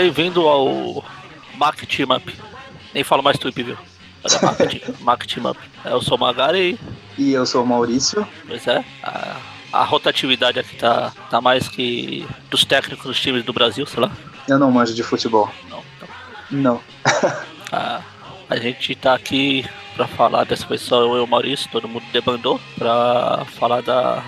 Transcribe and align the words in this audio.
Bem-vindo 0.00 0.46
ao 0.46 1.02
Mac 1.56 1.80
Team 1.86 2.14
Up. 2.14 2.34
Nem 2.92 3.02
falo 3.02 3.22
mais 3.22 3.38
Tweep, 3.38 3.62
viu? 3.62 3.78
Olha, 4.22 4.42
Mac, 4.42 4.58
Team- 4.58 4.94
Mac 5.00 5.24
Team 5.26 5.50
Up. 5.50 5.58
Eu 5.86 6.02
sou 6.02 6.18
o 6.18 6.20
Magari 6.20 6.78
E 7.16 7.32
eu 7.32 7.46
sou 7.46 7.62
o 7.64 7.66
Maurício. 7.66 8.28
Pois 8.46 8.66
é, 8.66 8.84
a, 9.02 9.36
a 9.72 9.84
rotatividade 9.84 10.58
aqui 10.60 10.76
tá, 10.76 11.14
tá 11.30 11.40
mais 11.40 11.66
que 11.66 12.28
dos 12.50 12.62
técnicos 12.62 13.06
dos 13.06 13.18
times 13.18 13.42
do 13.42 13.54
Brasil, 13.54 13.86
sei 13.86 14.00
lá. 14.00 14.10
Eu 14.46 14.58
não 14.58 14.70
manjo 14.70 14.94
de 14.94 15.02
futebol. 15.02 15.50
Não, 15.70 15.82
então, 15.96 16.08
Não. 16.50 16.80
a, 17.72 18.02
a 18.50 18.56
gente 18.58 18.94
tá 18.96 19.14
aqui 19.14 19.64
pra 19.94 20.06
falar, 20.06 20.44
dessa 20.44 20.66
vez 20.66 20.82
só 20.82 21.00
eu 21.00 21.16
e 21.16 21.20
o 21.20 21.26
Maurício, 21.26 21.70
todo 21.72 21.88
mundo 21.88 22.04
debandou, 22.12 22.60
pra 22.76 23.46
falar 23.58 23.80
da, 23.80 24.22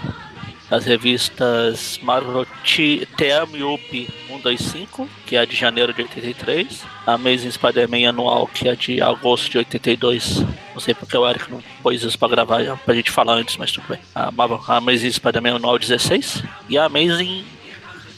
das 0.71 0.85
revistas 0.85 1.99
Marvel 2.03 2.47
T- 2.65 3.07
TM 3.17 3.63
UP 3.63 4.09
125, 4.29 5.09
que 5.27 5.37
é 5.37 5.41
a 5.41 5.45
de 5.45 5.57
janeiro 5.57 5.93
de 5.95 6.03
83, 6.03 6.85
a 7.07 7.15
Amazing 7.15 7.51
Spider-Man 7.51 8.09
anual, 8.09 8.47
que 8.47 8.69
é 8.69 8.75
de 8.77 9.01
agosto 9.01 9.51
de 9.51 9.59
82. 9.59 10.45
Não 10.75 10.81
sei 10.81 10.95
porque 10.95 11.17
o 11.17 11.29
Eric 11.29 11.51
não 11.51 11.63
pôs 11.83 12.03
isso 12.03 12.19
pra 12.19 12.29
gravar, 12.29 12.63
já, 12.63 12.77
pra 12.77 12.95
gente 12.95 13.11
falar 13.11 13.35
antes, 13.35 13.57
mas 13.57 13.73
tudo 13.73 13.87
bem. 13.89 13.99
A, 14.15 14.31
Marvel, 14.31 14.61
a 14.69 14.77
Amazing 14.77 15.11
Spider-Man 15.13 15.57
anual 15.57 15.79
16 15.79 16.43
e 16.69 16.77
a 16.77 16.85
Amazing 16.85 17.45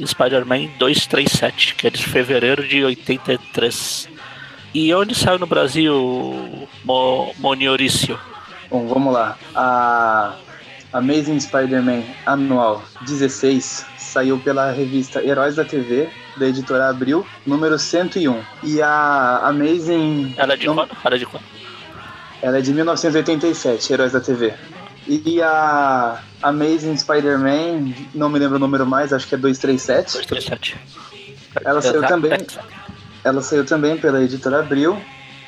Spider-Man 0.05 0.71
237, 0.79 1.75
que 1.77 1.87
é 1.87 1.91
de 1.91 2.03
fevereiro 2.05 2.67
de 2.67 2.85
83. 2.85 4.09
E 4.75 4.93
onde 4.95 5.15
saiu 5.15 5.39
no 5.39 5.47
Brasil 5.47 6.69
Mo, 6.85 7.35
Moniorício? 7.39 8.19
Bom, 8.71 8.87
vamos 8.87 9.13
lá. 9.13 9.37
A 9.55 10.35
Amazing 10.93 11.39
Spider-Man 11.41 12.03
anual 12.27 12.83
16 13.07 13.87
saiu 13.97 14.39
pela 14.39 14.73
revista 14.73 15.23
Heróis 15.25 15.55
da 15.57 15.65
TV, 15.65 16.09
da 16.37 16.47
editora 16.49 16.89
Abril, 16.89 17.25
número 17.47 17.79
101. 17.79 18.41
E 18.65 18.83
a 18.83 19.41
Amazing. 19.45 20.35
Ela 20.37 20.55
é 20.55 20.57
de 20.57 20.67
não- 20.67 20.75
quando? 20.75 20.91
Ela 21.05 21.15
é 21.15 21.19
de 21.19 21.27
quando? 21.27 21.45
Ela 22.43 22.59
é 22.59 22.61
de 22.61 22.73
1987, 22.73 23.93
Heróis 23.93 24.13
da 24.13 24.21
TV. 24.21 24.53
E 25.07 25.41
a 25.43 26.21
Amazing 26.43 26.97
Spider-Man, 26.97 27.93
não 28.15 28.29
me 28.29 28.39
lembro 28.39 28.57
o 28.57 28.61
número 28.61 28.85
mais, 28.87 29.13
acho 29.13 29.27
que 29.29 29.35
é 29.35 29.39
237. 29.39 30.13
237. 30.29 30.77
Ela 31.65 31.81
saiu 31.81 32.03
também. 32.07 32.33
Ela 33.23 33.43
saiu 33.43 33.65
também 33.65 33.97
pela 33.99 34.23
editora 34.23 34.61
Abril, 34.61 35.01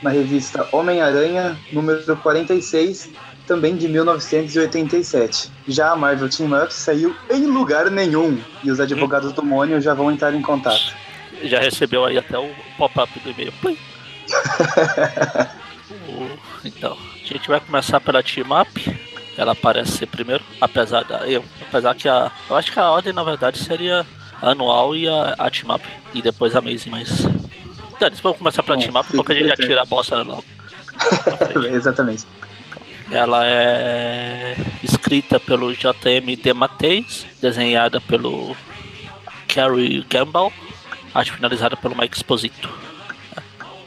na 0.03 0.11
revista 0.11 0.69
Homem-Aranha, 0.73 1.57
número 1.73 2.17
46, 2.17 3.11
também 3.53 3.77
de 3.77 3.87
1987. 3.87 5.51
Já 5.69 5.93
a 5.93 5.97
Marvel 5.97 6.31
Team 6.31 6.59
Up 6.59 6.73
saiu 6.73 7.15
em 7.31 7.47
lugar 7.47 7.91
nenhum, 7.91 8.41
e 8.65 8.71
os 8.71 8.81
advogados 8.81 9.31
do 9.35 9.43
Mônio 9.43 9.79
já 9.79 9.93
vão 9.93 10.11
entrar 10.11 10.33
em 10.33 10.41
contato. 10.41 10.95
Já 11.43 11.61
recebeu 11.61 12.07
aí 12.07 12.17
até 12.17 12.39
o 12.39 12.49
pop-up 12.79 13.13
do 13.21 13.31
e-mail. 13.31 13.53
Então, 16.65 16.97
a 16.97 17.27
gente 17.27 17.49
vai 17.49 17.59
começar 17.59 18.01
pela 18.01 18.23
Team 18.23 18.47
Up. 18.49 19.01
Ela 19.37 19.53
parece 19.53 19.99
ser 19.99 20.07
primeiro, 20.07 20.45
apesar 20.61 21.03
da. 21.03 21.29
Eu, 21.29 21.45
apesar 21.61 21.93
que 21.97 22.09
a. 22.09 22.31
Eu 22.49 22.55
acho 22.55 22.71
que 22.71 22.79
a 22.79 22.89
ordem 22.89 23.13
na 23.13 23.25
verdade 23.25 23.59
seria 23.59 24.07
a 24.41 24.51
anual 24.51 24.95
e 24.95 25.09
a, 25.09 25.35
a 25.37 25.51
Team 25.51 25.75
Up. 25.75 25.85
E 26.15 26.23
depois 26.23 26.55
a 26.55 26.61
Amazing, 26.61 26.91
mas. 26.91 27.27
Então, 27.97 28.09
vamos 28.23 28.39
começar 28.39 28.63
pela 28.63 28.77
Bom, 28.77 28.83
Team 28.85 29.01
Up 29.01 29.13
porque 29.13 29.33
a 29.33 29.35
gente 29.35 29.49
já 29.49 29.57
tira 29.57 29.83
a 29.83 29.85
bosta 29.85 30.23
logo. 30.23 30.45
Exatamente. 31.69 32.25
Ela 33.11 33.47
é 33.47 34.57
escrita 34.83 35.39
pelo 35.39 35.75
J.M. 35.75 36.35
DeMatteis, 36.37 37.27
desenhada 37.41 38.01
pelo 38.01 38.57
Carrie 39.49 40.05
Gamble, 40.09 40.53
arte 41.15 41.33
finalizada 41.33 41.77
pelo 41.77 41.97
Mike 41.97 42.17
Exposito. 42.17 42.69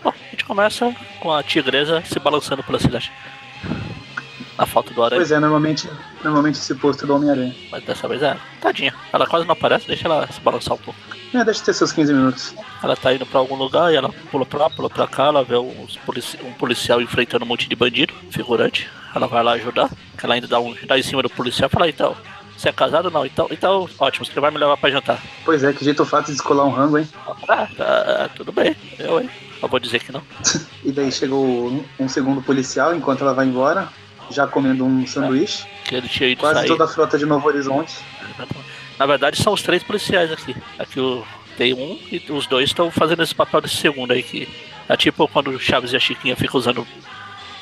Bom, 0.04 0.10
a 0.12 0.32
gente 0.32 0.46
começa 0.46 0.96
com 1.20 1.32
a 1.34 1.42
tigresa 1.42 2.04
se 2.06 2.20
balançando 2.20 2.64
pela 2.64 2.80
cidade. 2.80 3.12
Na 4.58 4.66
falta 4.66 4.94
do 4.94 5.04
aranha, 5.04 5.20
Pois 5.20 5.32
é, 5.34 5.40
normalmente, 5.40 5.90
normalmente 6.24 6.56
esse 6.56 6.74
posto 6.76 7.06
do 7.06 7.14
Homem-Aranha. 7.16 7.54
mas 7.70 7.84
dessa 7.84 8.08
vez 8.08 8.22
é 8.24 8.38
tadinha. 8.62 8.94
Ela 9.12 9.28
quase 9.28 9.46
não 9.46 9.52
aparece, 9.52 9.86
deixa 9.86 10.08
ela 10.08 10.26
se 10.32 10.40
balançar 10.40 10.76
um 10.76 10.78
pouco. 10.78 10.98
É, 11.34 11.44
deixa 11.44 11.62
ter 11.66 11.74
seus 11.74 11.92
15 11.92 12.14
minutos. 12.14 12.56
Ela 12.82 12.96
tá 12.96 13.14
indo 13.14 13.26
pra 13.26 13.40
algum 13.40 13.56
lugar 13.56 13.92
e 13.92 13.98
ela 13.98 14.10
pula 14.32 14.46
pra 14.46 14.60
lá, 14.60 14.70
pula 14.70 14.90
pra 14.90 15.08
cá, 15.08 15.26
ela 15.26 15.44
vê 15.44 15.58
uns 15.58 15.98
polici- 16.06 16.40
um 16.42 16.54
policial 16.54 17.02
enfrentando 17.02 17.44
um 17.44 17.48
monte 17.48 17.68
de 17.68 17.76
bandido, 17.76 18.14
figurante. 18.32 18.90
Ela 19.16 19.28
vai 19.28 19.42
lá 19.44 19.54
ajudar, 19.54 19.90
que 20.18 20.26
ela 20.26 20.36
ainda 20.36 20.48
dá 20.48 20.60
um 20.60 20.76
dá 20.86 21.00
em 21.00 21.04
cima 21.04 21.22
do 21.24 21.30
policial 21.30 21.70
e 21.70 21.74
fala, 21.74 21.88
então, 21.88 22.16
você 22.58 22.70
é 22.70 22.72
casado 22.74 23.06
ou 23.06 23.12
não? 23.12 23.26
Então, 23.26 23.48
então, 23.50 23.90
ótimo, 23.98 24.26
você 24.26 24.40
vai 24.40 24.52
me 24.52 24.58
levar 24.58 24.78
pra 24.78 24.92
jantar. 24.92 25.22
Pois 25.44 25.64
é, 25.64 25.72
que 25.74 25.84
jeito 25.84 26.06
fácil 26.06 26.28
de 26.28 26.32
descolar 26.34 26.66
um 26.66 26.72
rango, 26.72 26.98
hein? 26.98 27.08
Ah, 27.48 27.68
tá, 27.76 28.30
tudo 28.36 28.52
bem, 28.52 28.76
eu, 29.00 29.22
hein? 29.22 29.30
Eu 29.62 29.70
vou 29.70 29.80
dizer 29.80 30.00
que 30.00 30.12
não. 30.12 30.22
E 30.84 30.92
daí 30.92 31.12
chegou 31.12 31.44
um, 31.44 31.84
um 32.00 32.08
segundo 32.08 32.42
policial 32.44 32.96
enquanto 32.96 33.22
ela 33.22 33.34
vai 33.34 33.48
embora, 33.48 33.90
já 34.30 34.46
comendo 34.46 34.86
um 34.86 35.08
sanduíche. 35.08 35.66
Que 35.84 35.96
ele 35.96 36.08
tinha 36.08 36.30
ido 36.30 36.40
Quase 36.40 36.60
sair. 36.60 36.68
toda 36.68 36.84
a 36.84 36.88
frota 36.88 37.18
de 37.18 37.26
Novo 37.26 37.48
Horizonte. 37.48 37.96
Na 39.00 39.06
verdade, 39.06 39.42
são 39.42 39.54
os 39.54 39.64
três 39.64 39.82
policiais 39.82 40.32
aqui. 40.32 40.56
Aqui 40.78 41.00
o, 41.00 41.26
tem 41.58 41.74
um 41.74 41.98
e 42.12 42.24
os 42.30 42.46
dois 42.46 42.70
estão 42.70 42.92
fazendo 42.92 43.24
esse 43.24 43.34
papel 43.34 43.62
desse 43.62 43.78
segundo 43.78 44.12
aí 44.12 44.22
que. 44.22 44.48
É 44.88 44.96
tipo 44.96 45.28
quando 45.28 45.50
o 45.50 45.60
Chaves 45.60 45.94
e 45.94 45.96
a 45.96 46.00
Chiquinha 46.00 46.36
ficam 46.36 46.60
usando 46.60 46.86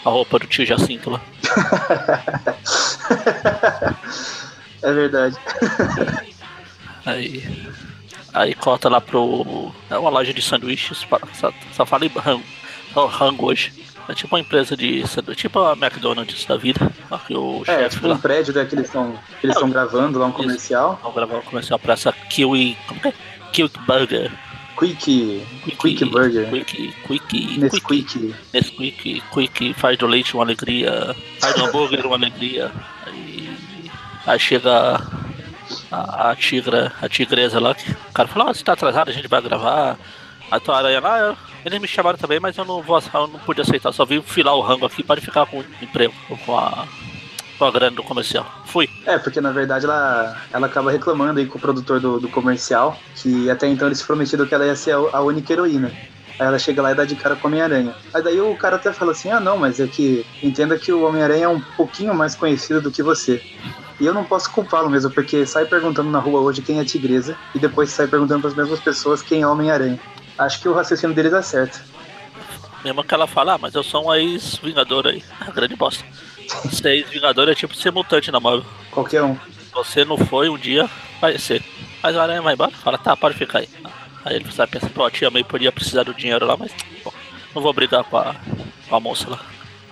a 0.05 0.09
roupa 0.09 0.39
do 0.39 0.47
tio 0.47 0.65
Jacinto 0.65 1.09
lá. 1.09 1.21
é 4.81 4.93
verdade. 4.93 5.35
Aí. 7.05 7.43
Aí 8.33 8.53
corta 8.55 8.89
lá 8.89 8.99
pro. 8.99 9.71
É 9.89 9.97
uma 9.97 10.09
loja 10.09 10.33
de 10.33 10.41
sanduíches. 10.41 11.05
Só, 11.33 11.53
só 11.73 11.85
fala 11.85 12.05
em 12.05 12.09
rango, 12.09 12.43
rango 13.07 13.45
hoje. 13.47 13.71
É 14.09 14.13
tipo 14.13 14.35
uma 14.35 14.41
empresa 14.41 14.75
de 14.75 15.07
sanduíche, 15.07 15.41
tipo 15.41 15.59
a 15.59 15.73
McDonald's 15.73 16.43
da 16.45 16.57
vida. 16.57 16.91
Aqui 17.09 17.35
o 17.35 17.63
É, 17.67 17.87
tipo 17.87 18.07
lá. 18.07 18.15
um 18.15 18.19
prédio 18.19 18.53
né, 18.53 18.65
que 18.65 18.75
eles 18.75 18.87
estão 18.87 19.17
eles 19.41 19.55
estão 19.55 19.69
gravando 19.69 20.19
lá 20.19 20.25
um 20.25 20.31
comercial. 20.31 20.99
Vamos 21.01 21.15
gravar 21.15 21.37
um 21.37 21.41
comercial 21.41 21.79
pra 21.79 21.93
essa 21.93 22.11
Kiwi. 22.11 22.77
Como 22.87 22.99
que 22.99 23.07
é? 23.09 23.13
Quick 23.53 23.79
Burger. 23.85 24.31
Quick, 24.77 25.45
Quick 25.77 26.05
Burger. 26.05 26.49
Quick. 26.49 26.93
Quick. 27.07 27.57
Nesquik. 27.59 28.35
Nesquik, 28.53 29.23
Quick 29.31 29.73
faz 29.75 29.97
do 29.97 30.07
leite 30.07 30.33
uma 30.33 30.43
alegria, 30.43 31.15
faz 31.39 31.55
do 31.55 31.65
hambúrguer 31.65 32.05
uma 32.05 32.15
alegria. 32.15 32.71
Aí, 33.05 33.49
aí 34.25 34.39
chega 34.39 34.99
a, 35.91 36.31
a 36.31 36.35
tigra, 36.35 36.91
a 37.01 37.07
tigresa 37.09 37.59
lá, 37.59 37.73
que 37.75 37.91
o 37.91 38.13
cara 38.13 38.27
fala, 38.27 38.49
ah, 38.49 38.53
você 38.53 38.63
tá 38.63 38.73
atrasado, 38.73 39.09
a 39.09 39.13
gente 39.13 39.27
vai 39.27 39.41
gravar. 39.41 39.97
Aí 40.51 40.59
tua 40.59 40.77
aranha 40.77 40.99
lá, 40.99 41.19
eu- 41.19 41.37
eles 41.65 41.79
me 41.79 41.87
chamaram 41.87 42.17
também, 42.17 42.39
mas 42.39 42.57
eu 42.57 42.65
não 42.65 42.81
vou 42.81 43.01
eu 43.13 43.27
não 43.27 43.39
pude 43.39 43.61
aceitar, 43.61 43.91
só 43.91 44.05
vim 44.05 44.21
filar 44.21 44.55
o 44.55 44.61
rango 44.61 44.85
aqui, 44.85 45.01
pode 45.03 45.21
ficar 45.21 45.45
com 45.45 45.59
o 45.59 45.65
emprego, 45.81 46.13
com 46.45 46.57
a, 46.57 46.85
com 47.63 47.67
a 47.67 47.71
grana 47.71 47.95
do 47.95 48.03
comercial. 48.03 48.45
Fui. 48.65 48.89
É, 49.05 49.17
porque 49.17 49.39
na 49.39 49.51
verdade 49.51 49.85
ela, 49.85 50.35
ela 50.51 50.67
acaba 50.67 50.91
reclamando 50.91 51.39
aí 51.39 51.45
com 51.45 51.57
o 51.57 51.61
produtor 51.61 51.97
do, 51.97 52.19
do 52.19 52.27
comercial, 52.27 52.99
que 53.15 53.49
até 53.49 53.67
então 53.67 53.87
eles 53.87 54.01
prometido 54.01 54.45
que 54.45 54.53
ela 54.53 54.65
ia 54.65 54.75
ser 54.75 54.91
a, 54.91 54.97
a 55.13 55.21
única 55.21 55.53
heroína. 55.53 55.89
Aí 56.37 56.45
ela 56.45 56.59
chega 56.59 56.81
lá 56.81 56.91
e 56.91 56.95
dá 56.95 57.05
de 57.05 57.15
cara 57.15 57.37
com 57.37 57.47
o 57.47 57.51
Homem-Aranha. 57.51 57.95
Aí 58.13 58.21
daí 58.21 58.41
o 58.41 58.53
cara 58.57 58.75
até 58.75 58.91
fala 58.91 59.13
assim: 59.13 59.29
ah, 59.29 59.39
não, 59.39 59.57
mas 59.57 59.79
é 59.79 59.87
que 59.87 60.25
entenda 60.41 60.77
que 60.77 60.91
o 60.91 61.05
Homem-Aranha 61.07 61.45
é 61.45 61.47
um 61.47 61.61
pouquinho 61.61 62.13
mais 62.13 62.35
conhecido 62.35 62.81
do 62.81 62.91
que 62.91 63.01
você. 63.01 63.41
E 63.97 64.05
eu 64.05 64.13
não 64.13 64.25
posso 64.25 64.51
culpá-lo 64.51 64.89
mesmo, 64.89 65.09
porque 65.11 65.45
sai 65.45 65.65
perguntando 65.65 66.09
na 66.09 66.19
rua 66.19 66.41
hoje 66.41 66.61
quem 66.61 66.81
é 66.81 66.83
Tigresa 66.83 67.37
e 67.55 67.59
depois 67.59 67.91
sai 67.91 68.07
perguntando 68.07 68.41
para 68.41 68.49
as 68.49 68.55
mesmas 68.57 68.81
pessoas 68.81 69.21
quem 69.21 69.43
é 69.43 69.47
Homem-Aranha. 69.47 69.99
Acho 70.37 70.59
que 70.59 70.67
o 70.67 70.73
raciocínio 70.73 71.15
deles 71.15 71.31
é 71.31 71.41
certo. 71.41 71.81
Mesmo 72.83 73.01
que 73.05 73.13
ela 73.13 73.27
fala, 73.27 73.53
ah, 73.53 73.57
mas 73.57 73.73
eu 73.73 73.83
sou 73.83 74.07
um 74.07 74.13
ex-vingador 74.13 75.07
aí. 75.07 75.23
Ah, 75.39 75.49
grande 75.55 75.77
bosta. 75.77 76.03
Ser 76.71 76.95
ex-vingador 76.95 77.49
é 77.49 77.55
tipo 77.55 77.75
ser 77.75 77.91
mutante 77.91 78.31
na 78.31 78.39
Marvel. 78.39 78.65
Qualquer 78.91 79.23
um. 79.23 79.37
Você 79.73 80.05
não 80.05 80.17
foi 80.17 80.49
um 80.49 80.57
dia, 80.57 80.89
vai 81.19 81.37
ser. 81.37 81.63
Mas 82.01 82.15
o 82.15 82.19
aranha 82.19 82.41
vai 82.41 82.53
embora, 82.53 82.71
fala, 82.71 82.97
tá, 82.97 83.15
pode 83.15 83.35
ficar 83.35 83.59
aí. 83.59 83.69
Aí 84.25 84.35
ele 84.35 84.51
sai 84.51 84.67
pensando, 84.67 84.91
pô, 84.91 85.03
a 85.03 85.11
tia 85.11 85.29
May 85.29 85.43
podia 85.43 85.71
precisar 85.71 86.03
do 86.03 86.13
dinheiro 86.13 86.45
lá, 86.45 86.55
mas 86.55 86.71
bom, 87.03 87.13
não 87.55 87.61
vou 87.61 87.73
brigar 87.73 88.03
com 88.03 88.17
a, 88.17 88.35
com 88.87 88.95
a 88.95 88.99
moça 88.99 89.29
lá. 89.29 89.39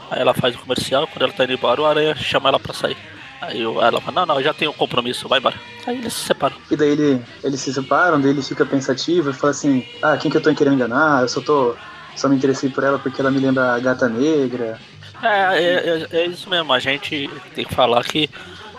Aí 0.10 0.22
ela 0.22 0.34
faz 0.34 0.56
o 0.56 0.60
comercial, 0.60 1.08
quando 1.08 1.24
ela 1.24 1.34
tá 1.34 1.44
indo 1.44 1.54
embora, 1.54 1.82
o 1.82 1.86
aranha 1.86 2.16
chama 2.16 2.50
ela 2.50 2.60
pra 2.60 2.74
sair. 2.74 2.98
Aí 3.42 3.62
ela 3.62 4.00
fala, 4.00 4.22
não, 4.22 4.26
não, 4.28 4.36
eu 4.40 4.44
já 4.44 4.54
tenho 4.54 4.72
um 4.72 4.74
compromisso, 4.74 5.28
vai 5.28 5.40
embora. 5.40 5.56
Aí 5.88 5.98
eles 5.98 6.14
se 6.14 6.26
separam. 6.26 6.56
E 6.70 6.76
daí 6.76 6.90
ele, 6.90 7.22
eles 7.44 7.60
se 7.60 7.74
separam, 7.74 8.22
daí 8.22 8.32
ele 8.32 8.44
fica 8.44 8.66
pensativo 8.66 9.32
e 9.32 9.34
fala 9.34 9.52
assim: 9.52 9.84
Ah, 10.02 10.16
quem 10.16 10.30
que 10.30 10.38
eu 10.38 10.42
tô 10.42 10.54
querendo 10.54 10.76
enganar? 10.76 11.24
Eu 11.24 11.28
só 11.28 11.42
tô. 11.42 11.76
Só 12.16 12.30
me 12.30 12.36
interessei 12.36 12.70
por 12.70 12.84
ela 12.84 13.00
porque 13.00 13.20
ela 13.20 13.32
me 13.32 13.40
lembra 13.40 13.74
a 13.74 13.80
gata 13.80 14.08
negra. 14.08 14.80
É, 15.24 15.58
é, 15.58 16.08
é- 16.12 16.18
é 16.22 16.26
isso 16.26 16.50
mesmo, 16.50 16.72
a 16.74 16.80
gente 16.80 17.30
tem 17.56 17.66
que 17.66 17.74
falar 17.76 18.04
que 18.04 18.30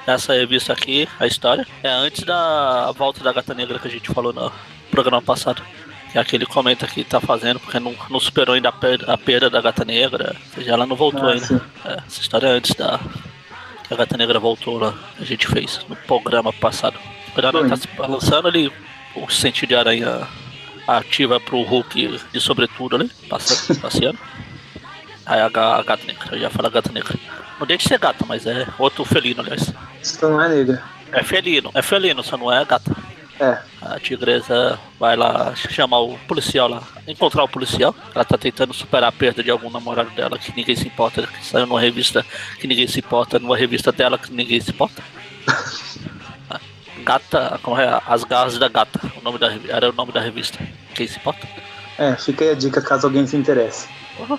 essa 0.07 0.33
revista 0.35 0.73
aqui, 0.73 1.09
a 1.21 1.27
história, 1.27 1.67
é 1.83 1.89
antes 1.89 2.25
da 2.25 2.91
volta 2.93 3.23
da 3.23 3.33
Gata 3.33 3.55
Negra 3.55 3.79
que 3.79 3.87
a 3.89 3.91
gente 3.91 4.09
falou 4.13 4.33
no 4.33 4.53
programa 4.91 5.23
passado. 5.23 5.63
Que 6.11 6.19
é 6.19 6.21
aquele 6.21 6.45
comenta 6.45 6.87
que 6.87 7.03
tá 7.05 7.21
fazendo, 7.23 7.59
porque 7.59 7.81
não, 7.81 7.95
não 8.11 8.21
superou 8.21 8.55
ainda 8.55 8.69
a 8.69 8.73
perda, 8.73 9.11
a 9.11 9.17
perda 9.17 9.49
da 9.49 9.63
Gata 9.63 9.83
Negra. 9.83 10.37
Ou 10.49 10.55
seja, 10.57 10.73
ela 10.73 10.85
não 10.87 10.95
voltou 10.95 11.27
Ah, 11.27 11.33
ainda. 11.33 11.47
sim. 11.47 11.61
É, 11.87 11.93
essa 12.07 12.21
história 12.21 12.49
é 12.49 12.51
antes 12.51 12.75
da. 12.75 13.01
Que 13.89 13.95
a 13.95 13.97
Gata 13.97 14.17
Negra 14.19 14.39
voltou 14.39 14.79
lá, 14.79 14.93
a 15.19 15.25
gente 15.25 15.47
fez 15.49 15.81
no 15.89 15.97
programa 15.97 16.53
passado. 16.53 16.99
Ela 17.35 17.51
Bom, 17.51 17.67
tá 17.67 17.77
se 17.77 17.89
balançando, 17.97 18.49
ele. 18.49 18.71
O 19.17 19.31
sentido 19.31 19.71
de 19.71 19.75
aranha 19.77 20.27
ativa 20.87 21.39
pro 21.41 21.63
Hulk 21.63 22.21
de 22.33 22.41
sobretudo 22.41 22.97
ali, 22.97 23.11
passeando. 23.29 23.81
passeando. 23.81 24.19
Aí 25.25 25.41
a, 25.41 25.47
a 25.47 25.83
gata 25.83 26.05
negra, 26.07 26.29
eu 26.33 26.41
já 26.41 26.51
falo 26.51 26.71
gata 26.71 26.93
negra. 26.93 27.15
Não 27.59 27.67
deixa 27.67 27.85
de 27.85 27.89
ser 27.89 27.99
gata, 27.99 28.25
mas 28.27 28.47
é 28.47 28.67
outro 28.79 29.05
felino, 29.05 29.41
aliás. 29.41 29.73
Isso 30.03 30.29
não 30.29 30.41
é 30.41 30.49
negra. 30.49 30.83
É 31.13 31.23
felino, 31.23 31.71
é 31.75 31.83
felino, 31.83 32.23
só 32.23 32.37
não 32.37 32.53
é 32.53 32.65
gata. 32.65 32.91
É. 33.41 33.59
A 33.81 33.99
tigresa 33.99 34.79
vai 35.01 35.17
lá 35.17 35.55
chamar 35.57 36.01
o 36.01 36.17
policial 36.29 36.69
lá, 36.69 36.83
encontrar 37.09 37.43
o 37.43 37.49
policial. 37.49 37.95
Ela 38.15 38.25
tá 38.25 38.39
tentando 38.39 38.73
superar 38.73 39.09
a 39.09 39.13
perda 39.13 39.43
de 39.43 39.51
algum 39.51 39.71
namorado 39.71 40.11
dela 40.11 40.39
que 40.39 40.55
ninguém 40.55 40.77
se 40.77 40.87
importa, 40.87 41.27
que 41.27 41.45
saiu 41.45 41.67
numa 41.67 41.81
revista 41.81 42.25
que 42.59 42.67
ninguém 42.67 42.87
se 42.87 43.01
importa, 43.01 43.39
numa 43.39 43.57
revista 43.57 43.91
dela 43.91 44.17
que 44.17 44.33
ninguém 44.33 44.61
se 44.61 44.71
importa. 44.71 45.03
Gata, 47.05 47.59
como 47.63 47.81
é? 47.81 48.01
As 48.07 48.23
Garras 48.23 48.59
da 48.59 48.69
Gata, 48.69 49.01
o 49.21 49.25
nome 49.25 49.39
da, 49.39 49.53
era 49.69 49.91
o 49.91 49.93
nome 49.93 50.13
da 50.13 50.21
revista. 50.21 50.59
Quem 50.95 51.09
se 51.09 51.19
importa? 51.19 51.49
É, 51.99 52.15
fica 52.15 52.45
aí 52.45 52.51
a 52.51 52.55
dica 52.55 52.81
caso 52.81 53.09
alguém 53.09 53.27
se 53.27 53.37
interesse. 53.37 53.89
Uhum. 54.21 54.39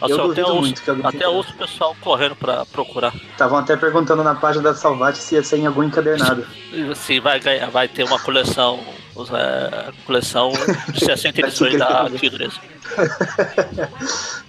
Nossa, 0.00 0.14
eu 0.14 0.30
até 0.30 0.44
ouço, 0.44 0.60
muito 0.60 0.82
que 0.82 0.90
alguém 0.90 1.06
até 1.06 1.28
ouço 1.28 1.50
o 1.52 1.56
pessoal 1.56 1.96
correndo 2.00 2.34
pra 2.34 2.64
procurar. 2.66 3.14
Estavam 3.32 3.58
até 3.58 3.76
perguntando 3.76 4.24
na 4.24 4.34
página 4.34 4.64
da 4.64 4.74
Salvati 4.74 5.18
se 5.18 5.34
ia 5.34 5.42
ser 5.42 5.58
em 5.58 5.66
algum 5.66 5.82
encadernado. 5.82 6.46
Se 6.94 7.20
vai 7.20 7.40
ganhar, 7.40 7.68
vai 7.70 7.88
ter 7.88 8.04
uma 8.04 8.18
coleção, 8.18 8.80
é, 9.32 9.92
coleção 10.06 10.52
de 10.92 11.00
60 11.04 11.40
edições 11.40 11.78
da 11.78 12.08
Tigresa. 12.08 12.60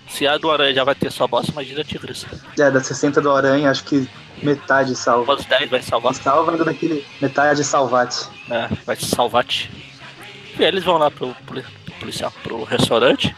Se 0.07 0.27
a 0.27 0.37
do 0.37 0.51
Aranha 0.51 0.73
já 0.73 0.83
vai 0.83 0.93
ter 0.95 1.11
só 1.11 1.27
bosta, 1.27 1.51
imagina 1.51 1.81
a 1.81 1.83
Tigresa. 1.83 2.27
É, 2.59 2.69
da 2.69 2.79
60 2.79 3.21
do 3.21 3.31
Aranha, 3.31 3.71
acho 3.71 3.83
que 3.83 4.07
metade 4.41 4.95
salva. 4.95 5.33
Umas 5.33 5.45
10 5.45 5.69
vai 5.69 5.81
salvar. 5.81 6.13
Salva 6.13 6.51
ainda 6.51 6.65
daquele 6.65 7.05
metade 7.19 7.63
Salvati. 7.63 8.27
É, 8.49 8.69
vai 8.85 8.95
te 8.95 9.05
salvar 9.05 9.43
-te. 9.43 9.69
E 10.59 10.63
aí 10.63 10.67
eles 10.67 10.83
vão 10.83 10.97
lá 10.97 11.09
pro 11.09 11.35
policial, 11.99 12.31
pro 12.43 12.63
restaurante. 12.63 13.35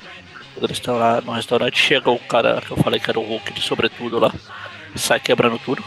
Quando 0.53 0.65
eles 0.65 0.77
estão 0.77 0.97
lá 0.97 1.21
no 1.21 1.31
restaurante, 1.31 1.79
chega 1.79 2.09
o 2.09 2.19
cara 2.19 2.61
que 2.61 2.71
eu 2.71 2.77
falei 2.77 3.00
que 3.00 3.09
era 3.09 3.19
o 3.19 3.23
Hulk 3.23 3.53
de 3.53 3.61
sobretudo 3.61 4.19
lá, 4.19 4.33
e 4.94 5.00
sai 5.00 5.19
quebrando 5.19 5.59
tudo. 5.59 5.83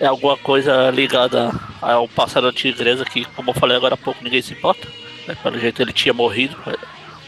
É 0.00 0.06
alguma 0.06 0.36
coisa 0.36 0.90
ligada 0.90 1.52
ao 1.80 2.08
passado 2.08 2.44
da 2.44 2.52
tigresa 2.52 3.04
que, 3.04 3.24
como 3.24 3.50
eu 3.50 3.54
falei 3.54 3.76
agora 3.76 3.94
há 3.94 3.96
pouco, 3.96 4.22
ninguém 4.24 4.42
se 4.42 4.52
importa. 4.52 4.88
né? 5.28 5.36
Pelo 5.40 5.58
jeito 5.60 5.80
ele 5.80 5.92
tinha 5.92 6.12
morrido, 6.12 6.56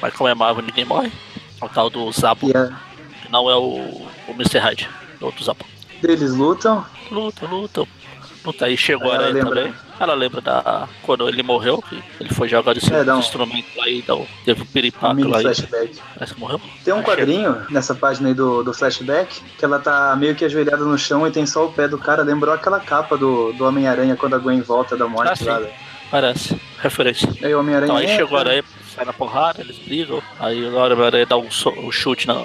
mas 0.02 0.12
como 0.14 0.28
é 0.28 0.34
Marvel 0.34 0.64
ninguém 0.64 0.84
morre. 0.84 1.12
É 1.60 1.64
o 1.64 1.68
tal 1.68 1.88
do 1.88 2.10
Zabo, 2.10 2.50
a, 2.50 2.68
que 3.22 3.30
não 3.30 3.48
é 3.48 3.54
o, 3.54 4.08
o 4.26 4.30
Mr. 4.30 4.58
Hyde, 4.58 4.88
é 5.20 5.24
outro 5.24 5.44
Zabo. 5.44 5.64
eles 6.02 6.32
lutam. 6.34 6.84
Luta, 7.10 7.46
luta. 7.46 7.86
Luta 8.44 8.66
aí, 8.66 8.76
chegou 8.76 9.10
Aí 9.10 9.16
ela 9.16 9.26
lembra. 9.28 9.54
também. 9.62 9.74
Ela 9.98 10.14
lembra 10.14 10.40
da. 10.40 10.88
Quando 11.02 11.26
ele 11.28 11.42
morreu, 11.42 11.82
que 11.88 12.02
ele 12.20 12.28
foi 12.34 12.46
jogado 12.48 12.76
esse 12.76 12.92
É, 12.92 13.02
um- 13.14 13.18
instrumento 13.18 13.66
lá 13.76 13.88
e 13.88 14.02
dá 14.02 14.14
um- 14.16 14.26
teve 14.44 14.60
um 14.60 14.64
Um 14.64 14.66
piripaco 14.66 15.14
mini 15.14 15.28
lá 15.30 15.40
flashback. 15.40 15.98
parece 16.14 16.34
que 16.34 16.40
morreu. 16.40 16.60
Tem 16.84 16.92
um 16.92 16.98
Aí 16.98 17.02
quadrinho 17.04 17.56
nessa 17.70 17.94
página 17.94 18.28
aí 18.28 18.34
do, 18.34 18.62
do 18.62 18.74
flashback 18.74 19.40
que 19.56 19.64
ela 19.64 19.78
tá 19.78 20.14
meio 20.16 20.34
que 20.34 20.44
ajoelhada 20.44 20.84
no 20.84 20.98
chão 20.98 21.26
e 21.26 21.30
tem 21.30 21.46
só 21.46 21.64
o 21.64 21.72
pé 21.72 21.88
do 21.88 21.96
cara. 21.96 22.22
Lembrou 22.22 22.52
aquela 22.54 22.80
capa 22.80 23.16
do, 23.16 23.52
do 23.54 23.64
Homem-Aranha 23.64 24.14
quando 24.16 24.34
a 24.34 24.38
Gwen 24.38 24.60
volta 24.60 24.96
da 24.96 25.06
Ah, 25.06 25.08
morte 25.08 25.38
sim. 25.38 25.44
lá. 25.46 25.60
né? 25.60 25.70
Parece. 26.10 26.60
Referência. 26.80 27.28
Aí 27.42 27.54
o 27.54 27.60
Homem-Aranha. 27.60 27.86
Então 27.86 27.96
aí 27.96 28.06
é, 28.06 28.16
chegou 28.16 28.36
a 28.36 28.40
cara. 28.40 28.50
aranha, 28.50 28.64
sai 28.94 29.04
na 29.06 29.12
porrada, 29.12 29.62
eles 29.62 29.78
brigam. 29.78 30.22
Aí 30.38 30.62
o 30.68 30.78
aranha 30.78 31.24
dá 31.26 31.36
um, 31.38 31.50
so- 31.50 31.70
um 31.70 31.90
chute 31.90 32.26
na, 32.26 32.44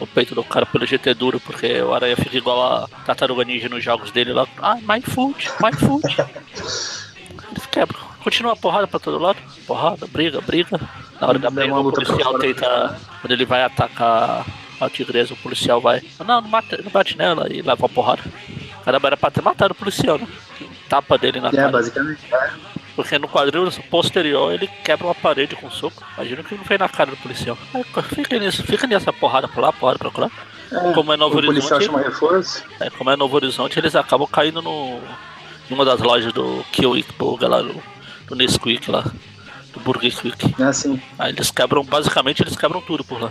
no 0.00 0.06
peito 0.06 0.34
do 0.34 0.44
cara 0.44 0.66
pelo 0.66 0.84
é 0.84 1.14
duro, 1.14 1.40
porque 1.40 1.80
o 1.80 1.94
aranha 1.94 2.16
fica 2.16 2.36
igual 2.36 2.62
a 2.62 2.88
tartaruga 3.04 3.44
ninja 3.44 3.68
nos 3.68 3.82
jogos 3.82 4.10
dele 4.10 4.32
lá. 4.32 4.46
Ah, 4.58 4.76
my 4.76 5.00
foot, 5.00 5.50
my 5.60 5.72
foot. 5.72 6.04
eles 7.50 7.66
quebram. 7.66 8.00
Continua 8.22 8.52
a 8.52 8.56
porrada 8.56 8.86
pra 8.86 8.98
todo 8.98 9.18
lado. 9.18 9.38
Porrada, 9.66 10.06
briga, 10.06 10.40
briga. 10.40 10.80
Na 11.20 11.28
hora 11.28 11.38
da 11.38 11.50
briga, 11.50 11.72
uma 11.72 11.88
o 11.88 11.92
policial 11.92 12.38
tenta. 12.38 12.98
Quando 13.20 13.32
ele 13.32 13.44
vai 13.44 13.62
atacar 13.62 14.44
a 14.80 14.90
tigresa, 14.90 15.32
o 15.32 15.36
policial 15.36 15.80
vai. 15.80 16.02
Não, 16.18 16.26
não, 16.26 16.42
mata, 16.42 16.80
não 16.82 16.90
bate 16.90 17.16
nela 17.16 17.46
e 17.50 17.62
leva 17.62 17.82
uma 17.82 17.88
porrada. 17.88 18.22
Caramba, 18.86 19.08
era 19.08 19.16
pra 19.16 19.30
ter 19.30 19.42
matado 19.42 19.72
o 19.72 19.74
policial, 19.74 20.16
né? 20.16 20.26
Tapa 20.88 21.18
dele 21.18 21.40
na 21.40 21.48
É, 21.48 21.52
cara. 21.52 21.70
basicamente. 21.70 22.20
É. 22.32 22.50
Porque 22.94 23.18
no 23.18 23.28
quadril 23.28 23.68
posterior 23.90 24.52
ele 24.54 24.66
quebra 24.82 25.08
uma 25.08 25.14
parede 25.14 25.54
com 25.56 25.66
um 25.66 25.70
soco. 25.70 26.02
Imagina 26.16 26.42
que 26.44 26.54
não 26.54 26.64
fez 26.64 26.80
na 26.80 26.88
cara 26.88 27.10
do 27.10 27.16
policial. 27.18 27.58
Aí, 27.74 27.84
fica, 28.04 28.38
nisso, 28.38 28.62
fica 28.62 28.86
nessa 28.86 29.12
porrada 29.12 29.46
pra 29.48 29.60
lá, 29.60 29.72
porrada 29.72 29.98
pra 29.98 30.10
lá. 30.16 30.30
É, 30.72 30.92
Como 30.94 31.12
é 31.12 31.16
Novo 31.16 31.36
Horizonte, 31.36 31.84
é, 32.80 32.90
como 32.90 33.10
é 33.10 33.16
Novo 33.16 33.36
Horizonte, 33.36 33.78
eles 33.78 33.94
acabam 33.94 34.26
caindo 34.26 34.62
no. 34.62 34.98
em 35.70 35.74
uma 35.74 35.84
das 35.84 36.00
lojas 36.00 36.32
do 36.32 36.64
Kiwick 36.72 37.12
Burger 37.18 37.48
lá, 37.48 37.60
do, 37.62 37.82
do 38.28 38.34
Nesquik 38.36 38.90
lá. 38.90 39.04
Do 39.72 39.80
Burger 39.80 40.16
Quick. 40.16 40.54
É 40.58 40.64
assim. 40.64 41.00
Aí 41.18 41.32
eles 41.32 41.50
quebram, 41.50 41.84
basicamente 41.84 42.40
eles 42.42 42.56
quebram 42.56 42.80
tudo 42.80 43.04
por 43.04 43.20
lá. 43.20 43.30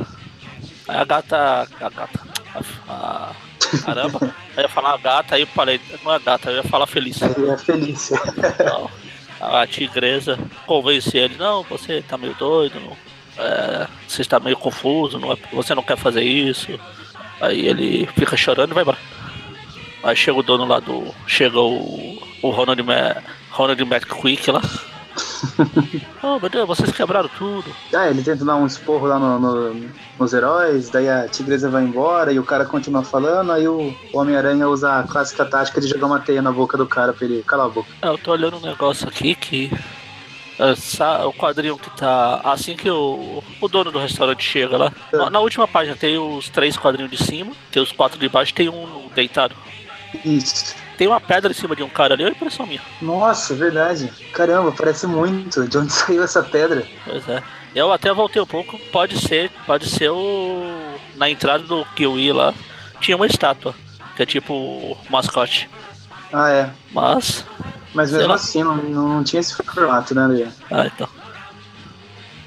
Aí 0.88 0.98
a 0.98 1.04
gata. 1.06 1.68
A 1.82 1.90
gata. 1.90 2.20
A, 2.54 2.92
a- 2.94 3.32
caramba. 3.86 4.20
Aí 4.22 4.30
eu 4.58 4.64
ia 4.64 4.70
falar 4.70 4.98
gata, 4.98 5.36
aí 5.36 5.42
eu 5.42 5.48
falei, 5.48 5.80
não 6.04 6.14
é 6.14 6.20
gata, 6.20 6.50
eu 6.50 6.58
ia 6.58 6.64
falar 6.64 6.88
feliz. 6.88 7.22
É 7.22 7.58
Felícia. 7.58 8.20
Não. 8.66 8.90
A 9.40 9.68
tigresa 9.68 10.40
convence 10.66 11.16
ele, 11.18 11.36
não, 11.38 11.62
você 11.64 12.02
tá 12.02 12.18
meio 12.18 12.34
doido, 12.36 12.80
é, 13.38 13.88
você 14.08 14.22
está 14.22 14.40
meio 14.40 14.56
confuso, 14.58 15.20
não 15.20 15.34
é- 15.34 15.38
você 15.52 15.76
não 15.76 15.84
quer 15.84 15.98
fazer 15.98 16.24
isso. 16.24 16.80
Aí 17.42 17.68
ele 17.68 18.08
fica 18.18 18.38
chorando 18.38 18.72
e 18.72 18.74
vai 18.74 18.84
embora. 18.84 18.98
Aí 20.04 20.16
chega 20.16 20.38
o 20.40 20.44
dono 20.44 20.66
lá 20.66 20.80
do. 20.80 21.14
Chega 21.28 21.60
o. 21.60 22.22
O 22.42 22.50
Ronald, 22.52 22.82
Ma, 22.84 23.16
Ronald 23.52 23.82
McQuick 23.82 24.52
lá. 24.52 24.62
oh 26.24 26.40
meu 26.40 26.50
Deus, 26.50 26.68
vocês 26.68 26.92
quebraram 26.92 27.30
tudo. 27.38 27.66
Ah, 27.94 28.10
ele 28.10 28.22
tenta 28.24 28.44
dar 28.46 28.56
um 28.56 28.66
esporro 28.66 29.06
lá 29.08 29.18
no- 29.20 29.40
no- 29.40 29.90
nos 30.20 30.34
heróis, 30.34 30.90
daí 30.90 31.10
a 31.10 31.28
tigresa 31.28 31.70
vai 31.70 31.84
embora 31.84 32.32
e 32.32 32.40
o 32.40 32.44
cara 32.44 32.66
continua 32.66 33.04
falando, 33.04 33.52
aí 33.52 33.68
o 33.68 33.94
Homem-Aranha 34.14 34.68
usa 34.68 35.00
a 35.00 35.04
clássica 35.04 35.46
tática 35.46 35.82
de 35.82 35.88
jogar 35.88 36.08
uma 36.08 36.20
teia 36.20 36.42
na 36.42 36.52
boca 36.52 36.78
do 36.78 36.86
cara 36.88 37.14
pra 37.14 37.26
ele 37.26 37.44
calar 37.44 37.66
a 37.68 37.70
boca. 37.70 37.90
É, 38.02 38.08
Eu 38.08 38.18
tô 38.18 38.32
olhando 38.32 38.58
um 38.58 38.62
negócio 38.62 39.08
aqui 39.08 39.36
que. 39.36 39.72
essa- 40.58 41.26
o 41.28 41.34
quadrinho 41.34 41.78
que 41.78 41.90
tá. 41.98 42.40
Assim 42.44 42.76
que 42.76 42.90
o, 42.90 43.44
o 43.60 43.68
dono 43.68 43.92
do 43.92 44.00
restaurante 44.00 44.44
chega 44.44 44.78
lá. 44.78 44.92
Na, 45.12 45.30
na 45.30 45.40
última 45.40 45.68
página 45.68 45.96
tem 45.98 46.18
os 46.18 46.48
três 46.50 46.78
quadrinhos 46.78 47.12
de 47.12 47.18
cima, 47.24 47.52
tem 47.72 47.82
os 47.84 47.92
quatro 47.92 48.18
de 48.20 48.30
baixo, 48.30 48.54
tem 48.54 48.70
um 48.70 49.10
deitado. 49.14 49.54
Isso. 50.24 50.76
Tem 50.98 51.08
uma 51.08 51.20
pedra 51.20 51.52
em 51.52 51.54
cima 51.56 51.76
de 51.76 51.84
um 51.84 51.90
cara 51.90 52.14
ali, 52.14 52.24
olha 52.24 52.32
a 52.34 52.36
impressão 52.36 52.66
minha. 52.66 52.82
Nossa, 53.02 53.54
verdade. 53.54 54.12
Caramba, 54.34 54.72
parece 54.72 55.06
muito. 55.08 55.68
De 55.68 55.78
onde 55.78 55.92
saiu 55.94 56.24
essa 56.24 56.42
pedra? 56.42 56.86
Pois 57.06 57.28
é. 57.28 57.44
Eu 57.76 57.92
até 57.92 58.14
voltei 58.14 58.42
um 58.42 58.46
pouco, 58.46 58.80
pode 58.92 59.20
ser, 59.20 59.52
pode 59.66 59.90
ser 59.90 60.10
o. 60.10 60.96
Na 61.16 61.30
entrada 61.30 61.64
do 61.64 61.84
Kiwi 61.96 62.32
lá, 62.32 62.54
tinha 63.02 63.18
uma 63.18 63.26
estátua, 63.28 63.76
que 64.16 64.24
é 64.24 64.26
tipo 64.26 64.54
o 64.54 64.98
mascote. 65.10 65.70
Ah, 66.32 66.50
é. 66.50 66.70
Mas. 66.94 67.46
Mas 67.94 68.12
mesmo 68.12 68.28
lá. 68.30 68.36
assim, 68.36 68.64
não, 68.64 68.76
não, 68.78 69.24
tinha 69.24 69.40
esse 69.42 69.54
formato, 69.56 70.14
né? 70.16 70.52
Ah, 70.72 70.86
então. 70.86 71.08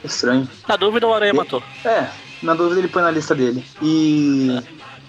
Estranho. 0.04 0.48
Na 0.66 0.76
dúvida 0.76 1.06
o 1.06 1.12
Aranha 1.12 1.32
E- 1.32 1.36
matou. 1.36 1.62
É, 1.84 2.06
na 2.42 2.54
dúvida 2.54 2.80
ele 2.80 2.88
põe 2.88 3.02
na 3.02 3.10
lista 3.10 3.34
dele. 3.34 3.64
E 3.82 4.58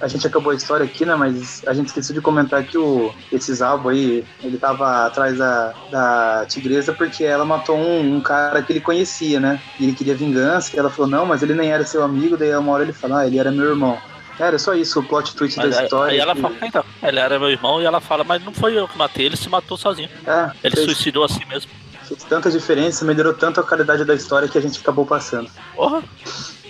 a 0.02 0.08
gente 0.08 0.26
acabou 0.26 0.52
a 0.52 0.56
história 0.56 0.86
aqui, 0.86 1.06
né? 1.06 1.16
Mas 1.16 1.62
a 1.68 1.74
gente 1.74 1.88
esqueceu 1.88 2.14
de 2.16 2.22
comentar 2.22 2.64
que 2.64 2.78
o, 2.78 3.14
esse 3.32 3.54
Zabo 3.54 3.90
aí, 3.90 4.24
ele 4.44 4.58
tava 4.58 5.06
atrás 5.06 5.38
da, 5.38 5.74
da 5.92 6.46
tigresa 6.48 6.94
porque 6.94 7.24
ela 7.24 7.44
matou 7.46 7.78
um, 7.78 8.16
um 8.16 8.22
cara 8.22 8.62
que 8.62 8.72
ele 8.72 8.80
conhecia, 8.82 9.40
né? 9.40 9.62
E 9.80 9.84
ele 9.86 9.94
queria 9.94 10.16
vingança, 10.16 10.76
e 10.76 10.80
ela 10.80 10.90
falou, 10.90 11.10
não, 11.12 11.26
mas 11.26 11.44
ele 11.44 11.54
nem 11.54 11.70
era 11.72 11.86
seu 11.86 12.04
amigo, 12.04 12.38
daí 12.38 12.56
uma 12.56 12.72
hora 12.72 12.84
ele 12.84 12.94
falou, 12.94 13.18
ah, 13.18 13.28
ele 13.28 13.38
era 13.40 13.52
meu 13.52 13.66
irmão. 13.70 13.98
Era 14.40 14.58
só 14.58 14.74
isso, 14.74 15.02
o 15.02 15.04
plot 15.04 15.36
twist 15.36 15.58
Mas 15.58 15.76
da 15.76 15.84
história. 15.84 16.14
aí 16.14 16.20
ela 16.20 16.34
que- 16.34 16.42
fala, 16.42 16.56
então, 16.62 16.86
ele 17.04 17.20
era 17.20 17.38
meu 17.38 17.50
irmão 17.50 17.82
e 17.82 17.86
ela 17.86 18.00
fala, 18.00 18.24
mas 18.24 18.42
não 18.42 18.54
foi 18.54 18.78
eu 18.80 18.88
que 18.88 18.98
matei, 18.98 19.26
ele 19.26 19.36
se 19.36 19.50
matou 19.50 19.78
sozinho. 19.78 20.08
É, 20.26 20.50
Ele 20.64 20.76
fez, 20.76 20.86
suicidou 20.86 21.26
a 21.26 21.28
si 21.28 21.44
mesmo. 21.46 21.70
fez 22.06 22.24
tanta 22.24 22.50
diferença, 22.50 23.04
melhorou 23.04 23.34
tanto 23.34 23.60
a 23.60 23.64
qualidade 23.64 24.06
da 24.06 24.16
história 24.16 24.48
que 24.48 24.58
a 24.58 24.62
gente 24.62 24.80
acabou 24.80 25.06
passando. 25.06 25.50
Porra! 25.76 26.02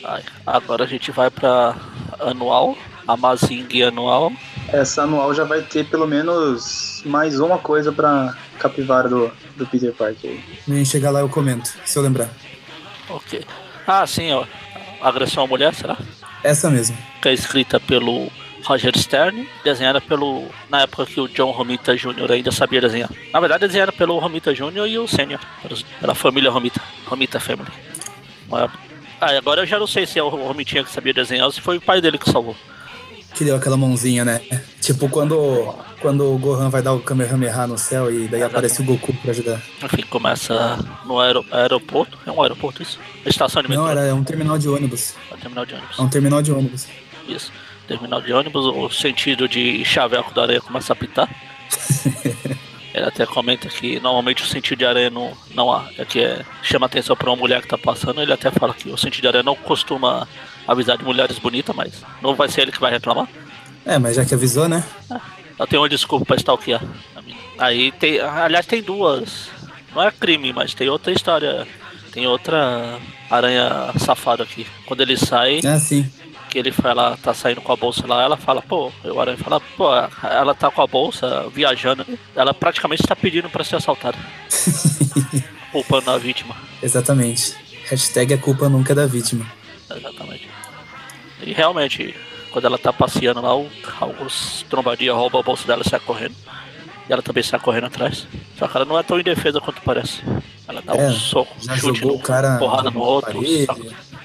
Ai, 0.03 0.23
agora 0.47 0.85
a 0.85 0.87
gente 0.87 1.11
vai 1.11 1.29
pra 1.29 1.75
anual, 2.19 2.75
Amazing 3.13 3.83
anual. 3.83 4.31
Essa 4.71 5.03
anual 5.03 5.33
já 5.33 5.43
vai 5.43 5.61
ter 5.61 5.85
pelo 5.85 6.05
menos 6.07 7.01
mais 7.05 7.39
uma 7.39 7.57
coisa 7.57 7.91
pra 7.91 8.35
capivara 8.59 9.09
do, 9.09 9.31
do 9.55 9.65
Peter 9.65 9.91
Parker. 9.93 10.29
aí. 10.31 10.43
Nem 10.67 10.85
chegar 10.85 11.09
lá 11.11 11.19
eu 11.21 11.29
comento, 11.29 11.73
se 11.85 11.97
eu 11.97 12.03
lembrar. 12.03 12.29
Ok. 13.09 13.43
Ah, 13.87 14.05
sim, 14.05 14.31
ó. 14.31 14.45
Agressão 15.01 15.43
à 15.43 15.47
mulher, 15.47 15.73
será? 15.73 15.97
Essa 16.43 16.69
mesmo. 16.69 16.95
Que 17.21 17.29
é 17.29 17.33
escrita 17.33 17.79
pelo 17.79 18.29
Roger 18.63 18.95
Stern, 18.97 19.47
desenhada 19.63 19.99
pelo. 19.99 20.45
Na 20.69 20.81
época 20.81 21.05
que 21.05 21.19
o 21.19 21.27
John 21.27 21.51
Romita 21.51 21.95
Jr. 21.95 22.31
ainda 22.31 22.51
sabia 22.51 22.81
desenhar. 22.81 23.09
Na 23.33 23.39
verdade, 23.39 23.65
desenhada 23.65 23.91
pelo 23.91 24.19
Romita 24.19 24.53
Jr. 24.53 24.87
e 24.87 24.99
o 24.99 25.07
Senior, 25.07 25.39
pelos- 25.63 25.83
pela 25.99 26.13
família 26.13 26.51
Romita. 26.51 26.81
Romita 27.07 27.39
Family. 27.39 27.69
Ah, 29.21 29.33
e 29.33 29.37
agora 29.37 29.61
eu 29.61 29.65
já 29.65 29.79
não 29.79 29.87
sei 29.87 30.05
se 30.05 30.17
é 30.19 30.23
o 30.23 30.29
Romitinha 30.29 30.83
que 30.83 30.91
sabia 30.91 31.13
desenhar 31.13 31.45
ou 31.45 31.51
se 31.51 31.59
foi 31.61 31.77
o 31.77 31.81
pai 31.81 31.99
dele 32.01 32.17
que 32.17 32.29
salvou. 32.29 32.55
Que 33.33 33.43
deu 33.45 33.55
aquela 33.55 33.77
mãozinha, 33.77 34.25
né? 34.25 34.41
Tipo 34.81 35.07
quando 35.09 35.73
Quando 36.01 36.25
o 36.33 36.37
Gohan 36.37 36.69
vai 36.69 36.81
dar 36.81 36.93
o 36.93 36.99
Kamehameha 37.01 37.67
no 37.67 37.77
céu 37.77 38.11
e 38.11 38.27
daí 38.27 38.41
aparece 38.41 38.81
o 38.81 38.85
Goku 38.85 39.13
pra 39.13 39.31
ajudar. 39.31 39.61
Enfim, 39.83 40.01
começa 40.09 40.77
no 41.05 41.19
aero- 41.19 41.45
aeroporto. 41.51 42.17
É 42.25 42.31
um 42.31 42.41
aeroporto 42.41 42.81
isso? 42.81 42.99
Estação 43.25 43.61
de 43.61 43.69
metrô. 43.69 43.83
Não, 43.83 43.91
era 43.91 44.01
é 44.05 44.13
um 44.13 44.23
terminal 44.23 44.57
de 44.57 44.67
ônibus. 44.69 45.13
É 45.31 45.35
um 45.35 45.37
terminal 45.37 45.65
de 45.65 45.73
ônibus. 45.75 45.99
É 45.99 46.01
um 46.01 46.09
terminal 46.09 46.41
de 46.41 46.51
ônibus. 46.51 46.87
Isso. 47.27 47.51
Terminal 47.87 48.21
de 48.21 48.31
ônibus, 48.31 48.65
o 48.65 48.89
sentido 48.89 49.47
de 49.47 49.83
chaveco 49.83 50.33
da 50.33 50.43
areia 50.43 50.61
começa 50.61 50.93
a 50.93 50.95
apitar. 50.95 51.27
Ele 52.93 53.05
até 53.05 53.25
comenta 53.25 53.67
que 53.69 53.99
normalmente 53.99 54.41
o 54.43 54.47
sentido 54.47 54.79
de 54.79 54.85
areia 54.85 55.09
não, 55.09 55.31
não 55.53 55.71
há. 55.71 55.87
É 55.97 56.05
que 56.05 56.19
é, 56.21 56.43
chama 56.63 56.85
atenção 56.87 57.15
para 57.15 57.29
uma 57.29 57.35
mulher 57.35 57.61
que 57.61 57.67
tá 57.67 57.77
passando. 57.77 58.21
Ele 58.21 58.33
até 58.33 58.49
fala 58.51 58.73
que 58.73 58.89
o 58.89 58.97
sentido 58.97 59.21
de 59.23 59.27
areia 59.27 59.43
não 59.43 59.55
costuma 59.55 60.27
avisar 60.71 60.97
de 60.97 61.03
mulheres 61.03 61.37
bonitas, 61.39 61.75
mas 61.75 62.03
não 62.21 62.35
vai 62.35 62.47
ser 62.49 62.61
ele 62.61 62.71
que 62.71 62.79
vai 62.79 62.91
reclamar. 62.91 63.27
É, 63.85 63.97
mas 63.97 64.15
já 64.15 64.25
que 64.25 64.33
avisou, 64.33 64.67
né? 64.69 64.83
Eu 65.57 65.67
tenho 65.67 65.81
uma 65.81 65.89
desculpa 65.89 66.25
pra 66.25 66.35
stalkear. 66.35 66.81
Aí 67.57 67.91
tem. 67.93 68.19
Aliás, 68.19 68.65
tem 68.65 68.81
duas. 68.81 69.49
Não 69.93 70.03
é 70.03 70.11
crime, 70.11 70.53
mas 70.53 70.73
tem 70.73 70.87
outra 70.89 71.11
história. 71.11 71.67
Tem 72.11 72.25
outra 72.27 72.97
aranha 73.29 73.91
safada 73.97 74.43
aqui. 74.43 74.65
Quando 74.85 75.01
ele 75.01 75.17
sai, 75.17 75.59
Ah, 75.65 75.77
sim. 75.79 76.09
que 76.49 76.57
ele 76.57 76.71
fala, 76.71 77.17
tá 77.21 77.33
saindo 77.33 77.61
com 77.61 77.71
a 77.71 77.75
bolsa 77.75 78.07
lá, 78.07 78.23
ela 78.23 78.35
fala, 78.37 78.61
pô, 78.61 78.91
o 79.03 79.19
aranha 79.19 79.37
fala, 79.37 79.59
pô, 79.77 79.87
ela 80.23 80.55
tá 80.55 80.71
com 80.71 80.81
a 80.81 80.87
bolsa 80.87 81.47
viajando. 81.53 82.05
Ela 82.35 82.53
praticamente 82.53 83.03
está 83.03 83.15
pedindo 83.15 83.49
pra 83.49 83.63
ser 83.63 83.75
assaltada. 83.75 84.17
Culpando 85.71 86.09
a 86.11 86.17
vítima. 86.17 86.55
Exatamente. 86.81 87.53
Hashtag 87.89 88.33
a 88.33 88.37
culpa 88.37 88.67
nunca 88.69 88.93
é 88.93 88.95
da 88.95 89.05
vítima. 89.05 89.45
Exatamente. 89.95 90.48
E 91.41 91.53
realmente, 91.53 92.15
quando 92.51 92.65
ela 92.65 92.77
tá 92.77 92.91
passeando 92.91 93.41
lá, 93.41 93.55
o- 93.55 93.69
alguns 93.99 94.65
trombadinhos 94.69 95.15
roubam 95.15 95.39
a 95.41 95.43
bolsa 95.43 95.65
dela 95.67 95.83
e 95.85 95.89
sai 95.89 95.99
correndo. 95.99 96.35
E 97.09 97.13
ela 97.13 97.21
também 97.21 97.41
sai 97.43 97.59
correndo 97.59 97.85
atrás. 97.87 98.27
Só 98.57 98.67
que 98.67 98.75
ela 98.77 98.85
não 98.85 98.97
é 98.99 99.03
tão 99.03 99.19
indefesa 99.19 99.59
quanto 99.59 99.81
parece. 99.81 100.21
Ela 100.67 100.81
dá 100.81 100.93
É, 100.95 101.07
um 101.07 101.13
soco, 101.13 101.55
Já 101.59 101.75
chute 101.77 102.05
no, 102.05 102.13
o 102.15 102.19
cara 102.19 102.57
porrada 102.59 102.91
no 102.91 102.99
outro. 102.99 103.39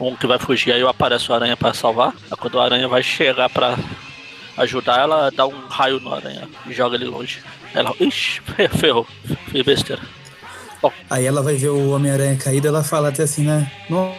Um 0.00 0.14
que 0.16 0.26
vai 0.26 0.38
fugir, 0.38 0.73
aí 0.73 0.83
aparece 0.83 1.30
o 1.30 1.35
aranha 1.35 1.56
pra 1.56 1.73
salvar. 1.73 2.12
Aí 2.30 2.37
quando 2.37 2.56
o 2.56 2.61
aranha 2.61 2.87
vai 2.88 3.02
chegar 3.02 3.49
pra 3.49 3.78
ajudar, 4.59 5.00
ela 5.00 5.30
dá 5.30 5.47
um 5.47 5.66
raio 5.68 6.00
no 6.00 6.12
aranha 6.12 6.49
e 6.66 6.73
joga 6.73 6.97
ele 6.97 7.06
longe. 7.06 7.40
Ela, 7.73 7.92
ixi, 8.00 8.40
ferrou, 8.78 9.06
fiz 9.50 9.62
besteira. 9.64 10.02
Aí 11.09 11.25
ela 11.25 11.42
vai 11.42 11.54
ver 11.56 11.71
o 11.71 11.92
Homem-Aranha 11.92 12.37
caído 12.37 12.68
ela 12.68 12.85
fala 12.85 13.09
até 13.09 13.23
assim, 13.23 13.44
né? 13.44 13.73
Nossa, 13.88 14.14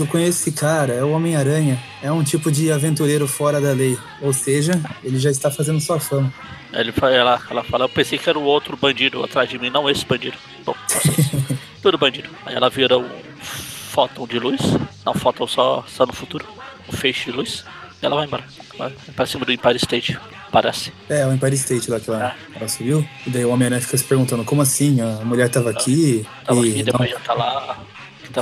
eu 0.00 0.06
conheço 0.06 0.40
esse 0.48 0.52
cara, 0.52 0.92
é 0.92 1.02
o 1.02 1.10
Homem-Aranha. 1.12 1.82
É 2.02 2.10
um 2.12 2.22
tipo 2.22 2.50
de 2.52 2.70
aventureiro 2.70 3.26
fora 3.26 3.60
da 3.60 3.72
lei. 3.72 3.98
Ou 4.20 4.32
seja, 4.32 4.72
ele 5.02 5.18
já 5.18 5.30
está 5.30 5.50
fazendo 5.50 5.80
sua 5.80 5.98
fama. 5.98 6.32
Ele, 6.72 6.92
fa- 6.92 7.10
ela, 7.10 7.40
ela 7.50 7.64
fala, 7.64 7.84
eu 7.84 7.88
pensei 7.88 8.18
que 8.18 8.28
era 8.28 8.38
o 8.38 8.42
outro 8.44 8.76
bandido 8.76 9.22
atrás 9.24 9.48
de 9.48 9.58
mim, 9.58 9.70
não 9.70 9.88
esse 9.90 10.04
bandido. 10.04 10.36
Bom, 10.64 10.74
nossa, 10.82 11.00
tudo 11.82 11.98
bandido. 11.98 12.28
Aí 12.46 12.54
ela 12.54 12.70
vira 12.70 12.96
um 12.98 13.08
fóton 13.42 14.26
de 14.26 14.38
luz, 14.38 14.60
não 15.04 15.14
fóton 15.14 15.46
só, 15.46 15.84
só 15.88 16.06
no 16.06 16.12
futuro, 16.12 16.46
um 16.88 16.92
feixe 16.92 17.24
de 17.30 17.32
luz, 17.36 17.64
e 18.00 18.06
ela 18.06 18.14
vai 18.16 18.26
embora. 18.26 18.44
Vai 18.78 18.92
pra 19.16 19.26
cima 19.26 19.44
do 19.44 19.50
Empire 19.52 19.76
State, 19.76 20.16
parece. 20.52 20.92
É, 21.08 21.26
o 21.26 21.32
Empire 21.32 21.54
State 21.56 21.90
lá 21.90 21.98
que 21.98 22.08
ela, 22.08 22.36
ela 22.54 22.68
subiu. 22.68 23.04
E 23.26 23.30
daí 23.30 23.44
o 23.44 23.50
Homem-Aranha 23.50 23.80
fica 23.82 23.98
se 23.98 24.04
perguntando, 24.04 24.44
como 24.44 24.62
assim? 24.62 25.00
A 25.00 25.24
mulher 25.24 25.48
tava 25.48 25.70
aqui 25.70 26.24
Tava 26.44 26.64
e 26.64 26.70
aqui, 26.70 26.82
depois 26.84 27.10
já 27.10 27.18
tá 27.18 27.34
lá. 27.34 27.78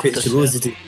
Que 0.01 0.11
tá 0.11 0.21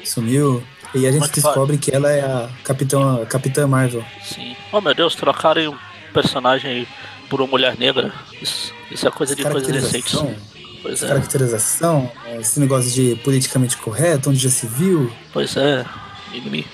sumiu. 0.04 0.62
E 0.94 1.06
a 1.06 1.12
gente 1.12 1.20
faz? 1.20 1.32
descobre 1.32 1.78
que 1.78 1.94
ela 1.94 2.10
é 2.10 2.20
a 2.20 2.48
Capitã, 2.64 3.24
Capitã 3.26 3.66
Marvel. 3.66 4.04
Sim. 4.22 4.56
Oh 4.72 4.80
meu 4.80 4.94
Deus, 4.94 5.14
trocarem 5.14 5.68
um 5.68 5.76
personagem 6.12 6.86
por 7.28 7.40
uma 7.40 7.48
mulher 7.48 7.76
negra. 7.78 8.12
Isso, 8.40 8.72
isso 8.90 9.06
é 9.06 9.10
coisa 9.10 9.36
de 9.36 9.42
coisas 9.44 9.68
recentes. 9.68 10.12
Caracterização, 10.12 10.60
Pois 10.82 11.02
é, 11.02 11.08
caracterização, 11.08 12.12
esse 12.40 12.58
negócio 12.58 12.90
de 12.90 13.14
politicamente 13.16 13.76
correto, 13.76 14.30
onde 14.30 14.38
já 14.38 14.48
se 14.50 14.66
viu. 14.66 15.12
pois 15.32 15.56
é, 15.56 15.84
mimimi. 16.32 16.66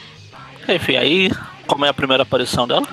Enfim, 0.68 0.96
aí, 0.96 1.30
como 1.66 1.84
é 1.84 1.88
a 1.88 1.94
primeira 1.94 2.22
aparição 2.22 2.66
dela, 2.66 2.86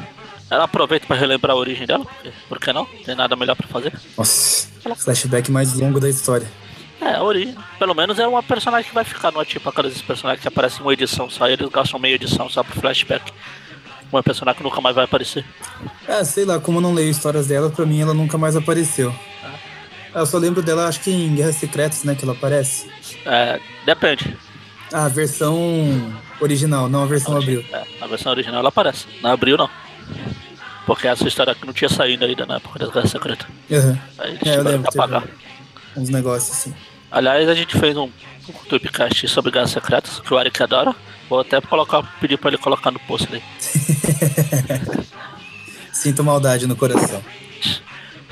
ela 0.50 0.66
aproveita 0.66 1.06
pra 1.08 1.16
relembrar 1.16 1.56
a 1.56 1.60
origem 1.60 1.86
dela, 1.88 2.04
porque, 2.04 2.32
por 2.50 2.60
que 2.60 2.74
não? 2.74 2.86
Tem 3.06 3.16
nada 3.16 3.36
melhor 3.36 3.56
pra 3.56 3.68
fazer. 3.68 3.94
Nossa, 4.18 4.68
flashback 4.98 5.52
mais 5.52 5.74
longo 5.74 6.00
da 6.00 6.10
história. 6.10 6.48
É, 7.06 7.16
a 7.16 7.24
origem. 7.24 7.56
Pelo 7.80 7.94
menos 7.94 8.18
é 8.20 8.28
uma 8.28 8.42
personagem 8.44 8.88
que 8.88 8.94
vai 8.96 9.04
ficar, 9.04 9.32
não 9.32 9.42
é 9.42 9.46
tipo 9.46 9.68
aqueles 9.68 10.02
personagens 10.02 10.42
que 10.42 10.48
aparecem 10.48 10.80
em 10.80 10.84
uma 10.84 10.94
edição 10.94 11.30
só, 11.30 11.48
eles 11.48 11.68
gastam 11.70 12.00
meia 12.00 12.16
edição 12.16 12.50
só 12.50 12.64
pro 12.64 12.80
flashback. 12.80 13.32
Uma 14.12 14.22
personagem 14.24 14.58
que 14.60 14.64
nunca 14.64 14.80
mais 14.80 14.96
vai 14.96 15.06
aparecer. 15.06 15.44
Ah, 16.08 16.24
sei 16.24 16.46
lá, 16.46 16.60
como 16.60 16.78
eu 16.78 16.82
não 16.82 16.94
leio 16.94 17.10
histórias 17.10 17.48
dela, 17.48 17.70
pra 17.70 17.86
mim 17.86 18.00
ela 18.02 18.14
nunca 18.14 18.38
mais 18.38 18.56
apareceu. 18.56 19.14
Ah, 20.14 20.20
Eu 20.20 20.26
só 20.28 20.38
lembro 20.38 20.62
dela, 20.62 20.88
acho 20.88 21.00
que 21.02 21.10
em 21.12 21.34
Guerras 21.36 21.56
Secretas, 21.56 22.04
né, 22.04 22.14
que 22.16 22.24
ela 22.24 22.34
aparece. 22.34 22.88
É, 23.26 23.60
depende. 23.86 24.38
A 24.94 25.08
versão 25.08 26.14
original, 26.40 26.88
não 26.88 27.02
a 27.04 27.06
versão 27.08 27.36
abril. 27.36 27.66
É, 27.74 27.84
na 28.00 28.06
versão 28.06 28.32
original 28.32 28.60
ela 28.60 28.70
aparece. 28.70 29.08
Na 29.24 29.32
abril 29.34 29.58
não. 29.58 29.70
Porque 30.86 31.08
essa 31.08 31.28
história 31.28 31.54
aqui 31.54 31.66
não 31.66 31.74
tinha 31.74 31.90
saído 31.90 32.24
ainda 32.26 32.46
na 32.46 32.58
época 32.58 32.78
das 32.78 32.92
Guerras 32.92 33.10
Secretas. 33.10 33.48
Aham. 33.72 34.00
Aí 34.20 34.30
eles 34.32 34.42
É, 34.44 34.50
eu 34.50 34.52
tiveram 34.58 34.64
lembro, 34.72 34.92
que 34.92 34.98
apagar. 35.00 35.24
uns 35.98 36.10
negócios 36.10 36.56
assim. 36.56 36.76
Aliás, 37.14 37.48
a 37.48 37.54
gente 37.54 37.78
fez 37.78 37.96
um, 37.96 38.06
um 38.50 38.54
sobre 39.28 39.52
Guerras 39.52 39.70
Secretas, 39.70 40.20
que 40.20 40.34
o 40.34 40.40
Eric 40.40 40.62
adora. 40.64 40.96
Vou 41.30 41.40
até 41.40 41.62
colocar, 41.62 42.02
pedir 42.20 42.38
pra 42.38 42.50
ele 42.50 42.58
colocar 42.58 42.90
no 42.92 43.00
post 43.02 43.28
ali. 43.30 43.44
Sinto 45.94 46.24
maldade 46.24 46.66
no 46.68 46.76
coração. 46.76 47.24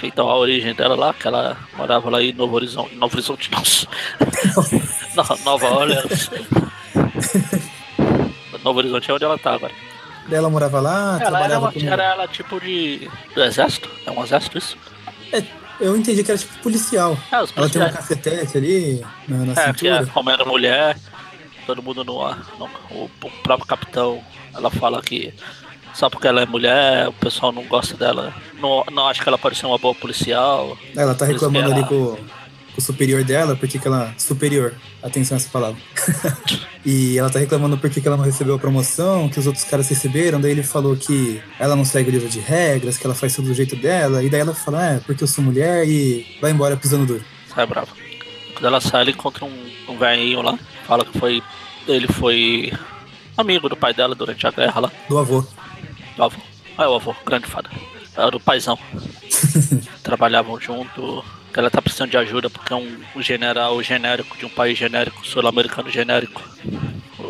Então 0.03 0.27
a 0.27 0.35
origem 0.35 0.73
dela 0.73 0.95
lá, 0.95 1.13
que 1.13 1.27
ela 1.27 1.55
morava 1.77 2.09
lá 2.09 2.21
em 2.23 2.33
Novo 2.33 2.55
Horizonte. 2.55 2.95
Novo 2.95 3.13
Horizonte. 3.15 3.51
No- 3.51 5.23
Nova 5.45 5.67
Orleans. 5.67 6.31
Novo 8.63 8.79
Horizonte 8.79 9.11
é 9.11 9.13
onde 9.13 9.23
ela 9.23 9.38
tá 9.38 9.53
agora. 9.53 9.73
Ela 10.31 10.50
morava 10.50 10.79
lá, 10.81 10.91
Ela 11.00 11.11
era, 11.15 11.19
trabalhava 11.29 11.65
uma, 11.65 11.71
como... 11.73 11.88
era 11.89 12.03
ela 12.03 12.27
tipo 12.27 12.59
de. 12.59 13.09
do 13.35 13.43
exército? 13.43 13.89
É 14.05 14.11
um 14.11 14.23
exército 14.23 14.57
isso? 14.57 14.77
É, 15.31 15.43
eu 15.81 15.97
entendi 15.97 16.23
que 16.23 16.31
era 16.31 16.38
tipo 16.39 16.53
policial. 16.59 17.17
É, 17.31 17.41
os 17.41 17.51
Ela 17.55 17.69
tem 17.69 17.81
um 17.81 17.89
cacetete 17.91 18.57
ali 18.57 19.05
na, 19.27 19.38
na 19.45 19.53
É, 19.53 19.69
é, 19.69 19.73
cintura. 19.73 20.05
como 20.13 20.29
era 20.29 20.45
mulher, 20.45 20.97
todo 21.65 21.81
mundo 21.83 22.03
no, 22.03 22.13
no 22.57 22.69
o, 22.91 23.09
o 23.23 23.31
próprio 23.43 23.67
capitão, 23.67 24.23
ela 24.53 24.69
fala 24.69 25.01
que 25.01 25.33
só 25.93 26.09
porque 26.09 26.27
ela 26.27 26.41
é 26.41 26.45
mulher, 26.45 27.09
o 27.09 27.13
pessoal 27.13 27.51
não 27.51 27.63
gosta 27.63 27.97
dela. 27.97 28.33
Não, 28.59 28.83
não 28.91 29.07
acha 29.07 29.21
que 29.21 29.27
ela 29.27 29.38
pode 29.38 29.57
ser 29.57 29.65
uma 29.65 29.77
boa 29.77 29.93
policial. 29.93 30.77
Ela 30.95 31.13
tá 31.13 31.25
reclamando 31.25 31.65
ela- 31.71 31.75
ali 31.75 31.85
com 31.88 32.17
o 32.77 32.81
superior 32.81 33.23
dela, 33.23 33.55
porque 33.55 33.77
que 33.79 33.87
ela. 33.87 34.13
Superior, 34.17 34.73
atenção 35.01 35.35
a 35.35 35.39
essa 35.39 35.49
palavra. 35.49 35.81
e 36.85 37.17
ela 37.17 37.29
tá 37.29 37.39
reclamando 37.39 37.77
porque 37.77 38.01
que 38.01 38.07
ela 38.07 38.17
não 38.17 38.23
recebeu 38.23 38.55
a 38.55 38.59
promoção, 38.59 39.29
que 39.29 39.39
os 39.39 39.47
outros 39.47 39.63
caras 39.63 39.87
receberam. 39.89 40.39
Daí 40.39 40.51
ele 40.51 40.63
falou 40.63 40.95
que 40.95 41.41
ela 41.59 41.75
não 41.75 41.85
segue 41.85 42.09
o 42.09 42.11
livro 42.11 42.29
de 42.29 42.39
regras, 42.39 42.97
que 42.97 43.05
ela 43.05 43.15
faz 43.15 43.35
tudo 43.35 43.49
do 43.49 43.53
jeito 43.53 43.75
dela. 43.75 44.23
E 44.23 44.29
daí 44.29 44.41
ela 44.41 44.53
fala, 44.53 44.85
é, 44.85 44.99
porque 44.99 45.23
eu 45.23 45.27
sou 45.27 45.43
mulher 45.43 45.87
e 45.87 46.37
vai 46.41 46.51
embora 46.51 46.77
pisando 46.77 47.05
duro. 47.05 47.23
Sai 47.53 47.65
brava. 47.65 47.89
Quando 48.53 48.65
ela 48.65 48.81
sai, 48.81 49.01
ela 49.01 49.11
encontra 49.11 49.45
um, 49.45 49.71
um 49.89 49.97
velhinho 49.97 50.41
lá, 50.41 50.57
fala 50.85 51.05
que 51.05 51.17
foi. 51.17 51.41
Ele 51.87 52.07
foi 52.07 52.71
amigo 53.35 53.67
do 53.67 53.75
pai 53.75 53.93
dela 53.93 54.15
durante 54.15 54.45
a 54.45 54.51
guerra 54.51 54.81
lá. 54.81 54.91
Do 55.09 55.17
avô. 55.17 55.45
Do 56.15 56.23
avô. 56.23 56.37
Ah, 56.77 56.83
é 56.83 56.87
o 56.87 56.95
avô, 56.95 57.15
grande 57.25 57.47
fada. 57.47 57.69
Era 58.15 58.35
o 58.35 58.39
paizão. 58.39 58.77
Trabalhavam 60.03 60.59
junto. 60.59 61.23
Que 61.51 61.60
Ela 61.60 61.70
tá 61.70 61.81
precisando 61.81 62.10
de 62.12 62.17
ajuda 62.17 62.50
porque 62.50 62.72
é 62.74 62.75
um, 62.75 62.98
um 63.15 63.22
general 63.22 63.81
genérico 63.84 64.38
de 64.38 64.46
um 64.46 64.50
país 64.50 64.77
genérico, 64.77 65.25
sul-americano 65.25 65.89
genérico. 65.89 66.41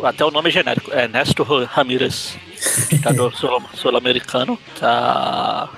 Até 0.04 0.24
o 0.24 0.30
nome 0.30 0.48
é 0.48 0.52
genérico, 0.52 0.92
é 0.92 1.02
Ernesto 1.04 1.42
Ramírez, 1.42 2.36
ditador 2.90 3.34
sul- 3.36 3.62
sul-americano, 3.74 4.58
tá 4.80 5.68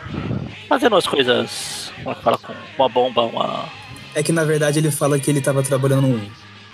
fazendo 0.68 0.96
as 0.96 1.06
coisas, 1.06 1.92
como 1.96 2.10
é 2.10 2.14
que 2.14 2.22
fala, 2.22 2.38
com 2.38 2.54
uma 2.78 2.88
bomba, 2.88 3.22
uma. 3.22 3.64
É 4.14 4.22
que 4.22 4.32
na 4.32 4.44
verdade 4.44 4.78
ele 4.78 4.90
fala 4.90 5.18
que 5.18 5.30
ele 5.30 5.40
tava 5.40 5.62
trabalhando 5.62 6.02
num, 6.02 6.16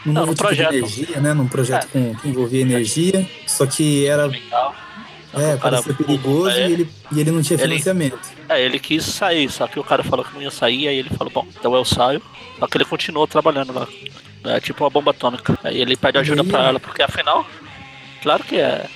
num 0.04 0.12
Não, 0.12 0.12
novo 0.12 0.26
num 0.26 0.34
tipo 0.34 0.46
projeto. 0.46 0.70
de 0.70 0.76
energia, 0.78 1.20
né? 1.20 1.32
Num 1.34 1.48
projeto 1.48 1.88
com, 1.88 2.14
que 2.16 2.28
envolvia 2.28 2.60
energia. 2.60 3.26
Só 3.46 3.66
que 3.66 4.06
era. 4.06 4.30
É, 5.32 5.54
O 5.54 5.58
cara 5.58 5.82
parecia 5.82 5.94
perigoso 5.94 6.50
é, 6.50 6.68
e 6.68 6.72
ele, 6.72 6.88
e 7.12 7.20
ele 7.20 7.30
não 7.30 7.40
tinha 7.42 7.56
Ele- 7.56 7.68
financiamento. 7.74 8.18
É, 8.48 8.60
ele 8.64 8.78
quis 8.78 9.04
sair, 9.04 9.48
só 9.50 9.66
que 9.68 9.78
o 9.78 9.84
cara 9.84 10.02
falou 10.02 10.24
que 10.24 10.34
não 10.34 10.42
ia 10.42 10.50
sair, 10.50 10.88
aí 10.88 10.96
ele 10.96 11.10
falou, 11.10 11.32
bom, 11.32 11.46
então 11.58 11.74
eu 11.74 11.84
saio. 11.84 12.20
Só 12.58 12.66
que 12.66 12.76
ele 12.76 12.84
continuou 12.84 13.26
trabalhando 13.26 13.72
lá. 13.72 13.86
É 14.44 14.58
tipo 14.60 14.82
uma 14.82 14.90
bomba 14.90 15.10
atômica. 15.12 15.58
Aí 15.62 15.80
ele 15.80 15.96
pede 15.96 16.18
ajuda 16.18 16.42
Aí- 16.42 16.48
pra 16.48 16.66
ela, 16.66 16.80
porque 16.80 17.02
afinal, 17.02 17.46
claro 18.22 18.42
que 18.44 18.56
é. 18.56 18.86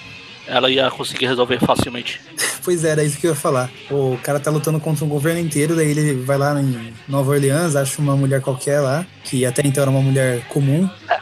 Ela 0.46 0.70
ia 0.70 0.90
conseguir 0.90 1.26
resolver 1.26 1.58
facilmente. 1.60 2.20
Pois 2.64 2.82
é, 2.82 2.92
era 2.92 3.04
isso 3.04 3.18
que 3.18 3.26
eu 3.26 3.32
ia 3.32 3.36
falar. 3.36 3.70
O 3.90 4.18
cara 4.22 4.40
tá 4.40 4.50
lutando 4.50 4.80
contra 4.80 5.04
um 5.04 5.08
governo 5.08 5.38
inteiro, 5.38 5.76
daí 5.76 5.90
ele 5.90 6.14
vai 6.14 6.38
lá 6.38 6.58
em 6.58 6.94
Nova 7.06 7.32
Orleans, 7.32 7.76
acha 7.76 8.00
uma 8.00 8.16
mulher 8.16 8.40
qualquer 8.40 8.80
lá, 8.80 9.04
que 9.22 9.44
até 9.44 9.60
então 9.66 9.82
era 9.82 9.90
uma 9.90 10.00
mulher 10.00 10.40
comum. 10.48 10.88
É, 11.10 11.18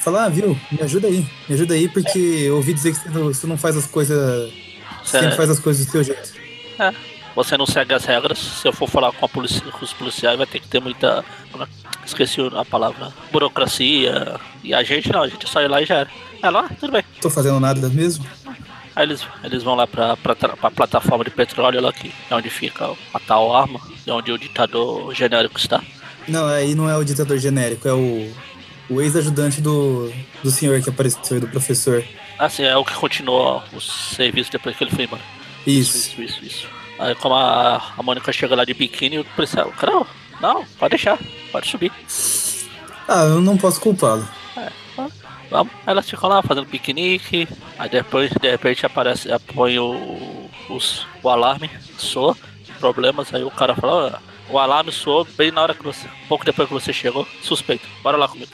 Fala, 0.00 0.24
ah, 0.24 0.28
viu, 0.28 0.58
me 0.70 0.82
ajuda 0.82 1.06
aí, 1.08 1.26
me 1.48 1.54
ajuda 1.54 1.74
aí, 1.74 1.88
porque 1.88 2.18
eu 2.18 2.56
ouvi 2.56 2.72
dizer 2.74 2.92
que 2.92 2.98
você 2.98 3.08
não, 3.10 3.24
você 3.24 3.46
não 3.46 3.56
faz 3.58 3.76
as 3.76 3.86
coisas. 3.86 4.50
Você- 5.04 5.18
Sempre 5.20 5.36
faz 5.36 5.50
as 5.50 5.58
coisas 5.58 5.86
do 5.86 5.92
seu 5.92 6.04
jeito. 6.04 6.32
você 7.34 7.56
não 7.56 7.66
segue 7.66 7.94
as 7.94 8.04
regras. 8.04 8.38
Se 8.38 8.66
eu 8.68 8.72
for 8.72 8.88
falar 8.88 9.12
com, 9.12 9.24
a 9.24 9.28
polícia, 9.28 9.60
com 9.62 9.84
os 9.84 9.92
policiais, 9.92 10.36
vai 10.36 10.46
ter 10.46 10.60
que 10.60 10.68
ter 10.68 10.80
muita. 10.80 11.24
Esqueci 12.04 12.40
a 12.56 12.64
palavra. 12.64 13.12
Burocracia. 13.32 14.36
E 14.64 14.74
a 14.74 14.82
gente 14.82 15.12
não, 15.12 15.22
a 15.22 15.28
gente 15.28 15.48
sai 15.48 15.68
lá 15.68 15.80
e 15.80 15.86
já 15.86 15.96
era. 15.96 16.10
Ela, 16.42 16.66
ah, 16.70 16.74
tudo 16.78 16.92
bem. 16.92 17.02
Tô 17.20 17.28
fazendo 17.30 17.60
nada 17.60 17.88
mesmo? 17.88 18.24
Aí 18.96 19.04
eles, 19.04 19.26
eles 19.44 19.62
vão 19.62 19.74
lá 19.74 19.86
pra, 19.86 20.16
pra, 20.16 20.34
pra 20.34 20.70
plataforma 20.70 21.22
de 21.24 21.30
petróleo 21.30 21.80
lá 21.80 21.92
que 21.92 22.12
é 22.28 22.34
onde 22.34 22.50
fica 22.50 22.90
a 23.14 23.20
tal 23.20 23.54
arma, 23.54 23.80
e 24.06 24.10
onde 24.10 24.32
o 24.32 24.38
ditador 24.38 25.14
genérico 25.14 25.58
está. 25.58 25.80
Não, 26.26 26.46
aí 26.46 26.74
não 26.74 26.88
é 26.90 26.96
o 26.96 27.04
ditador 27.04 27.38
genérico, 27.38 27.86
é 27.86 27.92
o, 27.92 28.30
o 28.90 29.00
ex-ajudante 29.00 29.60
do, 29.60 30.12
do 30.42 30.50
senhor 30.50 30.82
que 30.82 30.90
apareceu, 30.90 31.40
do 31.40 31.48
professor. 31.48 32.04
Ah, 32.38 32.48
sim, 32.48 32.64
é 32.64 32.76
o 32.76 32.84
que 32.84 32.94
continuou 32.94 33.62
o 33.72 33.80
serviço 33.80 34.50
depois 34.50 34.76
que 34.76 34.84
ele 34.84 34.90
foi 34.90 35.04
embora. 35.04 35.22
Isso. 35.66 35.96
Isso, 35.96 36.22
isso, 36.22 36.44
isso. 36.44 36.68
Aí 36.98 37.14
como 37.14 37.34
a, 37.34 37.92
a 37.96 38.02
Mônica 38.02 38.32
chega 38.32 38.56
lá 38.56 38.64
de 38.64 38.74
biquíni, 38.74 39.18
o 39.18 39.24
policial, 39.24 39.70
cara, 39.72 40.04
não, 40.40 40.64
pode 40.78 40.90
deixar, 40.90 41.18
pode 41.52 41.68
subir. 41.68 41.92
Ah, 43.06 43.24
eu 43.24 43.40
não 43.40 43.56
posso 43.56 43.80
culpá-lo. 43.80 44.28
É, 44.56 44.70
vamos. 45.50 45.72
Elas 45.86 46.08
ficam 46.08 46.28
lá 46.28 46.42
fazendo 46.42 46.66
piquenique, 46.66 47.48
aí 47.78 47.88
depois, 47.88 48.30
de 48.30 48.50
repente, 48.50 48.84
aparece, 48.84 49.28
põe 49.54 49.78
o, 49.78 50.48
os, 50.68 51.06
o 51.22 51.28
alarme, 51.28 51.70
soa, 51.96 52.36
problemas, 52.78 53.32
aí 53.32 53.44
o 53.44 53.50
cara 53.50 53.74
fala, 53.74 54.22
o 54.48 54.58
alarme 54.58 54.92
soou 54.92 55.26
bem 55.36 55.50
na 55.50 55.62
hora 55.62 55.74
que 55.74 55.82
você, 55.82 56.06
pouco 56.28 56.44
depois 56.44 56.68
que 56.68 56.74
você 56.74 56.92
chegou, 56.92 57.26
suspeito, 57.42 57.86
bora 58.02 58.16
lá 58.16 58.28
comigo. 58.28 58.50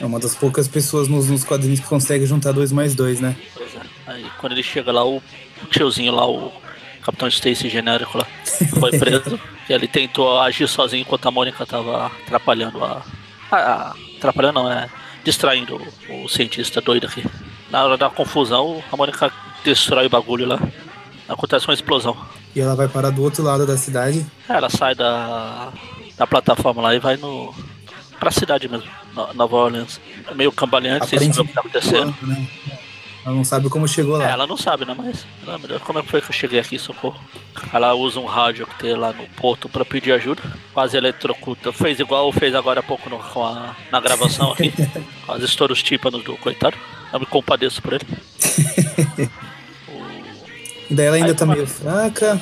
É 0.00 0.06
uma 0.06 0.18
das 0.18 0.34
poucas 0.34 0.68
pessoas 0.68 1.08
nos, 1.08 1.28
nos 1.28 1.44
quadrinhos 1.44 1.80
que 1.80 1.86
consegue 1.86 2.24
juntar 2.24 2.52
dois 2.52 2.70
mais 2.70 2.94
dois, 2.94 3.20
né? 3.20 3.36
Pois 3.54 3.74
é. 3.74 3.80
Aí 4.06 4.26
quando 4.38 4.52
ele 4.52 4.62
chega 4.62 4.92
lá, 4.92 5.04
o 5.04 5.22
tiozinho 5.70 6.14
lá, 6.14 6.28
o 6.28 6.52
Capitão 7.02 7.28
Stacy 7.28 7.68
genérico 7.68 8.18
lá, 8.18 8.26
foi 8.78 8.98
preso. 8.98 9.40
e 9.68 9.72
ele 9.72 9.88
tentou 9.88 10.40
agir 10.40 10.68
sozinho 10.68 11.02
enquanto 11.02 11.26
a 11.26 11.30
Mônica 11.30 11.66
tava 11.66 12.06
atrapalhando 12.06 12.84
a. 12.84 13.02
a 13.50 13.94
atrapalhando 14.16 14.62
não, 14.62 14.72
é. 14.72 14.88
distraindo 15.24 15.80
o, 16.08 16.24
o 16.24 16.28
cientista 16.28 16.80
doido 16.80 17.06
aqui. 17.06 17.24
Na 17.70 17.84
hora 17.84 17.96
da 17.96 18.08
confusão, 18.08 18.82
a 18.90 18.96
Mônica 18.96 19.32
destrói 19.64 20.06
o 20.06 20.10
bagulho 20.10 20.46
lá. 20.46 20.60
Acontece 21.28 21.66
uma 21.66 21.74
explosão. 21.74 22.16
E 22.54 22.60
ela 22.60 22.74
vai 22.74 22.88
parar 22.88 23.10
do 23.10 23.22
outro 23.22 23.44
lado 23.44 23.66
da 23.66 23.76
cidade. 23.76 24.24
Ela 24.48 24.70
sai 24.70 24.94
da, 24.94 25.70
da 26.16 26.26
plataforma 26.26 26.82
lá 26.82 26.94
e 26.94 26.98
vai 26.98 27.16
no. 27.16 27.54
pra 28.18 28.30
cidade 28.30 28.68
mesmo, 28.68 28.88
Nova 29.34 29.56
Orleans. 29.56 30.00
É 30.30 30.34
meio 30.34 30.52
cambaleante, 30.52 31.06
sem 31.08 31.32
saber 31.32 31.40
o 31.40 31.44
que 31.48 31.52
tá 31.54 31.60
acontecendo. 31.60 32.14
Né? 32.22 32.46
Ela 33.26 33.34
não 33.34 33.44
sabe 33.44 33.68
como 33.68 33.86
chegou 33.86 34.16
lá. 34.16 34.26
É, 34.28 34.30
ela 34.32 34.46
não 34.46 34.56
sabe, 34.56 34.84
né? 34.86 34.94
Mas. 34.96 35.26
Ah, 35.46 35.58
meu 35.58 35.68
Deus, 35.68 35.82
como 35.82 35.98
é 35.98 36.02
que 36.02 36.08
foi 36.08 36.20
que 36.22 36.28
eu 36.28 36.32
cheguei 36.32 36.58
aqui, 36.60 36.78
socorro? 36.78 37.20
Ela 37.72 37.92
usa 37.94 38.18
um 38.20 38.24
rádio 38.26 38.66
que 38.66 38.74
tem 38.78 38.94
lá 38.94 39.12
no 39.12 39.26
porto 39.30 39.68
pra 39.68 39.84
pedir 39.84 40.12
ajuda. 40.12 40.40
Quase 40.72 40.96
eletrocuta. 40.96 41.72
Fez 41.72 41.98
igual 42.00 42.30
fez 42.32 42.54
agora 42.54 42.80
há 42.80 42.82
pouco 42.82 43.10
no- 43.10 43.20
a, 43.42 43.74
na 43.92 44.00
gravação 44.00 44.52
aqui. 44.52 44.72
Quase 45.26 45.44
estoura 45.44 45.72
os 45.72 45.82
tímpanos 45.82 46.22
do 46.24 46.36
coitado. 46.38 46.76
Eu 47.12 47.20
me 47.20 47.26
compadeço 47.26 47.82
por 47.82 47.92
ele. 47.94 48.06
Daí 50.90 51.06
ela 51.06 51.16
ainda 51.16 51.28
Aí 51.28 51.34
tá 51.34 51.44
é? 51.44 51.48
meio 51.48 51.66
fraca. 51.66 52.40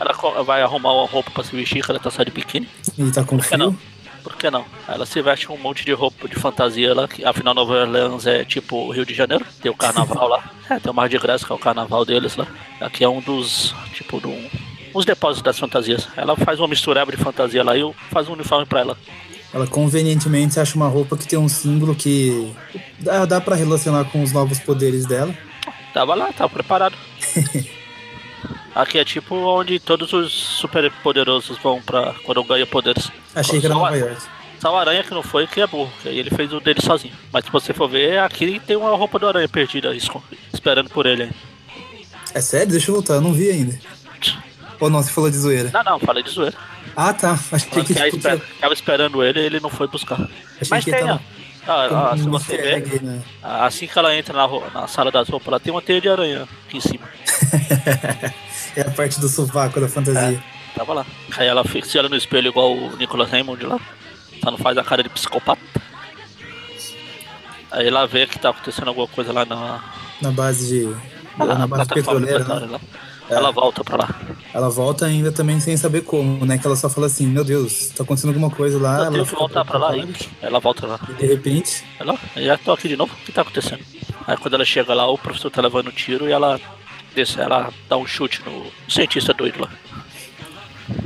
Ela 0.00 0.14
co- 0.14 0.42
vai 0.44 0.62
arrumar 0.62 0.92
uma 0.94 1.06
roupa 1.06 1.30
pra 1.30 1.44
se 1.44 1.54
vestir, 1.54 1.84
que 1.84 1.90
ela 1.90 2.00
tá 2.00 2.10
só 2.10 2.22
de 2.22 2.30
biquíni. 2.30 2.66
E 2.96 3.10
tá 3.10 3.22
com 3.22 3.38
que 3.38 3.54
não? 3.56 3.76
Por 4.22 4.36
que 4.36 4.50
não? 4.50 4.64
Ela 4.86 5.04
se 5.04 5.20
veste 5.20 5.46
com 5.46 5.54
um 5.54 5.58
monte 5.58 5.84
de 5.84 5.92
roupa 5.92 6.28
de 6.28 6.36
fantasia 6.36 6.94
lá, 6.94 7.08
que 7.08 7.24
afinal 7.24 7.54
Nova 7.54 7.72
Orleans 7.74 8.26
é 8.26 8.44
tipo 8.44 8.90
Rio 8.92 9.04
de 9.04 9.12
Janeiro, 9.14 9.44
tem 9.60 9.70
o 9.70 9.74
carnaval 9.76 10.28
lá. 10.28 10.44
É, 10.70 10.78
tem 10.78 10.90
o 10.90 10.94
Mar 10.94 11.06
de 11.08 11.18
Graça, 11.18 11.44
que 11.44 11.52
é 11.52 11.54
o 11.54 11.58
carnaval 11.58 12.02
deles 12.04 12.34
lá. 12.36 12.46
Aqui 12.80 13.04
é 13.04 13.08
um 13.08 13.20
dos, 13.20 13.74
tipo, 13.92 14.18
do, 14.20 14.32
uns 14.94 15.04
depósitos 15.04 15.42
das 15.42 15.58
fantasias. 15.58 16.08
Ela 16.16 16.34
faz 16.36 16.58
uma 16.60 16.68
mistureba 16.68 17.10
de 17.10 17.18
fantasia 17.18 17.62
lá 17.62 17.76
e 17.76 17.80
eu- 17.80 17.94
faz 18.10 18.26
um 18.28 18.32
uniforme 18.32 18.64
pra 18.64 18.80
ela. 18.80 18.96
Ela 19.52 19.66
convenientemente 19.66 20.58
acha 20.58 20.74
uma 20.76 20.88
roupa 20.88 21.14
que 21.18 21.26
tem 21.28 21.38
um 21.38 21.48
símbolo 21.48 21.94
que 21.94 22.50
dá, 23.00 23.26
dá 23.26 23.38
para 23.40 23.54
relacionar 23.54 24.04
com 24.06 24.22
os 24.22 24.32
novos 24.32 24.60
poderes 24.60 25.04
dela. 25.04 25.34
Tava 25.92 26.14
lá, 26.14 26.32
tava 26.32 26.48
preparado. 26.48 26.96
Aqui 28.74 28.98
é 28.98 29.04
tipo 29.04 29.34
onde 29.36 29.78
todos 29.78 30.12
os 30.12 30.32
super 30.32 30.90
poderosos 31.02 31.58
vão 31.58 31.80
pra 31.82 32.14
quando 32.24 32.42
ganham 32.44 32.66
poderes. 32.66 33.10
Achei 33.34 33.60
que 33.60 33.66
era 33.66 33.74
Nova 33.74 33.96
York. 33.96 34.16
Só 34.60 34.72
o 34.72 34.76
Aranha 34.76 35.02
que 35.02 35.10
não 35.12 35.22
foi, 35.22 35.46
que 35.46 35.60
é 35.60 35.66
burro. 35.66 35.92
Que 36.02 36.08
ele 36.08 36.30
fez 36.30 36.52
o 36.52 36.60
dele 36.60 36.80
sozinho. 36.80 37.12
Mas 37.32 37.44
se 37.44 37.50
você 37.50 37.74
for 37.74 37.88
ver, 37.88 38.18
aqui 38.20 38.60
tem 38.66 38.76
uma 38.76 38.96
roupa 38.96 39.18
do 39.18 39.26
Aranha 39.28 39.48
perdida, 39.48 39.94
esperando 40.52 40.88
por 40.88 41.04
ele 41.04 41.24
ainda. 41.24 41.34
É 42.34 42.40
sério? 42.40 42.68
Deixa 42.68 42.90
eu 42.90 42.94
voltar, 42.94 43.14
eu 43.14 43.20
não 43.20 43.32
vi 43.32 43.50
ainda. 43.50 43.78
Ou 44.80 44.88
não, 44.88 45.02
você 45.02 45.10
falou 45.12 45.30
de 45.30 45.36
zoeira. 45.36 45.70
Não, 45.72 45.82
não, 45.84 45.98
falei 46.00 46.22
de 46.22 46.30
zoeira. 46.30 46.56
Ah, 46.96 47.12
tá. 47.12 47.38
Achei 47.52 47.84
que, 47.84 47.94
Que 47.94 48.00
aí 48.02 48.10
tipo, 48.10 48.16
esper- 48.26 48.38
tinha- 48.40 48.54
tava 48.60 48.74
esperando 48.74 49.22
ele 49.22 49.40
ele 49.40 49.60
não 49.60 49.70
foi 49.70 49.86
buscar. 49.86 50.14
achei 50.14 50.30
Mas 50.70 50.84
que 50.84 50.90
tem, 50.90 51.00
tava 51.00 51.14
ó. 51.14 51.42
Ah, 51.64 52.10
ah, 52.12 52.16
se 52.16 52.24
você 52.24 52.56
ver, 52.56 53.02
né? 53.02 53.22
assim 53.40 53.86
que 53.86 53.96
ela 53.96 54.12
entra 54.16 54.34
na, 54.34 54.48
na 54.70 54.88
sala 54.88 55.12
das 55.12 55.28
roupas, 55.28 55.46
ela 55.46 55.60
tem 55.60 55.72
uma 55.72 55.80
teia 55.80 56.00
de 56.00 56.08
aranha 56.08 56.48
aqui 56.66 56.78
em 56.78 56.80
cima. 56.80 57.04
É 58.76 58.82
a 58.82 58.90
parte 58.90 59.20
do 59.20 59.28
sovaco 59.28 59.80
da 59.80 59.88
fantasia. 59.88 60.42
Tava 60.74 60.94
lá. 60.94 61.06
Aí 61.36 61.46
ela 61.46 61.64
fica, 61.64 61.86
se 61.86 61.98
olha 61.98 62.08
no 62.08 62.16
espelho 62.16 62.48
igual 62.48 62.72
o 62.74 62.96
Nicholas 62.96 63.30
Raymond 63.30 63.64
lá. 63.66 63.78
Só 64.42 64.50
não 64.50 64.58
faz 64.58 64.76
a 64.78 64.82
cara 64.84 65.02
de 65.02 65.08
psicopata. 65.08 65.60
Aí 67.70 67.86
ela 67.86 68.06
vê 68.06 68.26
que 68.26 68.38
tá 68.38 68.50
acontecendo 68.50 68.88
alguma 68.88 69.06
coisa 69.08 69.32
lá 69.32 69.44
na, 69.44 69.82
Na 70.20 70.30
base 70.30 70.66
de. 70.68 70.96
na, 71.38 71.54
na 71.58 71.66
base 71.66 71.88
petroleira, 71.88 72.44
né? 72.44 72.68
lá. 72.70 72.80
Ela 73.30 73.50
volta 73.50 73.82
pra 73.82 73.96
lá. 73.96 74.08
Ela 74.52 74.68
volta 74.68 75.06
ainda 75.06 75.32
também 75.32 75.58
sem 75.58 75.74
saber 75.76 76.02
como, 76.02 76.44
né? 76.44 76.58
Que 76.58 76.66
ela 76.66 76.76
só 76.76 76.90
fala 76.90 77.06
assim, 77.06 77.26
meu 77.26 77.42
Deus, 77.44 77.88
tá 77.96 78.02
acontecendo 78.02 78.28
alguma 78.30 78.50
coisa 78.50 78.78
lá. 78.78 78.98
Eu 78.98 79.02
ela 79.04 79.12
tenho 79.12 79.26
que 79.26 79.34
voltar 79.34 79.64
pra 79.64 79.78
lá 79.78 79.88
preocupada. 79.90 80.18
ainda. 80.24 80.36
Ela 80.42 80.60
volta 80.60 80.86
lá. 80.86 81.00
E 81.08 81.12
de 81.14 81.26
repente, 81.26 81.84
Ela, 81.98 82.18
já 82.36 82.58
tô 82.58 82.72
aqui 82.72 82.88
de 82.88 82.96
novo, 82.96 83.14
o 83.14 83.24
que 83.24 83.32
tá 83.32 83.40
acontecendo? 83.40 83.82
Aí 84.26 84.36
quando 84.36 84.54
ela 84.54 84.64
chega 84.66 84.92
lá, 84.92 85.06
o 85.08 85.16
professor 85.16 85.50
tá 85.50 85.62
levando 85.62 85.90
tiro 85.92 86.28
e 86.28 86.32
ela 86.32 86.60
desce, 87.12 87.40
ela 87.40 87.72
dá 87.88 87.96
um 87.96 88.06
chute 88.06 88.42
no 88.44 88.66
cientista 88.88 89.32
doido 89.32 89.60
lá. 89.60 89.70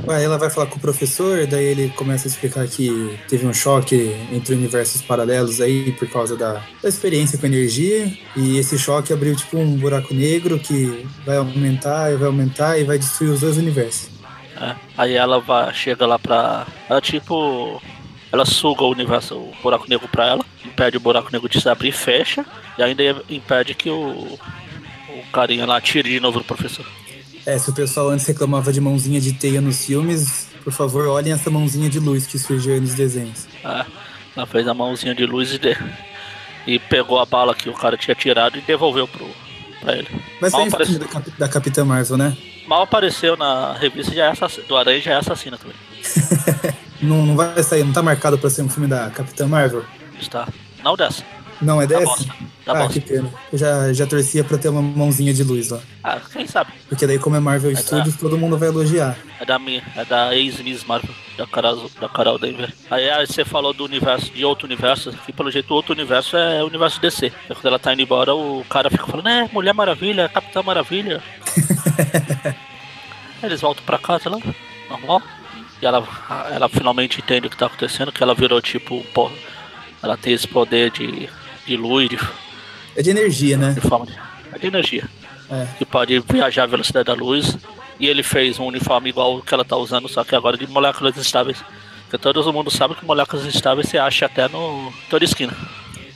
Aí 0.09 0.23
ela 0.23 0.37
vai 0.37 0.49
falar 0.49 0.67
com 0.67 0.77
o 0.77 0.79
professor, 0.79 1.45
daí 1.45 1.65
ele 1.65 1.89
começa 1.89 2.27
a 2.27 2.29
explicar 2.29 2.67
que 2.67 3.19
teve 3.27 3.45
um 3.45 3.53
choque 3.53 4.15
entre 4.31 4.55
universos 4.55 5.01
paralelos 5.01 5.59
aí 5.61 5.91
por 5.93 6.09
causa 6.09 6.35
da, 6.35 6.61
da 6.81 6.89
experiência 6.89 7.37
com 7.37 7.45
energia. 7.45 8.11
E 8.35 8.57
esse 8.57 8.77
choque 8.77 9.11
abriu 9.11 9.35
tipo 9.35 9.57
um 9.57 9.75
buraco 9.77 10.13
negro 10.13 10.57
que 10.59 11.05
vai 11.25 11.37
aumentar 11.37 12.11
e 12.11 12.15
vai 12.15 12.27
aumentar 12.27 12.79
e 12.79 12.83
vai 12.83 12.97
destruir 12.97 13.31
os 13.31 13.41
dois 13.41 13.57
universos. 13.57 14.09
É. 14.59 14.75
Aí 14.97 15.13
ela 15.13 15.39
vai, 15.39 15.73
chega 15.73 16.05
lá 16.05 16.17
pra. 16.17 16.65
Ela 16.89 17.01
tipo. 17.01 17.81
Ela 18.31 18.45
suga 18.45 18.83
o 18.83 18.91
universo, 18.91 19.35
o 19.35 19.53
buraco 19.63 19.89
negro 19.89 20.07
pra 20.09 20.27
ela, 20.27 20.45
impede 20.65 20.97
o 20.97 20.99
buraco 20.99 21.29
negro 21.31 21.47
de 21.47 21.61
se 21.61 21.69
abrir 21.69 21.89
e 21.89 21.93
fecha, 21.93 22.45
e 22.77 22.83
ainda 22.83 23.03
impede 23.29 23.73
que 23.73 23.89
o. 23.89 24.37
Carinha 25.31 25.65
lá 25.65 25.77
atire 25.77 26.09
de 26.09 26.19
novo 26.19 26.39
no 26.39 26.43
professor. 26.43 26.85
É, 27.45 27.57
se 27.57 27.69
o 27.69 27.73
pessoal 27.73 28.09
antes 28.09 28.25
reclamava 28.25 28.73
de 28.73 28.81
mãozinha 28.81 29.21
de 29.21 29.33
teia 29.33 29.61
nos 29.61 29.85
filmes, 29.85 30.47
por 30.63 30.73
favor, 30.73 31.07
olhem 31.07 31.33
essa 31.33 31.49
mãozinha 31.49 31.89
de 31.89 31.99
luz 31.99 32.27
que 32.27 32.37
surgiu 32.37 32.73
aí 32.73 32.79
nos 32.79 32.93
desenhos. 32.93 33.47
É. 33.63 33.85
Ela 34.35 34.45
fez 34.45 34.67
a 34.67 34.73
mãozinha 34.73 35.15
de 35.15 35.25
luz 35.25 35.53
e, 35.53 35.59
de... 35.59 35.77
e 36.67 36.77
pegou 36.77 37.19
a 37.19 37.25
bala 37.25 37.55
que 37.55 37.69
o 37.69 37.73
cara 37.73 37.95
tinha 37.97 38.13
tirado 38.15 38.57
e 38.57 38.61
devolveu 38.61 39.07
pro... 39.07 39.25
pra 39.79 39.95
ele. 39.95 40.07
Vai 40.41 40.49
Mal 40.49 40.61
um 40.61 40.63
filme 40.65 40.71
parecido. 40.71 40.99
da, 40.99 41.05
Cap- 41.07 41.31
da 41.31 41.47
Capitã 41.47 41.85
Marvel, 41.85 42.17
né? 42.17 42.37
Mal 42.67 42.81
apareceu 42.81 43.37
na 43.37 43.73
revista 43.73 44.13
já 44.13 44.25
é 44.25 44.29
assassina, 44.31 44.67
do 44.67 44.75
Aranha 44.75 44.99
já 45.01 45.11
é 45.13 45.15
assassina 45.15 45.57
também. 45.57 45.75
Não, 46.99 47.25
não 47.27 47.35
vai 47.35 47.61
sair, 47.61 47.83
não 47.83 47.93
tá 47.93 48.01
marcado 48.01 48.39
pra 48.39 48.49
ser 48.49 48.63
um 48.63 48.69
filme 48.69 48.87
da 48.89 49.11
Capitã 49.11 49.47
Marvel? 49.47 49.85
Está. 50.19 50.47
Não 50.83 50.95
dessa. 50.97 51.23
Não, 51.61 51.81
é 51.81 51.87
Da 51.87 51.99
dessa? 51.99 52.25
Da 52.65 52.83
ah, 52.83 52.89
que 52.89 52.99
pena. 52.99 53.31
Eu 53.51 53.57
já, 53.57 53.93
já 53.93 54.05
torcia 54.05 54.43
pra 54.43 54.57
ter 54.57 54.67
uma 54.67 54.81
mãozinha 54.81 55.33
de 55.33 55.41
luz 55.41 55.69
lá. 55.69 55.79
Ah, 56.03 56.19
quem 56.31 56.45
sabe? 56.45 56.73
Porque 56.89 57.07
daí, 57.07 57.17
como 57.17 57.37
é 57.37 57.39
Marvel 57.39 57.73
tá. 57.73 57.81
Studios, 57.81 58.17
todo 58.17 58.37
mundo 58.37 58.57
vai 58.57 58.67
elogiar. 58.67 59.17
É 59.39 59.45
da 59.45 59.57
minha, 59.57 59.81
é 59.95 60.03
da 60.03 60.35
ex-Miss 60.35 60.83
Marvel, 60.83 61.15
da 61.37 61.47
Carol, 61.47 61.89
da 61.99 62.09
Carol 62.09 62.37
Denver. 62.37 62.73
Aí, 62.91 63.09
aí 63.09 63.25
você 63.25 63.45
falou 63.45 63.73
do 63.73 63.85
universo, 63.85 64.31
de 64.31 64.43
outro 64.43 64.65
universo, 64.65 65.11
que 65.25 65.31
pelo 65.31 65.49
jeito 65.49 65.73
outro 65.73 65.93
universo 65.93 66.35
é 66.35 66.61
o 66.61 66.67
universo 66.67 66.99
DC. 66.99 67.27
E 67.27 67.53
quando 67.53 67.65
ela 67.65 67.79
tá 67.79 67.93
indo 67.93 68.01
embora, 68.01 68.35
o 68.35 68.65
cara 68.69 68.89
fica 68.89 69.07
falando, 69.07 69.29
é, 69.29 69.49
Mulher 69.53 69.73
Maravilha, 69.73 70.27
Capitã 70.27 70.61
Maravilha. 70.61 71.23
Eles 73.41 73.61
voltam 73.61 73.85
pra 73.85 73.97
casa 73.97 74.29
lá, 74.29 74.39
normal. 74.89 75.21
E 75.81 75.85
ela, 75.85 76.05
ela 76.51 76.67
finalmente 76.67 77.21
entende 77.21 77.47
o 77.47 77.49
que 77.49 77.55
tá 77.57 77.67
acontecendo, 77.67 78.11
que 78.11 78.21
ela 78.21 78.35
virou 78.35 78.61
tipo, 78.61 79.05
ela 80.01 80.17
tem 80.17 80.33
esse 80.33 80.47
poder 80.47 80.91
de, 80.91 81.29
de 81.67 81.77
luz, 81.77 82.09
de, 82.09 82.17
É 82.95 83.01
de 83.01 83.09
energia, 83.09 83.57
né? 83.57 83.71
de 83.73 83.81
forma 83.81 84.05
de, 84.05 84.13
é 84.53 84.57
de 84.57 84.67
energia 84.67 85.03
É. 85.51 85.67
que 85.77 85.85
pode 85.85 86.17
viajar 86.19 86.63
à 86.63 86.67
velocidade 86.67 87.05
da 87.05 87.13
luz. 87.13 87.57
E 87.99 88.05
ele 88.07 88.21
fez 88.21 88.59
um 88.59 88.65
uniforme 88.65 89.09
igual 89.09 89.37
o 89.37 89.41
que 89.41 89.51
ela 89.53 89.65
tá 89.65 89.75
usando, 89.75 90.07
só 90.07 90.23
que 90.23 90.35
agora 90.35 90.55
de 90.55 90.67
moléculas 90.67 91.17
instáveis. 91.17 91.57
Porque 92.03 92.17
todo 92.19 92.53
mundo 92.53 92.69
sabe 92.69 92.93
que 92.95 93.03
moléculas 93.03 93.45
instáveis 93.45 93.89
você 93.89 93.97
acha 93.97 94.27
até 94.27 94.47
no 94.47 94.93
toda 95.09 95.25
esquina. 95.25 95.51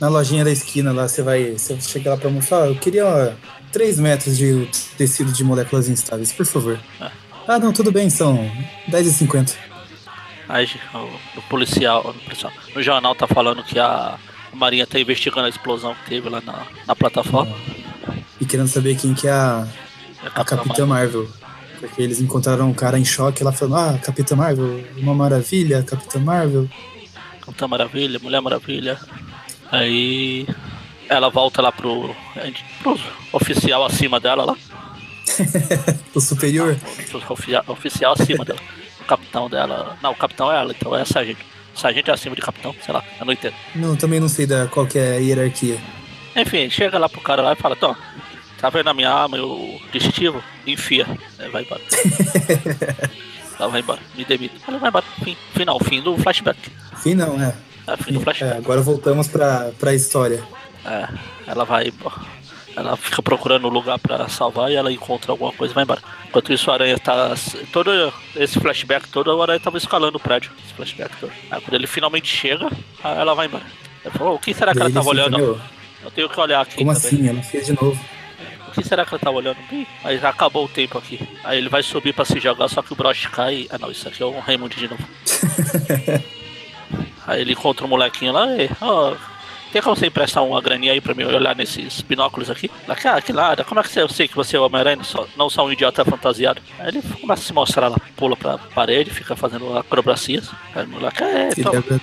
Na 0.00 0.08
lojinha 0.08 0.44
da 0.44 0.50
esquina 0.50 0.92
lá, 0.92 1.06
você 1.08 1.22
vai. 1.22 1.52
Você 1.52 1.78
chega 1.80 2.10
lá 2.10 2.16
pra 2.16 2.30
mostrar, 2.30 2.66
eu 2.68 2.76
queria 2.76 3.04
ó, 3.06 3.32
3 3.72 3.98
metros 3.98 4.38
de 4.38 4.68
tecido 4.96 5.32
de 5.32 5.42
moléculas 5.44 5.88
instáveis, 5.88 6.32
por 6.32 6.46
favor. 6.46 6.78
Ah, 7.48 7.58
não, 7.58 7.72
tudo 7.72 7.90
bem, 7.90 8.08
são 8.08 8.48
10h50. 8.88 9.54
Aí 10.48 10.68
o, 10.94 11.38
o 11.38 11.42
policial, 11.48 12.00
o 12.10 12.14
policial, 12.24 12.52
no 12.74 12.82
jornal 12.82 13.14
tá 13.14 13.26
falando 13.26 13.62
que 13.64 13.78
a 13.78 14.18
Marinha 14.52 14.86
tá 14.86 14.98
investigando 15.00 15.46
a 15.46 15.48
explosão 15.48 15.94
que 15.94 16.08
teve 16.10 16.28
lá 16.28 16.40
na, 16.40 16.66
na 16.86 16.94
plataforma. 16.96 17.54
E 18.40 18.44
querendo 18.44 18.68
saber 18.68 18.96
quem 18.96 19.14
que 19.14 19.26
é 19.26 19.32
a, 19.32 19.66
É 20.24 20.26
a 20.34 20.44
Capitã 20.44 20.86
Marvel. 20.86 21.28
Porque 21.80 22.00
eles 22.00 22.20
encontraram 22.20 22.68
um 22.70 22.74
cara 22.74 22.98
em 22.98 23.04
choque 23.04 23.42
lá 23.42 23.50
falando, 23.50 23.76
ah, 23.76 23.98
Capitã 23.98 24.36
Marvel, 24.36 24.84
uma 24.96 25.14
maravilha, 25.14 25.82
Capitã 25.82 26.20
Marvel. 26.20 26.68
Capitã 27.40 27.66
Maravilha, 27.66 28.20
Mulher 28.20 28.40
Maravilha. 28.40 29.00
Aí 29.70 30.46
ela 31.08 31.28
volta 31.28 31.60
lá 31.60 31.72
pro, 31.72 32.14
pro 32.82 32.98
oficial 33.32 33.84
acima 33.84 34.20
dela 34.20 34.44
lá. 34.44 34.56
o 36.14 36.20
superior. 36.20 36.76
Pro 37.10 37.22
ofi- 37.32 37.52
oficial 37.66 38.12
acima 38.12 38.44
dela. 38.44 38.60
O 39.00 39.04
capitão 39.04 39.48
dela. 39.50 39.96
Não, 40.02 40.12
o 40.12 40.16
capitão 40.16 40.52
é 40.52 40.56
ela, 40.60 40.72
então 40.72 40.94
é 40.94 41.04
sargento. 41.04 41.40
Sargento 41.74 42.10
é 42.10 42.14
acima 42.14 42.34
de 42.36 42.42
capitão, 42.42 42.74
sei 42.84 42.92
lá, 42.94 43.02
eu 43.18 43.24
não 43.26 43.32
entendo. 43.32 43.54
Não, 43.74 43.96
também 43.96 44.20
não 44.20 44.28
sei 44.28 44.46
da 44.46 44.66
qual 44.66 44.86
que 44.86 44.98
é 44.98 45.12
a 45.16 45.20
hierarquia. 45.20 45.78
Enfim, 46.36 46.68
chega 46.70 46.98
lá 46.98 47.08
pro 47.08 47.20
cara 47.20 47.42
lá 47.42 47.52
e 47.52 47.56
fala, 47.56 47.76
Tom, 47.76 47.94
tá 48.58 48.70
vendo 48.70 48.88
a 48.88 48.94
minha 48.94 49.10
arma 49.10 49.36
e 49.36 49.40
o 49.40 49.80
distintivo? 49.92 50.42
Enfia. 50.66 51.06
Aí 51.38 51.48
vai 51.50 51.62
embora. 51.62 51.80
Ela 53.58 53.68
vai 53.68 53.80
embora, 53.80 54.00
me 54.16 54.24
demito. 54.24 54.54
Ela 54.66 54.78
vai 54.78 54.88
embora. 54.88 55.04
Fim, 55.22 55.36
final, 55.54 55.78
fim 55.80 56.00
do 56.02 56.16
flashback. 56.18 56.58
Fim 57.02 57.14
não, 57.14 57.40
é. 57.40 57.54
É, 57.86 57.96
fim 57.96 58.12
do 58.12 58.20
É, 58.20 58.22
flashback. 58.24 58.56
agora 58.56 58.80
voltamos 58.80 59.28
pra, 59.28 59.70
pra 59.78 59.94
história. 59.94 60.42
É, 60.84 61.08
ela 61.46 61.64
vai. 61.64 61.92
Ela 62.74 62.96
fica 62.96 63.20
procurando 63.22 63.66
um 63.66 63.70
lugar 63.70 63.98
pra 63.98 64.28
salvar 64.28 64.70
e 64.70 64.76
ela 64.76 64.90
encontra 64.92 65.30
alguma 65.32 65.52
coisa 65.52 65.72
e 65.72 65.74
vai 65.74 65.84
embora. 65.84 66.00
Enquanto 66.28 66.52
isso, 66.52 66.70
a 66.70 66.74
aranha 66.74 66.98
tá. 66.98 67.34
Todo 67.72 67.90
esse 68.34 68.58
flashback 68.58 69.08
todo, 69.08 69.30
a 69.30 69.42
aranha 69.42 69.60
tava 69.60 69.76
escalando 69.76 70.16
o 70.16 70.20
prédio. 70.20 70.50
Esse 70.64 70.72
flashback 70.74 71.14
todo. 71.20 71.32
Aí 71.50 71.60
quando 71.60 71.74
ele 71.74 71.86
finalmente 71.86 72.28
chega, 72.34 72.70
ela 73.04 73.34
vai 73.34 73.46
embora. 73.46 73.64
Ela 74.04 74.14
falou, 74.14 74.34
o 74.34 74.38
que 74.38 74.54
será 74.54 74.72
que 74.72 74.80
ela 74.80 74.90
tava 74.90 75.08
olhando? 75.08 75.36
"Meu, 75.38 75.60
Eu 76.04 76.10
tenho 76.10 76.28
que 76.28 76.40
olhar 76.40 76.60
aqui 76.62 76.76
como 76.76 76.92
também. 76.94 77.08
assim? 77.10 77.28
Ela 77.28 77.42
fez 77.42 77.66
de 77.66 77.72
novo. 77.74 77.98
O 78.68 78.70
que 78.72 78.82
será 78.82 79.04
que 79.04 79.10
ela 79.14 79.18
tava 79.20 79.36
olhando? 79.36 79.58
Ih, 79.70 79.86
Aí 80.02 80.18
já 80.18 80.30
acabou 80.30 80.64
o 80.64 80.68
tempo 80.68 80.96
aqui. 80.96 81.20
Aí 81.44 81.58
ele 81.58 81.68
vai 81.68 81.82
subir 81.82 82.14
pra 82.14 82.24
se 82.24 82.40
jogar, 82.40 82.66
só 82.68 82.80
que 82.80 82.92
o 82.92 82.96
broche 82.96 83.28
cai. 83.28 83.66
Ah 83.70 83.76
não, 83.78 83.90
isso 83.90 84.08
aqui 84.08 84.22
é 84.22 84.26
o 84.26 84.40
Raymond 84.40 84.74
de 84.74 84.88
novo. 84.88 85.04
aí 87.26 87.40
ele 87.42 87.52
encontra 87.52 87.84
um 87.84 87.88
molequinho 87.88 88.32
lá 88.32 88.46
e. 88.56 88.68
ó, 88.80 89.14
tem 89.72 89.80
como 89.82 89.96
você 89.96 90.06
emprestar 90.06 90.44
uma 90.44 90.60
graninha 90.60 90.92
aí 90.92 91.00
pra 91.00 91.14
mim 91.14 91.24
olhar 91.24 91.56
nesses 91.56 92.00
binóculos 92.02 92.50
aqui? 92.50 92.70
Ela, 92.86 92.96
ah, 93.16 93.20
que 93.22 93.32
nada, 93.32 93.64
como 93.64 93.80
é 93.80 93.82
que 93.82 93.98
eu 93.98 94.08
sei 94.08 94.28
que 94.28 94.36
você 94.36 94.56
é 94.56 94.60
o 94.60 94.64
Homem-Aranha, 94.66 94.98
não 95.36 95.48
só- 95.50 95.64
um 95.66 95.72
idiota 95.72 96.04
fantasiado? 96.04 96.60
Aí 96.78 96.88
ele 96.88 97.02
começa 97.20 97.42
a 97.42 97.46
se 97.46 97.52
mostrar 97.52 97.88
lá, 97.88 97.96
pula 98.16 98.36
pra 98.36 98.58
parede, 98.58 99.10
fica 99.10 99.34
fazendo 99.34 99.76
acrobacias. 99.76 100.48
Aí 100.74 100.84
o 100.84 100.88
moleque, 100.88 101.22
é, 101.24 101.48
Ele 101.56 102.00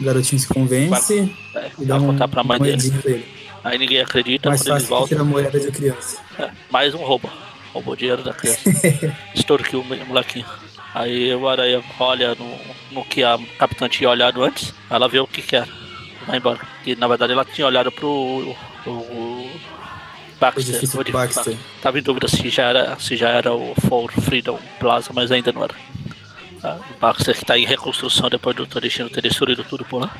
o 0.00 0.04
garotinho 0.04 0.40
se 0.40 0.48
convence 0.48 1.30
É, 1.54 1.70
e 1.78 1.84
dá 1.84 1.98
vai 1.98 2.04
um, 2.06 2.12
contar 2.12 2.28
pra 2.28 2.42
mãe 2.42 2.58
dele. 2.58 2.82
ele. 3.04 3.24
Aí 3.62 3.76
ninguém 3.76 4.00
acredita, 4.00 4.48
Mais 4.48 4.62
quando 4.62 4.76
eles 4.76 4.82
fácil 4.82 4.86
que 4.86 4.88
voltam. 4.88 5.08
tirar 5.08 5.20
a 5.20 5.24
moeda 5.24 5.60
de 5.60 5.70
criança. 5.70 6.18
É, 6.38 6.50
mais 6.70 6.94
um 6.94 6.98
roubo. 6.98 7.28
Roubou 7.74 7.94
dinheiro 7.94 8.22
da 8.22 8.32
criança. 8.32 8.60
Extorquiu 9.34 9.80
o 9.82 10.06
molequinho. 10.06 10.46
Aí 10.94 11.32
o 11.34 11.46
Aranha 11.48 11.82
olha 12.00 12.34
no, 12.34 12.58
no 12.90 13.04
que 13.04 13.22
a 13.22 13.38
capitã 13.58 13.88
tinha 13.88 14.08
olhado 14.10 14.42
antes, 14.42 14.72
ela 14.88 15.06
vê 15.08 15.20
o 15.20 15.26
que 15.26 15.42
que 15.42 15.54
era. 15.54 15.68
Vai 16.26 16.38
embora. 16.38 16.60
E 16.86 16.94
na 16.96 17.08
verdade 17.08 17.32
ela 17.32 17.44
tinha 17.44 17.66
olhado 17.66 17.90
pro. 17.90 18.08
o, 18.08 18.56
o 18.90 19.50
Baxter. 20.40 20.80
o 20.94 21.12
Baxter. 21.12 21.56
Tava 21.82 21.98
em 21.98 22.02
dúvida 22.02 22.26
se 22.26 22.48
já 22.48 22.64
era, 22.64 22.98
se 22.98 23.16
já 23.16 23.28
era 23.28 23.52
o 23.52 23.74
For 23.88 24.10
Freedom 24.10 24.58
Plaza, 24.78 25.10
mas 25.12 25.30
ainda 25.30 25.52
não 25.52 25.64
era. 25.64 25.74
Ah, 26.62 26.76
O 26.96 27.00
Baxter 27.00 27.36
que 27.36 27.44
tá 27.44 27.58
em 27.58 27.66
reconstrução 27.66 28.28
depois 28.28 28.56
do 28.56 28.66
Destino 28.80 29.10
ter 29.10 29.22
destruído 29.22 29.64
tudo 29.64 29.84
por 29.84 30.00
lá. 30.02 30.10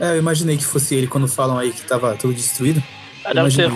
É, 0.00 0.10
eu 0.10 0.18
imaginei 0.18 0.56
que 0.56 0.64
fosse 0.64 0.94
ele 0.94 1.06
quando 1.06 1.28
falam 1.28 1.58
aí 1.58 1.72
que 1.72 1.82
tava 1.82 2.14
tudo 2.16 2.34
destruído. 2.34 2.82
Ah, 3.24 3.32
Deve 3.32 3.50
ser, 3.50 3.70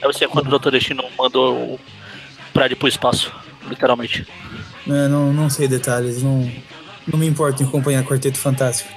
deve 0.00 0.12
ser 0.12 0.28
quando 0.28 0.52
o 0.52 0.58
Dr. 0.58 0.70
Destino 0.70 1.04
mandou 1.18 1.74
o 1.74 1.80
prédio 2.52 2.76
pro 2.76 2.86
espaço, 2.88 3.32
literalmente. 3.68 4.26
É, 4.86 5.08
não, 5.08 5.32
não 5.32 5.50
sei 5.50 5.66
detalhes, 5.66 6.22
não, 6.22 6.50
não 7.06 7.18
me 7.18 7.26
importo 7.26 7.62
em 7.62 7.66
acompanhar 7.66 8.04
Quarteto 8.04 8.38
Fantástico. 8.38 8.90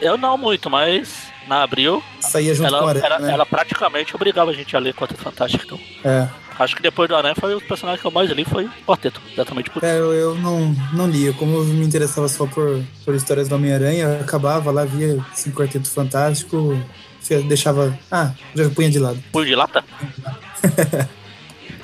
Eu 0.00 0.16
não 0.16 0.38
muito, 0.38 0.70
mas 0.70 1.30
na 1.48 1.62
abril 1.62 2.02
Saía 2.20 2.54
junto 2.54 2.68
com 2.70 2.74
a 2.74 2.78
ela, 2.78 2.90
Aranha, 2.90 3.06
ela, 3.06 3.18
né? 3.18 3.32
ela 3.32 3.46
praticamente 3.46 4.14
obrigava 4.14 4.50
a 4.50 4.54
gente 4.54 4.74
a 4.76 4.78
ler 4.78 4.94
Quarteto 4.94 5.20
Fantástico. 5.20 5.64
Então, 5.64 5.80
É, 6.04 6.28
acho 6.58 6.76
que 6.76 6.82
depois 6.82 7.08
do 7.08 7.16
Aranha 7.16 7.34
foi 7.34 7.54
o 7.54 7.60
personagem 7.60 8.00
que 8.00 8.06
eu 8.06 8.10
mais 8.10 8.30
li 8.30 8.44
foi 8.44 8.68
Quarteto, 8.86 9.20
exatamente 9.32 9.70
por 9.70 9.82
é, 9.84 9.98
eu, 9.98 10.12
eu 10.12 10.34
não, 10.36 10.74
não 10.92 11.08
lia. 11.08 11.32
Como 11.32 11.56
eu 11.56 11.64
me 11.64 11.84
interessava 11.84 12.28
só 12.28 12.46
por, 12.46 12.82
por 13.04 13.14
histórias 13.14 13.48
do 13.48 13.54
Homem-Aranha, 13.54 14.20
acabava 14.20 14.70
lá, 14.70 14.84
via 14.84 15.24
assim, 15.32 15.50
Quarteto 15.50 15.88
Fantástico, 15.88 16.78
deixava. 17.46 17.98
Ah, 18.10 18.32
já 18.54 18.68
punha 18.70 18.90
de 18.90 18.98
lado. 18.98 19.22
punho 19.32 19.46
de 19.46 19.54
lata. 19.54 19.84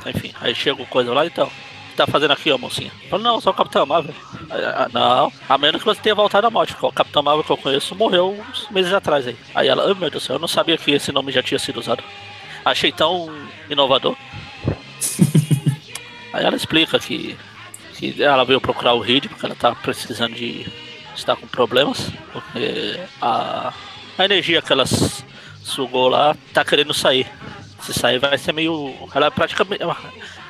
Enfim, 0.07 0.33
aí 0.41 0.55
chega 0.55 0.83
o 0.83 0.87
coisa 0.87 1.13
lá, 1.13 1.27
então. 1.27 1.51
Tá 2.01 2.07
fazendo 2.07 2.31
aqui, 2.31 2.51
ó, 2.51 2.57
mocinha? 2.57 2.91
Eu 3.03 3.11
falo, 3.11 3.23
não, 3.23 3.43
sou 3.43 3.53
o 3.53 3.55
Capitão 3.55 3.85
Marvel. 3.85 4.15
Ah, 4.49 4.89
Não, 4.91 5.31
a 5.47 5.59
menos 5.59 5.83
que 5.83 5.85
você 5.87 6.01
tenha 6.01 6.15
voltado 6.15 6.47
à 6.47 6.51
morte, 6.51 6.73
porque 6.73 6.87
o 6.87 6.93
Capitão 6.93 7.23
Marvel 7.23 7.45
que 7.45 7.53
eu 7.53 7.59
conheço 7.59 7.95
morreu 7.95 8.31
uns 8.31 8.71
meses 8.71 8.91
atrás 8.91 9.27
aí. 9.27 9.37
Aí 9.55 9.69
ela, 9.69 9.85
oh, 9.85 9.89
meu 9.89 10.09
Deus 10.09 10.13
do 10.13 10.21
céu, 10.21 10.37
eu 10.37 10.41
não 10.41 10.49
sabia 10.49 10.79
que 10.79 10.93
esse 10.93 11.13
nome 11.13 11.31
já 11.31 11.43
tinha 11.43 11.59
sido 11.59 11.79
usado. 11.79 12.03
Achei 12.65 12.91
tão 12.91 13.31
inovador. 13.69 14.17
aí 16.33 16.43
ela 16.43 16.57
explica 16.57 16.99
que, 16.99 17.37
que 17.93 18.23
ela 18.23 18.47
veio 18.47 18.63
procurar 18.63 18.95
o 18.95 19.01
Reed 19.01 19.27
porque 19.27 19.45
ela 19.45 19.55
tá 19.55 19.75
precisando 19.75 20.35
de 20.35 20.67
estar 21.15 21.37
com 21.37 21.47
problemas. 21.49 22.11
Porque 22.33 22.99
a, 23.21 23.75
a 24.17 24.25
energia 24.25 24.63
que 24.63 24.73
ela 24.73 24.87
sugou 24.87 26.09
lá 26.09 26.35
tá 26.55 26.65
querendo 26.65 26.95
sair. 26.95 27.31
Se 27.83 27.93
sair 27.95 28.19
vai 28.19 28.37
ser 28.39 28.53
meio. 28.53 28.93
Ela 29.15 29.27
é 29.27 29.31
praticamente. 29.31 29.83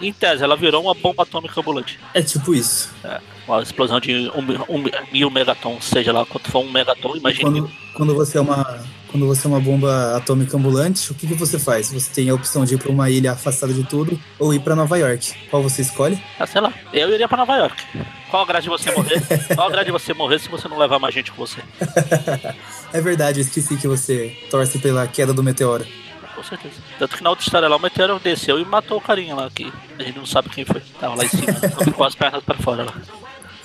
Em 0.01 0.13
tese, 0.13 0.43
ela 0.43 0.57
virou 0.57 0.83
uma 0.83 0.95
bomba 0.95 1.23
atômica 1.23 1.61
ambulante. 1.61 1.99
É 2.15 2.23
tipo 2.23 2.55
isso. 2.55 2.91
É, 3.05 3.21
uma 3.47 3.63
explosão 3.63 4.01
de 4.01 4.31
um, 4.35 4.75
um 4.75 4.79
mi- 4.79 4.93
mil 5.13 5.31
megatons, 5.31 5.85
seja 5.85 6.13
lá 6.13 6.25
quanto 6.27 6.51
for 6.51 6.61
um 6.65 6.71
megaton, 6.71 7.17
imagine 7.17 7.51
mil. 7.51 7.63
Quando, 7.65 7.95
quando 7.95 8.15
você 8.15 8.39
é 8.39 8.41
uma. 8.41 8.83
Quando 9.11 9.27
você 9.27 9.45
é 9.49 9.51
uma 9.51 9.59
bomba 9.59 10.17
atômica 10.17 10.57
ambulante, 10.57 11.11
o 11.11 11.15
que, 11.17 11.27
que 11.27 11.35
você 11.35 11.59
faz? 11.59 11.91
Você 11.93 12.13
tem 12.13 12.31
a 12.31 12.35
opção 12.35 12.65
de 12.65 12.75
ir 12.75 12.79
para 12.79 12.93
uma 12.93 13.11
ilha 13.11 13.33
afastada 13.33 13.73
de 13.75 13.83
tudo 13.83 14.17
ou 14.39 14.55
ir 14.55 14.61
para 14.61 14.77
Nova 14.77 14.97
York. 14.97 15.35
Qual 15.51 15.61
você 15.61 15.83
escolhe? 15.83 16.23
Ah, 16.39 16.47
sei 16.47 16.61
lá, 16.61 16.73
eu 16.93 17.13
iria 17.13 17.27
pra 17.27 17.37
Nova 17.39 17.57
York. 17.57 17.83
Qual 18.31 18.45
a 18.45 18.47
graça 18.47 18.63
de 18.63 18.69
você 18.69 18.93
morrer? 18.93 19.21
Qual 19.53 19.67
a 19.67 19.71
graça 19.71 19.87
de 19.87 19.91
você 19.91 20.15
morrer 20.15 20.39
se 20.39 20.49
você 20.49 20.69
não 20.69 20.79
levar 20.79 21.01
mais 21.01 21.13
gente 21.13 21.33
com 21.33 21.45
você? 21.45 21.61
É 22.93 23.01
verdade, 23.01 23.39
eu 23.39 23.43
esqueci 23.45 23.77
que 23.77 23.87
você 23.87 24.37
torce 24.51 24.79
pela 24.79 25.07
queda 25.07 25.33
do 25.33 25.43
meteoro. 25.45 25.87
Com 26.35 26.43
certeza. 26.43 26.75
Tanto 26.99 27.17
que 27.17 27.23
na 27.23 27.31
outra 27.31 27.45
história 27.45 27.69
lá, 27.69 27.77
o 27.77 27.81
meteoro 27.81 28.19
desceu 28.23 28.59
e 28.59 28.65
matou 28.65 28.99
o 28.99 29.01
carinha 29.01 29.35
lá, 29.35 29.51
que 29.51 29.73
a 29.99 30.03
gente 30.03 30.19
não 30.19 30.27
sabe 30.27 30.49
quem 30.49 30.65
foi. 30.65 30.81
Tava 30.99 31.15
lá 31.17 31.25
em 31.25 31.29
cima, 31.29 31.53
com 31.95 32.05
as 32.05 32.15
pernas 32.15 32.43
pra 32.43 32.57
fora 32.57 32.85
lá. 32.85 32.95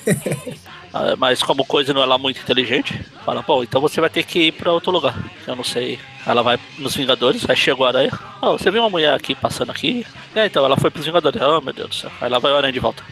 Ah, 0.97 1.13
Mas 1.17 1.43
como 1.43 1.65
coisa 1.65 1.93
não 1.93 2.01
é 2.01 2.05
lá 2.05 2.17
muito 2.17 2.39
inteligente, 2.39 2.97
fala, 3.25 3.41
bom, 3.41 3.61
então 3.61 3.81
você 3.81 3.99
vai 3.99 4.09
ter 4.09 4.23
que 4.23 4.43
ir 4.43 4.53
pra 4.53 4.71
outro 4.71 4.91
lugar. 4.91 5.13
Eu 5.45 5.53
não 5.53 5.63
sei. 5.63 5.99
Ela 6.25 6.41
vai 6.41 6.57
nos 6.77 6.95
Vingadores, 6.95 7.43
aí 7.49 7.55
chegou 7.57 7.85
a 7.85 7.89
Aranha. 7.89 8.17
Oh, 8.41 8.53
você 8.53 8.71
viu 8.71 8.81
uma 8.81 8.89
mulher 8.89 9.13
aqui 9.13 9.35
passando 9.35 9.71
aqui? 9.71 10.07
É, 10.33 10.45
então 10.45 10.63
ela 10.63 10.77
foi 10.77 10.89
pros 10.89 11.05
Vingadores. 11.05 11.41
Oh 11.41 11.59
meu 11.59 11.73
Deus 11.73 11.89
do 11.89 11.95
céu. 11.95 12.11
Aí 12.21 12.29
lá 12.29 12.39
vai 12.39 12.53
o 12.53 12.55
Aranha 12.55 12.71
de 12.71 12.79
volta. 12.79 13.03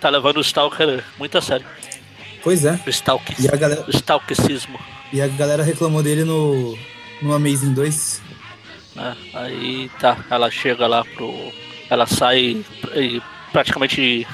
Tá 0.00 0.08
levando 0.08 0.38
o 0.38 0.40
Stalker 0.40 1.04
muito 1.16 1.38
a 1.38 1.40
sério. 1.40 1.64
Pois 2.42 2.64
é. 2.64 2.80
O 2.84 2.90
Stalker. 2.90 3.36
E 3.38 3.46
a 3.48 3.56
galera, 3.56 3.84
O 3.86 3.90
e 5.12 5.22
a 5.22 5.28
galera 5.28 5.62
reclamou 5.62 6.02
dele 6.02 6.24
no, 6.24 6.76
no 7.22 7.32
Amazing 7.32 7.72
2. 7.72 8.22
Né? 8.96 9.16
Aí 9.34 9.90
tá, 10.00 10.24
ela 10.30 10.50
chega 10.50 10.86
lá 10.86 11.04
pro. 11.04 11.52
Ela 11.88 12.06
sai 12.06 12.64
e 12.94 13.22
praticamente 13.52 14.26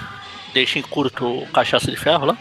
deixa 0.55 0.79
em 0.79 0.83
curto 0.83 1.27
o 1.27 1.46
cachaça 1.48 1.90
de 1.90 1.96
ferro 1.96 2.27
lá. 2.27 2.38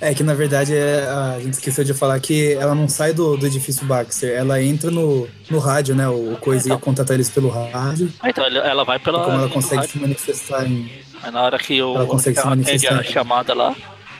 É 0.00 0.12
que 0.12 0.24
na 0.24 0.34
verdade 0.34 0.74
é, 0.74 1.06
a 1.06 1.38
gente 1.38 1.52
esqueceu 1.52 1.84
de 1.84 1.94
falar 1.94 2.18
que 2.18 2.54
ela 2.54 2.74
não 2.74 2.88
sai 2.88 3.12
do, 3.12 3.36
do 3.36 3.46
edifício 3.46 3.86
Baxter, 3.86 4.36
ela 4.36 4.60
entra 4.60 4.90
no, 4.90 5.28
no 5.48 5.60
rádio, 5.60 5.94
né? 5.94 6.08
O 6.08 6.36
coisa 6.40 6.70
ia 6.70 6.76
contatar 6.76 7.14
eles 7.14 7.30
pelo 7.30 7.48
rádio. 7.48 8.12
Aí, 8.18 8.30
então 8.30 8.44
ela, 8.44 8.84
vai 8.84 8.98
pela. 8.98 9.22
como 9.22 9.38
ela 9.38 9.48
consegue 9.48 9.86
se 9.86 9.98
manifestar 10.00 10.66
em, 10.66 10.90
Aí 11.22 11.30
na 11.30 11.42
hora 11.42 11.56
que 11.56 11.80
o 11.80 11.94
ela 11.94 12.06
consegue 12.06 12.34
se 12.34 12.40
ela 12.40 12.50
manifestar. 12.50 12.98
a 12.98 13.02
chamada 13.04 13.54
lá, 13.54 13.76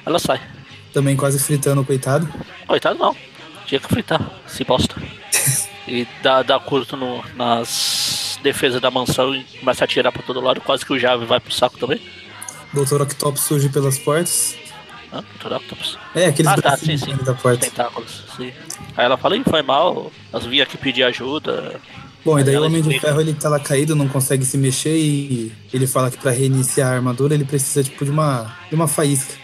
ela 0.07 0.21
sai. 0.21 0.41
também 0.93 1.17
quase 1.17 1.41
fritando 1.41 1.85
coitado. 1.85 2.33
Coitado 2.67 2.97
não. 2.99 3.17
Tinha 3.67 3.81
que 3.81 3.89
fritar, 3.89 4.21
se 4.47 4.63
bosta. 4.63 4.95
E 5.95 6.09
dá, 6.23 6.43
dá 6.43 6.59
curto 6.59 6.97
no- 6.97 7.23
nas 7.37 8.39
defesas 8.43 8.81
da 8.81 8.91
mansão 8.91 9.35
e 9.35 9.45
começa 9.61 9.85
a 9.85 9.87
atirar 9.87 10.11
pra 10.11 10.23
todo 10.23 10.41
lado, 10.41 10.61
quase 10.63 10.87
que 10.87 10.93
o 10.95 10.99
Jave 10.99 11.27
vai 11.27 11.39
pro 11.39 11.53
saco 11.53 11.79
também. 11.79 12.01
Doutor 12.73 13.03
Octopus 13.03 13.43
surge 13.43 13.69
pelas 13.69 13.99
portas. 13.99 14.57
Hã? 15.13 15.23
Doutor 15.39 15.59
Octopus. 15.59 15.99
É, 16.15 16.27
aqueles 16.27 16.51
Ah, 16.51 16.57
tá, 16.57 16.77
sim, 16.79 16.97
sim. 16.97 17.15
da 17.17 17.35
porta. 17.35 17.67
Tentáculos, 17.67 18.25
sim. 18.37 18.51
Aí 18.97 19.05
ela 19.05 19.19
fala, 19.19 19.37
Ih, 19.37 19.45
foi 19.45 19.61
mal, 19.61 20.11
elas 20.33 20.47
vinham 20.47 20.63
aqui 20.65 20.79
pedir 20.79 21.03
ajuda. 21.03 21.79
Bom, 22.25 22.39
e 22.39 22.45
daí 22.45 22.57
o 22.57 22.65
Homem 22.65 22.81
de. 22.81 22.99
Ferro 22.99 23.21
ele 23.21 23.35
tá 23.35 23.49
lá 23.51 23.61
caído, 23.61 23.95
não 23.95 24.09
consegue 24.09 24.45
se 24.47 24.57
mexer 24.57 24.97
e 24.97 25.53
ele 25.75 25.87
fala 25.87 26.11
que 26.11 26.17
pra 26.17 26.31
reiniciar 26.31 26.91
a 26.91 26.95
armadura 26.95 27.35
ele 27.35 27.45
precisa 27.45 27.83
tipo 27.85 28.05
de 28.05 28.11
uma, 28.11 28.57
de 28.71 28.75
uma 28.75 28.89
faísca. 28.89 29.35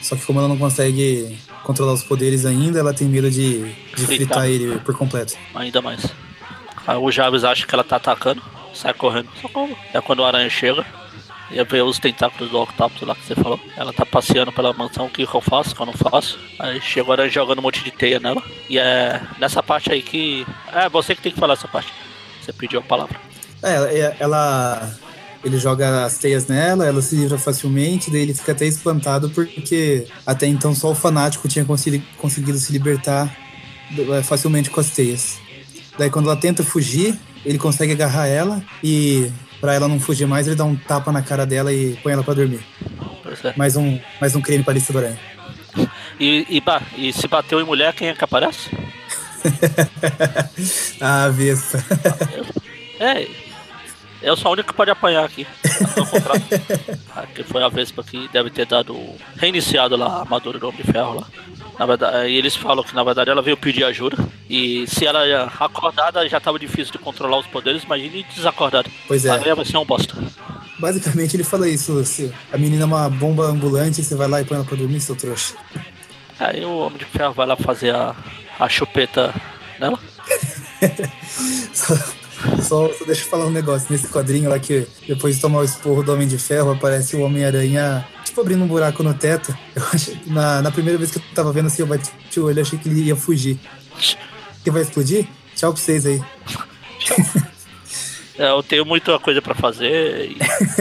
Só 0.00 0.14
que 0.16 0.24
como 0.24 0.38
ela 0.38 0.48
não 0.48 0.56
consegue 0.56 1.36
controlar 1.64 1.92
os 1.94 2.04
poderes 2.04 2.44
ainda, 2.46 2.78
ela 2.78 2.94
tem 2.94 3.08
medo 3.08 3.30
de, 3.30 3.64
de 3.64 3.72
Fritar. 4.06 4.06
fritar 4.06 4.46
ele 4.48 4.78
por 4.78 4.96
completo. 4.96 5.34
Ainda 5.54 5.82
mais. 5.82 6.06
Aí 6.86 6.96
o 6.96 7.10
Jarvis 7.10 7.42
acha 7.44 7.66
que 7.66 7.74
ela 7.74 7.82
tá 7.82 7.96
atacando, 7.96 8.40
sai 8.74 8.94
correndo. 8.94 9.28
Socorro. 9.40 9.76
É 9.92 10.00
quando 10.00 10.20
o 10.20 10.24
aranha 10.24 10.48
chega. 10.50 10.84
E 11.50 11.62
vê 11.62 11.82
os 11.82 11.98
tentáculos 11.98 12.50
do 12.50 12.58
Octopus 12.58 13.02
lá 13.02 13.14
que 13.14 13.24
você 13.26 13.34
falou. 13.34 13.60
Ela 13.76 13.92
tá 13.92 14.04
passeando 14.04 14.50
pela 14.50 14.72
mansão, 14.72 15.06
o 15.06 15.10
que 15.10 15.26
que 15.26 15.34
eu 15.34 15.40
faço, 15.42 15.72
o 15.72 15.76
que 15.76 15.82
eu 15.82 15.86
não 15.86 15.92
faço. 15.92 16.38
Aí 16.58 16.80
chega 16.80 17.08
o 17.08 17.12
aranha 17.12 17.28
jogando 17.30 17.58
um 17.58 17.62
monte 17.62 17.84
de 17.84 17.90
teia 17.90 18.18
nela. 18.18 18.42
E 18.68 18.78
é 18.78 19.20
nessa 19.38 19.62
parte 19.62 19.92
aí 19.92 20.02
que. 20.02 20.46
É 20.72 20.88
você 20.88 21.14
que 21.14 21.20
tem 21.22 21.32
que 21.32 21.38
falar 21.38 21.52
essa 21.52 21.68
parte. 21.68 21.92
Você 22.42 22.52
pediu 22.52 22.80
a 22.80 22.82
palavra. 22.82 23.20
É, 23.62 23.74
ela, 23.76 24.16
ela- 24.20 24.94
ele 25.44 25.58
joga 25.58 26.04
as 26.04 26.16
teias 26.18 26.46
nela, 26.46 26.86
ela 26.86 27.02
se 27.02 27.14
livra 27.14 27.38
facilmente, 27.38 28.10
daí 28.10 28.22
ele 28.22 28.34
fica 28.34 28.52
até 28.52 28.66
espantado 28.66 29.28
porque 29.30 30.06
até 30.26 30.46
então 30.46 30.74
só 30.74 30.90
o 30.90 30.94
fanático 30.94 31.46
tinha 31.48 31.64
consegui- 31.64 32.02
conseguido 32.16 32.58
se 32.58 32.72
libertar 32.72 33.36
é, 34.12 34.22
facilmente 34.22 34.70
com 34.70 34.80
as 34.80 34.90
teias. 34.90 35.38
Daí 35.98 36.10
quando 36.10 36.30
ela 36.30 36.36
tenta 36.36 36.64
fugir, 36.64 37.18
ele 37.44 37.58
consegue 37.58 37.92
agarrar 37.92 38.26
ela 38.26 38.62
e 38.82 39.30
pra 39.60 39.74
ela 39.74 39.86
não 39.86 40.00
fugir 40.00 40.26
mais, 40.26 40.46
ele 40.46 40.56
dá 40.56 40.64
um 40.64 40.76
tapa 40.76 41.12
na 41.12 41.22
cara 41.22 41.46
dela 41.46 41.72
e 41.72 41.96
põe 42.02 42.12
ela 42.12 42.24
pra 42.24 42.34
dormir. 42.34 42.60
É. 43.44 43.52
Mais 43.56 43.76
um, 43.76 43.98
mais 44.20 44.34
um 44.34 44.40
crime 44.40 44.64
pra 44.64 44.72
lista 44.74 44.92
do 44.92 44.98
aranha. 44.98 45.18
E, 46.18 46.46
e, 46.48 46.62
e 46.96 47.12
se 47.12 47.26
bateu 47.26 47.60
em 47.60 47.64
mulher, 47.64 47.92
quem 47.94 48.08
é 48.08 48.14
que 48.14 48.24
aparece? 48.24 48.70
ah, 51.00 51.28
besta. 51.30 51.84
É. 53.00 53.26
Eu 54.24 54.36
sou 54.36 54.50
o 54.50 54.54
único 54.54 54.70
que 54.70 54.74
pode 54.74 54.90
apanhar 54.90 55.24
aqui. 55.24 55.46
Que 57.34 57.42
foi 57.42 57.62
a 57.62 57.68
Vespa 57.68 58.02
que 58.02 58.28
deve 58.32 58.50
ter 58.50 58.66
dado. 58.66 58.96
reiniciado 59.36 59.96
lá 59.96 60.06
a 60.06 60.20
armadura 60.20 60.58
do 60.58 60.68
Homem 60.68 60.80
de 60.82 60.92
Ferro 60.92 61.14
lá. 61.14 61.26
Na 61.78 61.86
verdade, 61.86 62.32
eles 62.32 62.54
falam 62.54 62.84
que 62.84 62.94
na 62.94 63.02
verdade 63.02 63.30
ela 63.30 63.42
veio 63.42 63.56
pedir 63.56 63.84
ajuda. 63.84 64.16
E 64.48 64.86
se 64.86 65.04
ela 65.04 65.26
ia 65.26 65.44
acordada 65.58 66.28
já 66.28 66.38
tava 66.40 66.58
difícil 66.58 66.92
de 66.92 66.98
controlar 66.98 67.38
os 67.38 67.46
poderes, 67.46 67.82
imagine 67.82 68.24
desacordada. 68.34 68.88
Pois 69.06 69.24
é. 69.24 69.30
A 69.30 69.36
Leia 69.36 69.54
vai 69.54 69.64
ser 69.64 69.76
um 69.76 69.84
bosta. 69.84 70.14
Basicamente 70.78 71.36
ele 71.36 71.44
fala 71.44 71.68
isso. 71.68 72.04
se 72.04 72.32
a 72.52 72.58
menina 72.58 72.82
é 72.82 72.86
uma 72.86 73.08
bomba 73.08 73.46
ambulante, 73.46 74.02
você 74.02 74.14
vai 74.14 74.28
lá 74.28 74.40
e 74.40 74.44
põe 74.44 74.56
ela 74.56 74.66
pra 74.66 74.76
dormir, 74.76 75.00
seu 75.00 75.16
trouxa. 75.16 75.54
Aí 76.38 76.64
o 76.64 76.78
Homem 76.78 76.98
de 76.98 77.04
Ferro 77.04 77.32
vai 77.32 77.46
lá 77.46 77.56
fazer 77.56 77.94
a, 77.94 78.14
a 78.58 78.68
chupeta 78.68 79.34
nela. 79.78 79.98
Só, 82.62 82.88
só, 82.92 83.04
deixa 83.04 83.22
eu 83.22 83.28
falar 83.28 83.46
um 83.46 83.50
negócio. 83.50 83.86
Nesse 83.90 84.08
quadrinho 84.08 84.48
lá 84.50 84.58
que 84.58 84.86
depois 85.06 85.36
de 85.36 85.40
tomar 85.40 85.60
o 85.60 85.64
esporro 85.64 86.02
do 86.02 86.12
Homem 86.12 86.26
de 86.28 86.38
Ferro, 86.38 86.72
aparece 86.72 87.16
o 87.16 87.20
Homem-Aranha, 87.22 88.06
tipo, 88.24 88.40
abrindo 88.40 88.62
um 88.64 88.66
buraco 88.66 89.02
no 89.02 89.14
teto. 89.14 89.56
Eu 89.74 89.82
achei, 89.92 90.18
na, 90.26 90.62
na 90.62 90.70
primeira 90.70 90.98
vez 90.98 91.10
que 91.10 91.18
eu 91.18 91.22
tava 91.34 91.52
vendo 91.52 91.66
assim, 91.66 91.82
eu 91.82 91.86
bati 91.86 92.10
o 92.38 92.44
olho, 92.44 92.60
achei 92.62 92.78
que 92.78 92.88
ele 92.88 93.02
ia 93.02 93.16
fugir. 93.16 93.58
Que 94.62 94.70
vai 94.70 94.82
explodir? 94.82 95.26
Tchau 95.56 95.72
pra 95.72 95.80
vocês 95.82 96.06
aí. 96.06 96.20
É, 98.38 98.50
Eu 98.50 98.62
tenho 98.62 98.84
muita 98.84 99.18
coisa 99.18 99.40
pra 99.40 99.54
fazer. 99.54 100.30
E 100.30 100.36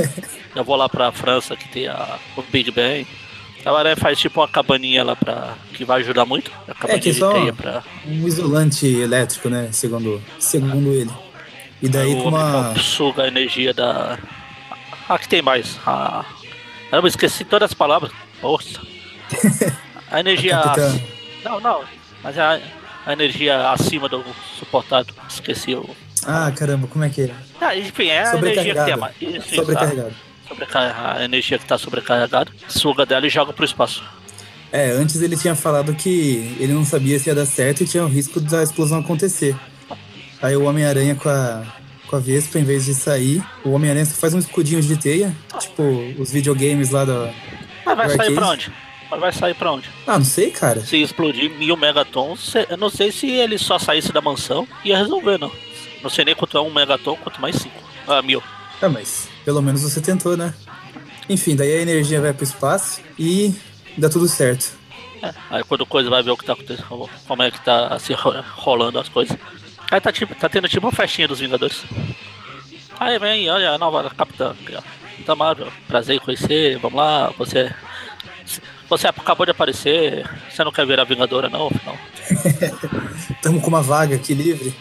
eu 0.56 0.64
vou 0.64 0.76
lá 0.76 0.88
pra 0.90 1.12
França 1.12 1.56
que 1.56 1.68
tem 1.70 1.88
a, 1.88 2.18
o 2.38 2.42
Big 2.44 2.72
Bang. 2.72 3.06
A 3.66 3.72
Aranha 3.72 3.96
faz 3.96 4.20
tipo 4.20 4.42
uma 4.42 4.48
cabaninha 4.48 5.04
lá 5.04 5.16
pra. 5.16 5.56
que 5.74 5.86
vai 5.86 6.02
ajudar 6.02 6.26
muito. 6.26 6.52
Cabaninha 6.80 7.00
que 7.02 7.12
de 7.12 7.20
só- 7.20 7.52
pra. 7.54 7.84
Um 8.06 8.28
isolante 8.28 8.86
elétrico, 8.88 9.50
né? 9.50 9.70
Segundo, 9.72 10.22
segundo 10.40 10.92
ele. 10.92 11.12
E 11.84 11.90
daí 11.90 12.14
Aí 12.14 12.16
o 12.16 12.24
com 12.24 12.30
uma. 12.30 12.74
suga 12.80 13.24
a 13.24 13.28
energia 13.28 13.74
da. 13.74 14.18
Ah, 15.10 15.20
que 15.20 15.28
tem 15.28 15.42
mais. 15.42 15.78
A... 15.86 16.24
Eu 16.94 17.06
esqueci 17.06 17.44
todas 17.44 17.72
as 17.72 17.74
palavras. 17.74 18.10
Nossa. 18.42 18.80
A 20.10 20.22
energia. 20.22 20.56
Capitã. 20.64 20.98
Não, 21.44 21.60
não. 21.60 21.84
Mas 22.24 22.40
a, 22.40 22.58
a 23.06 23.12
energia 23.12 23.70
acima 23.70 24.08
do 24.08 24.24
suportado. 24.58 25.14
Esqueci 25.30 25.76
o. 25.76 25.90
Ah, 26.26 26.50
caramba, 26.56 26.88
como 26.88 27.04
é 27.04 27.10
que 27.10 27.24
é? 27.24 27.32
Ah, 27.60 27.76
enfim, 27.76 28.08
é 28.08 28.30
a 28.30 28.38
energia 28.38 28.76
que 28.76 28.86
tem 28.86 28.94
a 28.94 28.98
mais. 28.98 29.16
Isso, 29.22 29.38
isso, 29.40 29.56
Sobrecarregado. 29.56 30.16
a, 30.74 31.18
a 31.18 31.26
energia 31.26 31.60
que 31.60 31.66
tá 31.66 31.78
sobrecarregada. 31.78 32.50
Suga 32.70 33.06
dela 33.06 33.28
e 33.28 33.30
joga 33.30 33.52
pro 33.52 33.66
espaço. 33.66 34.02
É, 34.72 34.90
antes 34.92 35.22
ele 35.22 35.36
tinha 35.36 35.54
falado 35.54 35.94
que 35.94 36.56
ele 36.62 36.72
não 36.72 36.86
sabia 36.86 37.20
se 37.20 37.30
ia 37.30 37.36
dar 37.36 37.46
certo 37.46 37.84
e 37.84 37.86
tinha 37.86 38.06
o 38.06 38.08
risco 38.08 38.40
da 38.40 38.64
explosão 38.64 39.00
acontecer. 39.00 39.54
Aí 40.44 40.56
o 40.56 40.66
Homem-Aranha 40.66 41.16
com 41.16 41.30
a, 41.30 41.64
com 42.08 42.16
a 42.16 42.20
Vespa, 42.20 42.60
em 42.60 42.64
vez 42.64 42.86
de 42.86 42.94
sair, 42.94 43.44
o 43.64 43.72
Homem-Aranha 43.72 44.06
só 44.06 44.14
faz 44.16 44.34
um 44.34 44.40
escudinho 44.40 44.82
de 44.82 44.96
teia, 44.98 45.34
tipo 45.60 45.82
os 46.20 46.32
videogames 46.32 46.90
lá 46.92 47.06
da. 47.06 47.34
Mas 47.86 47.96
vai 47.98 48.10
sair 48.18 48.36
pra 48.36 48.48
onde? 48.50 48.72
Mas 49.10 49.20
vai 49.20 49.32
sair 49.32 49.54
pra 49.56 49.72
onde? 49.72 49.90
Ah, 50.06 50.18
não 50.18 50.26
sei, 50.26 50.52
cara. 50.52 50.82
Se 50.86 51.02
explodir 51.02 51.50
mil 51.52 51.78
megatons, 51.78 52.54
eu 52.70 52.78
não 52.78 52.90
sei 52.90 53.12
se 53.12 53.28
ele 53.32 53.58
só 53.58 53.80
saísse 53.80 54.12
da 54.12 54.22
mansão 54.22 54.68
ia 54.84 54.98
resolver, 54.98 55.38
não. 55.40 55.52
Não 56.04 56.10
sei 56.10 56.26
nem 56.26 56.36
quanto 56.36 56.58
é 56.58 56.62
um 56.62 56.74
megaton, 56.74 57.16
quanto 57.18 57.40
mais 57.42 57.56
cinco. 57.56 57.82
Ah, 58.08 58.22
mil. 58.22 58.44
Ah, 58.82 58.90
mas 58.90 59.30
pelo 59.46 59.62
menos 59.62 59.82
você 59.82 60.02
tentou, 60.02 60.36
né? 60.36 60.54
Enfim, 61.30 61.56
daí 61.56 61.72
a 61.74 61.82
energia 61.82 62.20
vai 62.20 62.34
pro 62.34 62.44
espaço 62.44 63.00
e 63.18 63.54
dá 63.98 64.10
tudo 64.10 64.28
certo. 64.28 64.74
É, 65.22 65.34
aí 65.50 65.64
quando 65.64 65.86
coisa 65.86 66.10
vai 66.10 66.22
ver 66.22 66.32
o 66.32 66.38
que 66.38 66.44
tá 66.44 66.52
acontecendo, 66.52 67.10
como 67.26 67.44
é 67.44 67.50
que 67.50 67.64
tá 67.64 67.98
se 67.98 68.12
ro- 68.14 68.44
rolando 68.56 69.00
as 69.00 69.08
coisas. 69.08 69.38
Aí 69.92 70.02
tá, 70.02 70.12
tipo, 70.12 70.34
tá 70.36 70.50
tendo 70.50 70.68
tipo 70.68 70.86
uma 70.86 70.92
festinha 70.92 71.28
dos 71.28 71.40
Vingadores. 71.40 71.84
Aí 73.00 73.18
vem, 73.20 73.50
olha 73.50 73.72
a 73.72 73.78
nova 73.78 74.10
capitã. 74.10 74.52
aqui. 74.52 74.74
Capitã 74.74 75.36
Marvel, 75.36 75.68
prazer 75.88 76.16
em 76.16 76.20
conhecer, 76.20 76.78
vamos 76.80 76.98
lá, 76.98 77.32
você. 77.38 77.74
Você 78.90 79.08
acabou 79.08 79.46
de 79.46 79.52
aparecer, 79.52 80.30
você 80.50 80.64
não 80.64 80.72
quer 80.72 80.86
virar 80.86 81.04
Vingadora 81.06 81.50
não, 81.50 81.68
afinal. 81.68 81.98
Tamo 83.42 83.62
com 83.62 83.68
uma 83.68 83.82
vaga 83.82 84.16
aqui 84.16 84.34
livre. 84.34 84.76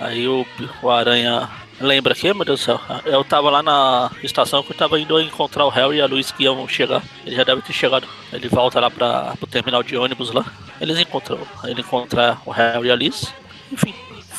Aí 0.00 0.26
o, 0.28 0.46
o 0.82 0.90
Aranha 0.90 1.50
lembra 1.80 2.12
aqui, 2.12 2.32
meu 2.32 2.44
Deus 2.44 2.60
do 2.60 2.64
céu. 2.64 2.80
Eu 3.04 3.24
tava 3.24 3.50
lá 3.50 3.62
na 3.62 4.10
estação 4.22 4.62
que 4.62 4.72
eu 4.72 4.76
tava 4.76 4.98
indo 4.98 5.20
encontrar 5.20 5.66
o 5.66 5.70
Harry 5.70 5.98
e 5.98 6.00
a 6.00 6.06
Luiz 6.06 6.30
que 6.30 6.44
iam 6.44 6.66
chegar. 6.68 7.02
Ele 7.26 7.36
já 7.36 7.44
deve 7.44 7.62
ter 7.62 7.72
chegado. 7.72 8.06
Ele 8.32 8.48
volta 8.48 8.80
lá 8.80 8.90
pra, 8.90 9.34
pro 9.36 9.46
terminal 9.46 9.82
de 9.82 9.96
ônibus 9.96 10.32
lá. 10.32 10.44
Eles 10.80 10.98
encontram. 10.98 11.38
Ele 11.64 11.80
encontra 11.80 12.38
o 12.46 12.50
Harry 12.50 12.88
e 12.88 12.90
a 12.90 12.96
Liz. 12.96 13.32
Enfim. 13.72 13.94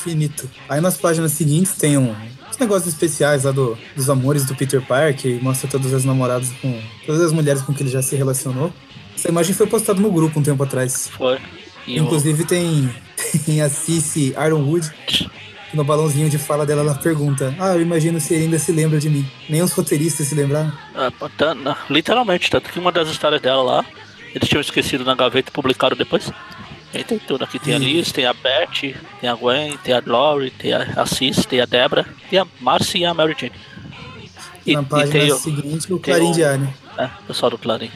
Finito. 0.05 0.47
Aí 0.69 0.79
nas 0.79 0.97
páginas 0.97 1.31
seguintes 1.31 1.73
tem 1.75 1.97
um, 1.97 2.15
uns 2.49 2.57
negócios 2.59 2.93
especiais 2.93 3.43
lá 3.43 3.51
do, 3.51 3.75
dos 3.95 4.07
amores 4.09 4.45
do 4.45 4.53
Peter 4.55 4.79
Parker, 4.81 5.31
e 5.31 5.39
mostra 5.41 5.67
todas 5.67 5.91
as 5.93 6.05
namoradas 6.05 6.51
com. 6.61 6.79
todas 7.05 7.21
as 7.21 7.31
mulheres 7.31 7.61
com 7.63 7.73
que 7.73 7.81
ele 7.81 7.89
já 7.89 8.01
se 8.03 8.15
relacionou. 8.15 8.71
Essa 9.17 9.29
imagem 9.29 9.55
foi 9.55 9.65
postada 9.65 9.99
no 9.99 10.11
grupo 10.11 10.39
um 10.39 10.43
tempo 10.43 10.61
atrás. 10.63 11.07
Foi. 11.09 11.39
E 11.87 11.97
Inclusive 11.97 12.45
tem, 12.45 12.89
tem 13.45 13.61
a 13.61 13.69
Cici 13.69 14.35
Ironwood, 14.45 14.91
que 15.07 15.27
no 15.73 15.83
balãozinho 15.83 16.29
de 16.29 16.37
fala 16.37 16.65
dela 16.65 16.81
ela 16.81 16.95
pergunta: 16.95 17.53
Ah, 17.59 17.73
eu 17.73 17.81
imagino 17.81 18.19
se 18.21 18.33
ele 18.35 18.43
ainda 18.45 18.59
se 18.59 18.71
lembra 18.71 18.99
de 18.99 19.09
mim. 19.09 19.25
Nem 19.49 19.61
os 19.63 19.71
roteiristas 19.73 20.27
se 20.27 20.35
lembraram. 20.35 20.71
é, 20.95 21.09
tá- 21.37 21.77
literalmente, 21.89 22.49
tanto 22.51 22.71
que 22.71 22.77
uma 22.79 22.91
das 22.91 23.09
histórias 23.09 23.41
dela 23.41 23.63
lá, 23.63 23.85
eles 24.33 24.47
tinham 24.47 24.61
esquecido 24.61 25.03
na 25.03 25.15
gaveta 25.15 25.49
e 25.49 25.53
publicaram 25.53 25.97
depois. 25.97 26.31
Aí 26.95 27.03
tem 27.03 27.19
tudo. 27.19 27.43
Aqui 27.43 27.59
tem 27.59 27.75
a. 27.75 27.77
Liz, 27.77 28.11
tem 28.11 28.25
a 28.25 28.33
Beth, 28.33 28.95
tem 29.19 29.29
a 29.29 29.35
Gwen, 29.35 29.77
tem 29.83 29.93
a 29.93 30.01
Lori, 30.05 30.49
tem 30.51 30.73
a, 30.73 31.05
Cis, 31.05 31.45
tem 31.45 31.59
a 31.59 31.65
Debra, 31.65 32.05
tem 32.29 32.39
a 32.39 32.47
Marcy 32.59 32.99
e 32.99 33.05
a 33.05 33.13
Mary 33.13 33.35
Jane. 33.37 33.53
E, 34.65 34.73
na 34.73 34.81
e 34.81 34.85
página 34.85 35.11
tem 35.11 35.31
o, 35.31 35.37
seguinte, 35.37 35.93
o 35.93 35.99
tem 35.99 36.13
Clarim 36.13 36.31
Diário. 36.31 36.73
é, 36.97 37.09
pessoal 37.27 37.49
do 37.51 37.57
Clarim. 37.57 37.91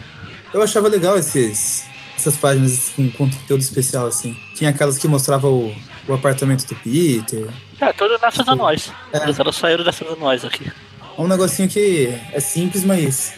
Eu 0.53 0.61
achava 0.61 0.87
legal 0.87 1.17
esses, 1.17 1.85
essas 2.15 2.35
páginas 2.37 2.91
com 2.95 3.09
conteúdo 3.11 3.61
especial, 3.61 4.07
assim. 4.07 4.35
Tinha 4.55 4.69
aquelas 4.69 4.97
que 4.97 5.07
mostravam 5.07 5.51
o, 5.51 5.75
o 6.07 6.13
apartamento 6.13 6.67
do 6.67 6.75
Peter. 6.75 7.47
É, 7.79 7.93
tudo 7.93 8.19
nessas 8.21 8.47
anuais. 8.47 8.91
É. 9.13 9.23
Eles 9.23 9.39
elas 9.39 9.55
saíram 9.55 9.83
dessas 9.83 10.07
anuais 10.07 10.43
aqui. 10.43 10.69
É 11.17 11.21
um 11.21 11.27
negocinho 11.27 11.69
que 11.69 12.13
é 12.33 12.39
simples, 12.39 12.83
mas. 12.83 13.33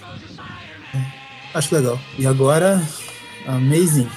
é, 0.94 0.98
Acho 1.54 1.76
legal. 1.76 2.00
E 2.18 2.26
agora, 2.26 2.82
Amazing. 3.48 4.10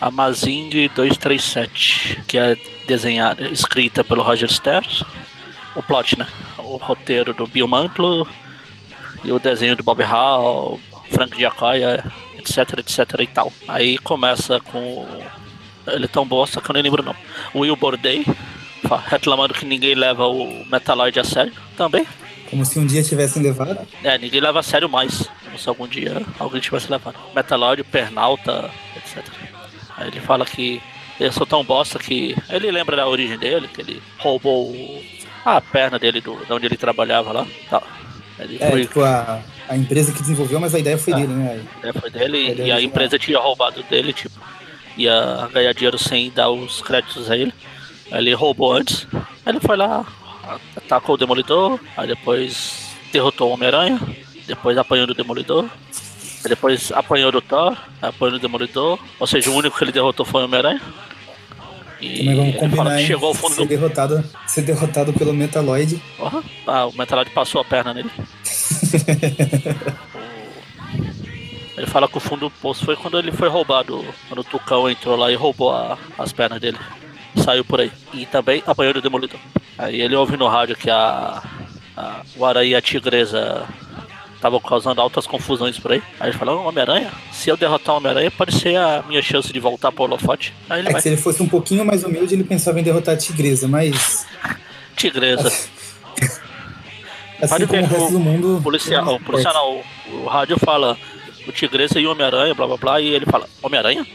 A 0.00 0.10
Mazing 0.10 0.68
237, 0.94 2.22
que 2.26 2.38
é 2.38 2.56
desenhada, 2.86 3.48
escrita 3.48 4.04
pelo 4.04 4.22
Roger 4.22 4.50
Stern. 4.50 4.86
O 5.74 5.82
plot, 5.82 6.18
né? 6.18 6.26
O 6.58 6.76
roteiro 6.76 7.32
do 7.34 7.46
Bill 7.46 7.66
Mantlo 7.68 8.26
e 9.24 9.32
o 9.32 9.38
desenho 9.38 9.76
do 9.76 9.82
Bob 9.82 10.02
Hall, 10.02 10.80
Frank 11.10 11.36
Giacoia, 11.36 12.04
etc, 12.38 12.78
etc 12.78 13.20
e 13.20 13.26
tal. 13.26 13.52
Aí 13.66 13.98
começa 13.98 14.60
com. 14.60 15.06
Ele 15.86 16.04
é 16.04 16.08
tão 16.08 16.26
bosta 16.26 16.60
que 16.60 16.70
eu 16.70 16.74
nem 16.74 16.82
lembro 16.82 17.02
não. 17.02 17.14
O 17.54 17.60
Will 17.60 17.76
Borday, 17.76 18.24
fa- 18.86 19.02
reclamando 19.06 19.54
que 19.54 19.64
ninguém 19.64 19.94
leva 19.94 20.26
o 20.26 20.64
Metaloid 20.66 21.18
a 21.18 21.24
sério. 21.24 21.52
Também. 21.76 22.06
Como 22.50 22.64
se 22.64 22.78
um 22.78 22.86
dia 22.86 23.02
tivessem 23.02 23.42
levado. 23.42 23.78
É, 24.04 24.16
ninguém 24.18 24.40
leva 24.40 24.60
a 24.60 24.62
sério 24.62 24.88
mais. 24.88 25.28
Como 25.44 25.58
se 25.58 25.68
algum 25.68 25.86
dia 25.88 26.22
alguém 26.38 26.60
tivesse 26.60 26.90
levado. 26.90 27.16
Metaloid, 27.34 27.82
Pernalta, 27.84 28.70
etc. 28.96 29.24
Aí 29.98 30.08
ele 30.08 30.20
fala 30.20 30.44
que 30.46 30.80
Ele 31.20 31.32
só 31.32 31.44
tão 31.44 31.64
bosta 31.64 31.98
que. 31.98 32.36
Ele 32.48 32.70
lembra 32.70 32.94
da 32.96 33.06
origem 33.08 33.36
dele, 33.36 33.66
que 33.66 33.80
ele 33.80 34.00
roubou 34.18 34.70
o- 34.70 35.02
a 35.44 35.60
perna 35.60 35.98
dele 35.98 36.20
do, 36.20 36.36
de 36.46 36.52
onde 36.52 36.66
ele 36.66 36.76
trabalhava 36.76 37.32
lá. 37.32 37.46
Tá. 37.68 37.82
Ele 38.38 38.56
É, 38.60 38.70
foi, 38.70 38.82
tipo, 38.82 39.00
a, 39.02 39.40
a 39.68 39.76
empresa 39.76 40.12
que 40.12 40.20
desenvolveu, 40.20 40.60
mas 40.60 40.76
a 40.76 40.78
ideia 40.78 40.96
foi 40.96 41.12
Ah. 41.12 41.16
dele, 41.16 41.32
né? 41.32 41.60
a 41.74 41.78
ideia 41.80 41.92
foi 41.94 42.10
dele 42.10 42.38
Ele 42.50 42.62
é 42.62 42.66
e 42.66 42.70
a 42.70 42.80
empresa 42.80 43.18
tinha 43.18 43.36
roubado 43.40 43.82
dele, 43.90 44.12
tipo, 44.12 44.38
ia 44.96 45.48
ganhar 45.52 45.72
dinheiro 45.74 45.98
sem 45.98 46.30
dar 46.30 46.50
os 46.50 46.80
créditos 46.82 47.28
a 47.30 47.36
ele. 47.36 47.52
Aí 48.12 48.18
Ele 48.20 48.32
roubou 48.34 48.72
antes. 48.72 49.04
Aí 49.44 49.52
ele 49.52 49.60
foi 49.60 49.76
lá, 49.76 50.06
atacou 50.76 51.16
o 51.16 51.18
Demolidor, 51.18 51.80
aí 51.96 52.06
depois 52.06 52.90
derrotou 53.12 53.50
o 53.50 53.54
Homem-Aranha, 53.54 53.98
depois 54.46 54.78
apanhou 54.78 55.06
do 55.08 55.14
Demolidor, 55.14 55.68
depois 56.46 56.92
apanhou 56.92 57.32
do 57.32 57.40
Thor, 57.40 57.76
apanhou 58.02 58.32
do 58.32 58.38
Demolidor, 58.38 58.98
ou 59.18 59.26
seja, 59.26 59.50
o 59.50 59.54
único 59.54 59.76
que 59.78 59.84
ele 59.84 59.92
derrotou 59.92 60.24
foi 60.26 60.42
o 60.42 60.44
Homem-Aranha. 60.44 60.80
E 62.00 62.18
Também 62.18 62.36
vamos 62.36 62.56
combinar, 62.56 62.98
chegou 63.00 63.28
ao 63.30 63.34
fundo 63.34 63.54
ser 63.56 63.62
do. 63.62 63.68
derrotado, 63.68 64.24
ser 64.46 64.62
derrotado 64.62 65.12
pelo 65.12 65.34
Metaloid. 65.34 66.00
Porra, 66.16 66.44
ah, 66.66 66.86
o 66.86 66.92
Metalad 66.96 67.28
passou 67.30 67.60
a 67.60 67.64
perna 67.64 67.92
nele. 67.92 68.10
Ele 71.76 71.86
fala 71.86 72.08
que 72.08 72.16
o 72.16 72.20
fundo 72.20 72.40
do 72.48 72.50
poço 72.50 72.84
foi 72.84 72.96
quando 72.96 73.18
ele 73.18 73.30
foi 73.30 73.48
roubado. 73.48 74.04
Quando 74.28 74.40
o 74.40 74.44
Tucão 74.44 74.90
entrou 74.90 75.14
lá 75.16 75.30
e 75.30 75.36
roubou 75.36 75.72
a- 75.72 75.96
as 76.18 76.32
pernas 76.32 76.60
dele. 76.60 76.78
Saiu 77.36 77.64
por 77.64 77.80
aí. 77.80 77.92
E 78.12 78.26
também 78.26 78.62
apanhou 78.66 78.94
do 78.94 79.00
Demolidor. 79.00 79.38
Aí 79.78 80.00
ele 80.00 80.16
ouve 80.16 80.36
no 80.36 80.48
rádio 80.48 80.74
que 80.76 80.90
a, 80.90 81.40
a 81.96 82.22
o 82.36 82.44
Aranha 82.44 82.70
e 82.70 82.74
a 82.74 82.82
Tigresa 82.82 83.64
estavam 84.38 84.60
causando 84.60 85.00
altas 85.00 85.26
confusões 85.26 85.78
por 85.78 85.92
aí. 85.92 86.02
Aí 86.20 86.30
ele 86.30 86.38
fala, 86.38 86.54
"Ô, 86.54 86.66
Homem-Aranha, 86.68 87.10
se 87.32 87.50
eu 87.50 87.56
derrotar 87.56 87.94
o 87.94 87.98
Homem-Aranha, 87.98 88.30
pode 88.30 88.54
ser 88.54 88.76
a 88.76 89.02
minha 89.06 89.20
chance 89.20 89.52
de 89.52 89.58
voltar 89.60 89.90
pro 89.92 90.04
holofote. 90.04 90.54
Aí 90.70 90.80
ele 90.80 90.88
É 90.88 90.92
vai. 90.92 91.00
se 91.02 91.08
ele 91.08 91.16
fosse 91.16 91.42
um 91.42 91.48
pouquinho 91.48 91.84
mais 91.84 92.04
humilde, 92.04 92.34
ele 92.34 92.44
pensava 92.44 92.78
em 92.80 92.82
derrotar 92.82 93.14
a 93.14 93.18
Tigresa, 93.18 93.66
mas 93.68 94.26
Tigresa. 94.96 95.48
assim 95.48 95.68
Pode 97.48 97.66
como 97.66 97.80
ver 97.80 97.84
o 97.84 97.88
que 97.88 97.94
resto 97.94 98.12
do 98.12 98.20
mundo. 98.20 98.60
Policial, 98.62 99.14
o 99.14 99.20
policial 99.20 99.54
não, 99.54 100.14
o, 100.18 100.24
o 100.24 100.26
rádio 100.26 100.58
fala 100.58 100.96
o 101.46 101.52
Tigresa 101.52 101.98
e 102.00 102.06
o 102.06 102.12
Homem-Aranha, 102.12 102.54
blá 102.54 102.66
blá 102.66 102.76
blá, 102.76 103.00
e 103.00 103.08
ele 103.08 103.26
fala, 103.26 103.46
Homem-Aranha? 103.62 104.06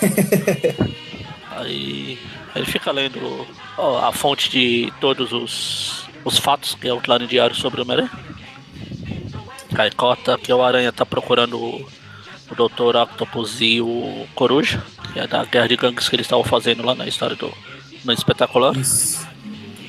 Aí 1.50 2.18
ele 2.54 2.66
fica 2.66 2.90
lendo 2.92 3.46
ó, 3.78 4.06
a 4.06 4.12
fonte 4.12 4.50
de 4.50 4.92
todos 5.00 5.32
os, 5.32 6.04
os 6.24 6.38
fatos, 6.38 6.74
que 6.74 6.88
é 6.88 6.92
o 6.92 7.00
claro 7.00 7.26
diário 7.26 7.54
sobre 7.56 7.80
o 7.80 7.84
Homem-Aranha. 7.84 8.10
Aí 9.78 9.90
cota 9.90 10.38
que 10.38 10.52
o 10.52 10.62
Aranha 10.62 10.92
tá 10.92 11.04
procurando 11.04 11.58
o, 11.58 11.88
o 12.50 12.54
Dr. 12.54 12.96
Octopus 12.96 13.60
e 13.60 13.80
o 13.80 14.26
Coruja, 14.34 14.82
que 15.12 15.20
é 15.20 15.26
da 15.26 15.44
guerra 15.44 15.68
de 15.68 15.76
gangues 15.76 16.08
que 16.08 16.16
eles 16.16 16.26
estavam 16.26 16.44
fazendo 16.44 16.84
lá 16.84 16.94
na 16.94 17.06
história 17.06 17.36
do 17.36 17.52
no 18.04 18.12
espetacular. 18.12 18.76
Isso. 18.76 19.26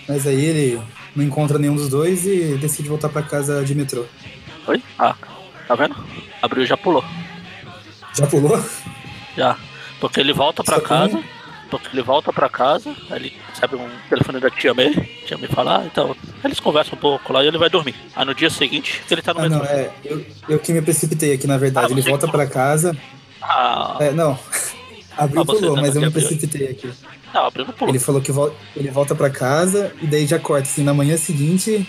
Mas 0.07 0.25
aí 0.25 0.43
ele 0.43 0.81
não 1.15 1.23
encontra 1.23 1.57
nenhum 1.59 1.75
dos 1.75 1.89
dois 1.89 2.25
e 2.25 2.57
decide 2.57 2.89
voltar 2.89 3.09
pra 3.09 3.21
casa 3.21 3.63
de 3.63 3.75
metrô. 3.75 4.05
Oi? 4.67 4.81
Ah, 4.97 5.15
tá 5.67 5.75
vendo? 5.75 5.95
Abriu 6.41 6.63
e 6.63 6.67
já 6.67 6.75
pulou. 6.75 7.03
Já 8.17 8.25
pulou? 8.27 8.59
Já. 9.37 9.55
Porque 9.99 10.19
ele 10.19 10.33
volta 10.33 10.63
pra 10.63 10.75
Só 10.75 10.81
tem- 11.07 11.23
casa. 11.67 11.79
Porque 11.83 11.89
ele 11.95 12.01
volta 12.03 12.31
pra 12.33 12.49
casa, 12.49 12.95
aí 13.09 13.17
ele 13.17 13.33
recebe 13.49 13.75
um 13.75 13.89
telefone 14.09 14.39
da 14.39 14.49
tia 14.49 14.73
May. 14.73 14.93
Tia 15.25 15.37
May 15.37 15.47
fala, 15.47 15.79
ah, 15.81 15.85
então. 15.85 16.11
Aí 16.11 16.45
eles 16.45 16.59
conversam 16.59 16.93
um 16.97 17.01
pouco 17.01 17.31
lá 17.33 17.43
e 17.43 17.47
ele 17.47 17.57
vai 17.57 17.69
dormir. 17.69 17.95
Aí 18.15 18.25
no 18.25 18.33
dia 18.33 18.49
seguinte, 18.49 19.01
ele 19.09 19.21
tá 19.21 19.33
no 19.33 19.39
Ah, 19.41 19.43
metrô. 19.43 19.57
não, 19.59 19.65
é. 19.65 19.89
Eu, 20.03 20.25
eu 20.49 20.59
que 20.59 20.71
me 20.73 20.81
precipitei 20.81 21.33
aqui, 21.33 21.47
na 21.47 21.57
verdade. 21.57 21.87
Ah, 21.87 21.91
ele 21.91 22.01
volta 22.01 22.27
pra 22.27 22.47
casa. 22.47 22.95
Ah, 23.41 23.97
É, 23.99 24.11
não. 24.11 24.37
Abriu 25.17 25.41
Ah, 25.41 25.45
pulou, 25.45 25.75
mas 25.75 25.95
eu 25.95 26.03
abriu. 26.03 26.11
precipitei 26.11 26.67
aqui. 26.69 26.89
não, 27.33 27.45
abriu 27.45 27.65
no 27.65 27.73
pulo. 27.73 27.91
Ele 27.91 27.99
falou 27.99 28.21
que 28.21 28.31
vol- 28.31 28.55
ele 28.75 28.89
volta 28.91 29.15
pra 29.15 29.29
casa 29.29 29.91
e 30.01 30.05
daí 30.07 30.27
já 30.27 30.37
corta, 30.37 30.67
assim, 30.69 30.83
na 30.83 30.93
manhã 30.93 31.17
seguinte 31.17 31.87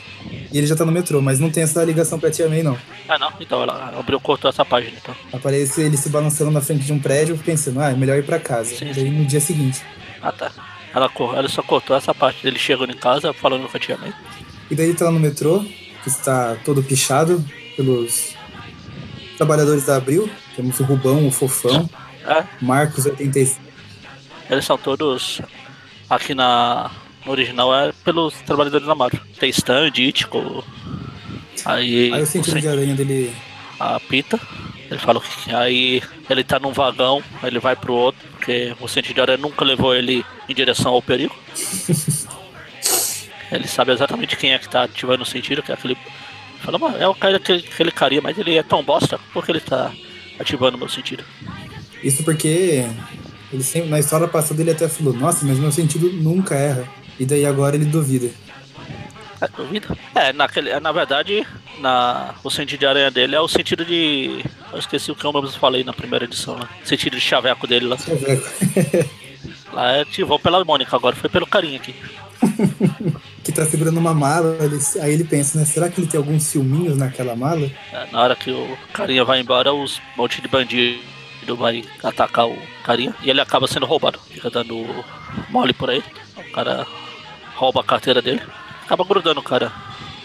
e 0.51 0.57
ele 0.59 0.67
já 0.67 0.75
tá 0.75 0.85
no 0.85 0.93
metrô, 0.93 1.21
mas 1.21 1.39
não 1.39 1.51
tem 1.51 1.63
essa 1.63 1.85
ligação 1.85 2.19
pra 2.19 2.31
Tia 2.31 2.49
May, 2.49 2.63
não. 2.63 2.77
Ah, 3.09 3.19
não, 3.19 3.33
então 3.41 3.63
ela 3.63 3.93
abriu, 3.99 4.19
cortou 4.21 4.49
essa 4.49 4.65
página, 4.65 4.97
então. 5.03 5.15
Aparece 5.33 5.83
ele 5.83 5.97
se 5.97 6.09
balançando 6.09 6.51
na 6.51 6.61
frente 6.61 6.85
de 6.85 6.93
um 6.93 6.99
prédio, 6.99 7.37
pensando, 7.39 7.81
ah, 7.81 7.91
é 7.91 7.95
melhor 7.95 8.17
ir 8.19 8.25
pra 8.25 8.39
casa. 8.39 8.75
Sim, 8.75 8.91
E 8.91 8.95
daí 8.95 9.11
no 9.11 9.25
dia 9.25 9.41
seguinte. 9.41 9.83
Ah, 10.23 10.33
tá. 10.33 10.51
Ela, 10.95 11.11
ela 11.37 11.49
só 11.49 11.63
cortou 11.63 11.95
essa 11.97 12.15
parte 12.15 12.43
dele 12.43 12.59
chegando 12.59 12.91
em 12.93 12.97
casa 12.97 13.33
falando 13.35 13.69
com 13.69 13.77
a 13.77 13.81
tia 13.81 13.97
May. 13.99 14.13
E 14.71 14.75
daí 14.75 14.87
ele 14.87 14.95
tá 14.99 15.05
lá 15.07 15.11
no 15.13 15.21
metrô, 15.21 15.61
que 16.03 16.09
está 16.09 16.57
todo 16.65 16.83
pichado 16.83 17.45
pelos 17.77 18.35
trabalhadores 19.37 19.85
da 19.85 19.97
Abril. 19.97 20.29
Temos 20.57 20.81
o 20.81 20.85
Rubão, 20.85 21.27
o 21.27 21.31
Fofão, 21.31 21.89
É, 22.27 22.45
Marcos 22.61 23.07
86. 23.07 23.61
eles 24.51 24.65
são 24.65 24.79
todos. 24.79 25.41
Aqui 26.09 26.35
na. 26.35 26.91
No 27.27 27.33
original 27.33 27.75
é 27.75 27.93
pelos 28.05 28.35
trabalhadores 28.43 28.87
da 28.87 28.95
Marvel. 28.95 29.21
Tem 29.39 29.51
Stan, 29.51 29.91
Dítico. 29.91 30.65
Aí. 31.65 32.13
Aí 32.13 32.23
o 32.23 32.27
sentido 32.27 32.55
Sen- 32.55 32.61
de 32.63 32.69
aranha 32.69 32.95
dele. 32.95 33.35
a 33.79 34.01
Pita. 34.01 34.41
Ele 34.91 34.99
fala 34.99 35.21
que 35.21 35.55
aí 35.55 36.03
ele 36.31 36.43
tá 36.43 36.59
num 36.59 36.73
vagão, 36.73 37.23
aí 37.43 37.51
ele 37.51 37.59
vai 37.59 37.77
pro 37.77 37.93
outro, 37.93 38.27
porque 38.31 38.75
o 38.81 38.89
sentido 38.89 39.17
de 39.17 39.21
aranha 39.21 39.37
nunca 39.37 39.63
levou 39.63 39.95
ele 39.95 40.25
em 40.49 40.55
direção 40.55 40.93
ao 40.95 41.03
perigo. 41.03 41.37
ele 43.53 43.69
sabe 43.69 43.93
exatamente 43.93 44.37
quem 44.37 44.53
é 44.53 44.59
que 44.59 44.69
tá 44.69 44.85
ativando 44.85 45.23
o 45.23 45.27
sentido, 45.27 45.63
que 45.63 45.71
é 45.71 45.75
aquele. 45.75 45.97
Fala, 46.61 46.79
mano, 46.79 46.97
é 46.99 47.07
o 47.07 47.15
cara 47.15 47.37
aquele, 47.37 47.65
aquele 47.71 47.93
carinha, 47.93 48.23
mas 48.23 48.39
ele 48.39 48.57
é 48.57 48.63
tão 48.63 48.83
bosta, 48.83 49.21
porque 49.33 49.53
ele 49.53 49.61
tá 49.61 49.93
ativando 50.41 50.77
o 50.77 50.81
meu 50.81 50.89
sentido. 50.89 51.25
Isso 52.03 52.23
porque 52.23 52.85
ele 53.53 53.63
sempre, 53.63 53.89
na 53.89 53.99
história 53.99 54.29
passada 54.29 54.61
ele 54.61 54.71
até 54.71 54.89
falou, 54.89 55.13
nossa, 55.13 55.45
mas 55.45 55.59
meu 55.59 55.73
sentido 55.73 56.11
nunca 56.13 56.55
erra. 56.55 56.85
E 57.19 57.25
daí 57.25 57.45
agora 57.45 57.77
ele 57.77 57.85
duvida. 57.85 58.31
É, 59.41 59.49
duvida? 59.49 59.97
É, 60.15 60.33
naquele, 60.33 60.79
na 60.81 60.93
verdade, 60.93 61.47
na, 61.81 62.35
o 62.43 62.51
sentido 62.51 62.81
de 62.81 62.87
aranha 62.87 63.11
dele 63.11 63.35
é 63.37 63.41
o 63.41 63.49
sentido 63.49 63.85
de. 63.85 64.45
Eu 64.73 64.79
esqueci 64.79 65.11
o 65.11 65.15
que 65.15 65.25
eu 65.25 65.33
mesmo 65.33 65.51
falei 65.51 65.85
na 65.85 65.93
primeira 65.93 66.25
edição 66.25 66.55
lá. 66.55 66.69
Sentido 66.85 67.15
de 67.17 67.21
chaveco 67.21 67.67
dele 67.67 67.87
lá. 67.87 67.97
Chaveco. 67.97 68.49
Lá 69.73 69.93
é 69.93 70.01
ativou 70.01 70.39
pela 70.39 70.65
Mônica, 70.65 70.97
agora 70.97 71.15
foi 71.15 71.29
pelo 71.29 71.47
carinha 71.47 71.77
aqui. 71.77 71.95
que 73.45 73.53
tá 73.53 73.67
segurando 73.67 73.99
uma 73.99 74.15
mala, 74.15 74.57
ele- 74.61 74.81
aí 75.03 75.13
ele 75.13 75.25
pensa, 75.25 75.59
né? 75.59 75.65
Será 75.67 75.89
que 75.91 76.01
ele 76.01 76.09
tem 76.09 76.19
alguns 76.19 76.45
ciúminhos 76.45 76.97
naquela 76.97 77.37
mala? 77.37 77.71
É, 77.93 78.07
na 78.11 78.23
hora 78.23 78.35
que 78.35 78.51
o 78.51 78.77
carinha 78.93 79.25
vai 79.25 79.41
embora, 79.41 79.73
os 79.73 80.01
monte 80.17 80.41
de 80.41 80.49
bandido 81.49 81.57
vai 81.57 81.85
atacar 82.03 82.47
o 82.47 82.57
carinha 82.83 83.15
e 83.23 83.31
ele 83.31 83.41
acaba 83.41 83.67
sendo 83.67 83.87
roubado. 83.87 84.19
Fica 84.31 84.51
dando 84.51 84.85
mole 85.49 85.73
por 85.73 85.91
aí. 85.91 86.03
O 86.37 86.53
cara 86.53 86.87
rouba 87.55 87.81
a 87.81 87.85
carteira 87.85 88.21
dele, 88.21 88.43
acaba 88.85 89.05
grudando 89.05 89.41
o 89.41 89.43
cara. 89.43 89.73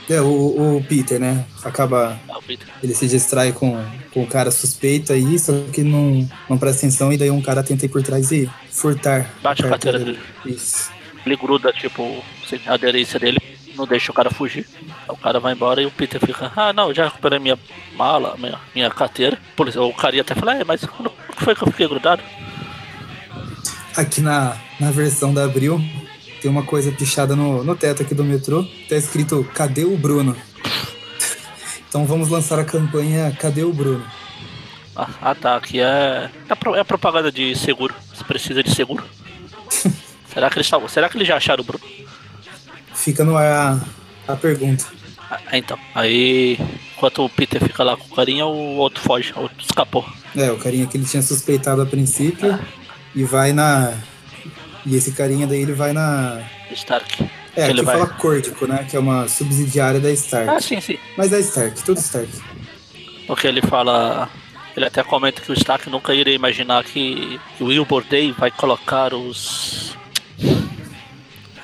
É, 0.10 0.20
o, 0.20 0.78
o 0.78 0.84
Peter, 0.84 1.20
né? 1.20 1.46
Acaba. 1.64 2.20
É 2.28 2.36
o 2.36 2.42
Peter. 2.42 2.68
Ele 2.84 2.94
se 2.94 3.08
distrai 3.08 3.54
com, 3.54 3.82
com 4.14 4.24
o 4.24 4.28
cara 4.28 4.52
suspeito 4.52 5.14
aí, 5.14 5.40
só 5.40 5.54
que 5.72 5.82
não, 5.82 6.28
não 6.50 6.58
presta 6.58 6.80
atenção 6.80 7.14
e 7.14 7.18
daí 7.18 7.32
um 7.32 7.42
cara 7.42 7.64
tenta 7.64 7.86
ir 7.86 7.90
por 7.90 8.04
trás 8.04 8.32
e 8.32 8.50
furtar. 8.70 9.34
Bate 9.42 9.66
a 9.66 9.70
carteira 9.70 10.00
dele. 10.00 10.20
Isso. 10.46 10.92
Ele 11.26 11.38
gruda, 11.38 11.72
tipo, 11.72 12.22
a 12.68 12.74
aderência 12.74 13.18
dele, 13.18 13.40
não 13.76 13.86
deixa 13.86 14.12
o 14.12 14.16
cara 14.16 14.30
fugir. 14.30 14.68
O 15.08 15.18
cara 15.18 15.40
vai 15.40 15.54
embora 15.54 15.82
e 15.82 15.86
o 15.86 15.92
Peter 15.92 16.20
fica, 16.20 16.52
ah 16.56 16.74
não, 16.74 16.94
já 16.94 17.06
recuperei 17.06 17.40
minha 17.40 17.58
mala, 17.96 18.36
minha, 18.38 18.60
minha 18.74 18.90
carteira. 18.90 19.38
O 19.78 19.94
cara 19.94 20.16
ia 20.16 20.22
até 20.22 20.36
falar, 20.36 20.56
é, 20.56 20.64
mas 20.64 20.86
quando 20.86 21.10
que 21.10 21.44
foi 21.44 21.56
que 21.56 21.64
eu 21.64 21.72
fiquei 21.72 21.88
grudado? 21.88 22.22
Aqui 23.96 24.22
na, 24.22 24.58
na 24.80 24.92
versão 24.92 25.34
da 25.34 25.44
Abril 25.44 25.80
tem 26.42 26.50
uma 26.50 26.64
coisa 26.64 26.92
pichada 26.92 27.36
no, 27.36 27.64
no 27.64 27.76
teto 27.76 28.02
aqui 28.02 28.14
do 28.14 28.24
metrô. 28.24 28.66
Tá 28.90 28.96
escrito 28.96 29.44
Cadê 29.54 29.84
o 29.84 29.98
Bruno? 29.98 30.36
então 31.88 32.06
vamos 32.06 32.30
lançar 32.30 32.60
a 32.60 32.66
campanha 32.66 33.36
Cadê 33.40 33.64
o 33.64 33.72
Bruno? 33.72 34.06
Ah, 34.96 35.10
ah, 35.22 35.36
tá, 35.36 35.56
aqui 35.56 35.80
é, 35.80 36.30
é, 36.50 36.80
é 36.80 36.84
propaganda 36.84 37.32
de 37.32 37.56
seguro. 37.56 37.96
Você 38.14 38.24
precisa 38.24 38.64
de 38.64 38.74
seguro. 38.74 39.04
será, 40.32 40.50
que 40.50 40.58
eles 40.58 40.70
será 40.90 41.10
que 41.10 41.18
eles 41.18 41.28
já 41.28 41.38
acharam 41.38 41.64
o 41.64 41.66
Bruno? 41.66 41.84
Fica 43.04 43.26
no 43.26 43.36
ar 43.36 43.82
a, 44.28 44.34
a 44.34 44.36
pergunta. 44.38 44.86
Ah, 45.30 45.58
então, 45.58 45.78
aí 45.94 46.58
enquanto 46.96 47.25
o 47.25 47.30
Peter 47.30 47.62
fica 47.62 47.84
lá 47.84 47.98
com 47.98 48.06
o 48.06 48.15
carinha, 48.15 48.46
o 48.46 48.77
outro 48.77 49.04
foge, 49.04 49.34
o 49.36 49.42
outro 49.42 49.58
escapou. 49.60 50.06
É, 50.34 50.50
o 50.50 50.58
carinha 50.58 50.88
que 50.88 50.96
ele 50.96 51.06
tinha 51.06 51.21
suspeitado 51.21 51.82
a 51.82 51.86
princípio 51.86 52.58
e 53.13 53.25
vai 53.25 53.52
na. 53.52 53.94
E 54.86 54.96
esse 54.96 55.12
carinha 55.12 55.46
daí 55.46 55.62
ele 55.62 55.73
vai 55.73 55.92
na. 55.92 56.42
Stark. 56.71 57.30
É, 57.58 57.69
ele 57.69 57.82
aqui 57.82 57.86
vai. 57.86 57.98
fala 57.98 58.08
Córtico, 58.08 58.65
né? 58.65 58.88
Que 58.90 58.96
é 58.96 59.00
uma 59.00 59.27
subsidiária 59.27 60.00
da 60.00 60.10
Stark. 60.12 60.50
Ah, 60.50 60.62
sim, 60.62 60.80
sim. 60.80 60.98
Mas 61.17 61.34
é 61.34 61.40
Stark, 61.42 61.84
tudo 61.84 62.00
Stark. 62.00 62.32
Porque 63.27 63.48
ele 63.48 63.62
fala. 63.62 64.30
Ele 64.77 64.86
até 64.86 65.04
comenta 65.04 65.42
que 65.42 65.52
o 65.52 65.54
Stark 65.54 65.90
nunca 65.90 66.15
iria 66.15 66.34
imaginar 66.34 66.86
que, 66.86 67.40
que 67.58 67.63
o 67.63 67.67
Wilbur 67.67 68.06
Day 68.06 68.32
vai 68.32 68.50
colocar 68.50 69.13
os. 69.13 69.96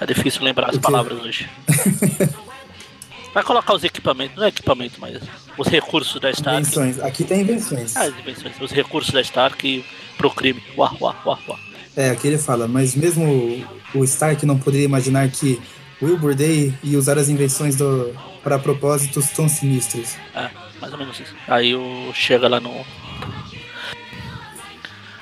É 0.01 0.05
difícil 0.05 0.43
lembrar 0.43 0.69
as 0.69 0.77
palavras 0.77 1.19
hoje. 1.19 1.49
Vai 3.33 3.43
colocar 3.43 3.73
os 3.73 3.83
equipamentos, 3.83 4.35
não 4.37 4.43
é 4.43 4.47
equipamento, 4.47 4.99
mas 4.99 5.21
os 5.57 5.67
recursos 5.67 6.19
da 6.19 6.31
Stark. 6.31 6.61
Invenções. 6.61 6.99
Aqui 6.99 7.23
tem 7.23 7.41
invenções. 7.41 7.95
Ah, 7.95 8.03
as 8.03 8.17
invenções, 8.17 8.59
os 8.59 8.71
recursos 8.71 9.13
da 9.13 9.21
Stark 9.21 9.85
pro 10.17 10.31
crime. 10.31 10.63
Uá, 10.75 10.91
uá, 10.99 11.15
uá, 11.25 11.39
uá. 11.47 11.59
É, 11.95 12.09
aqui 12.09 12.27
ele 12.27 12.37
fala, 12.37 12.67
mas 12.67 12.95
mesmo 12.95 13.65
o, 13.93 14.03
Stark 14.03 14.45
não 14.45 14.57
poderia 14.57 14.85
imaginar 14.85 15.29
que 15.29 15.61
Wilbur 16.01 16.33
Day 16.33 16.73
ia 16.83 16.97
usar 16.97 17.17
as 17.17 17.29
invenções 17.29 17.75
do, 17.75 18.15
para 18.43 18.57
propósitos 18.57 19.29
tão 19.31 19.47
sinistros. 19.47 20.15
É, 20.33 20.49
mais 20.79 20.93
ou 20.93 20.99
menos 20.99 21.19
isso. 21.19 21.35
Aí 21.47 21.75
o, 21.75 22.11
chega 22.13 22.47
lá 22.47 22.59
no. 22.59 22.85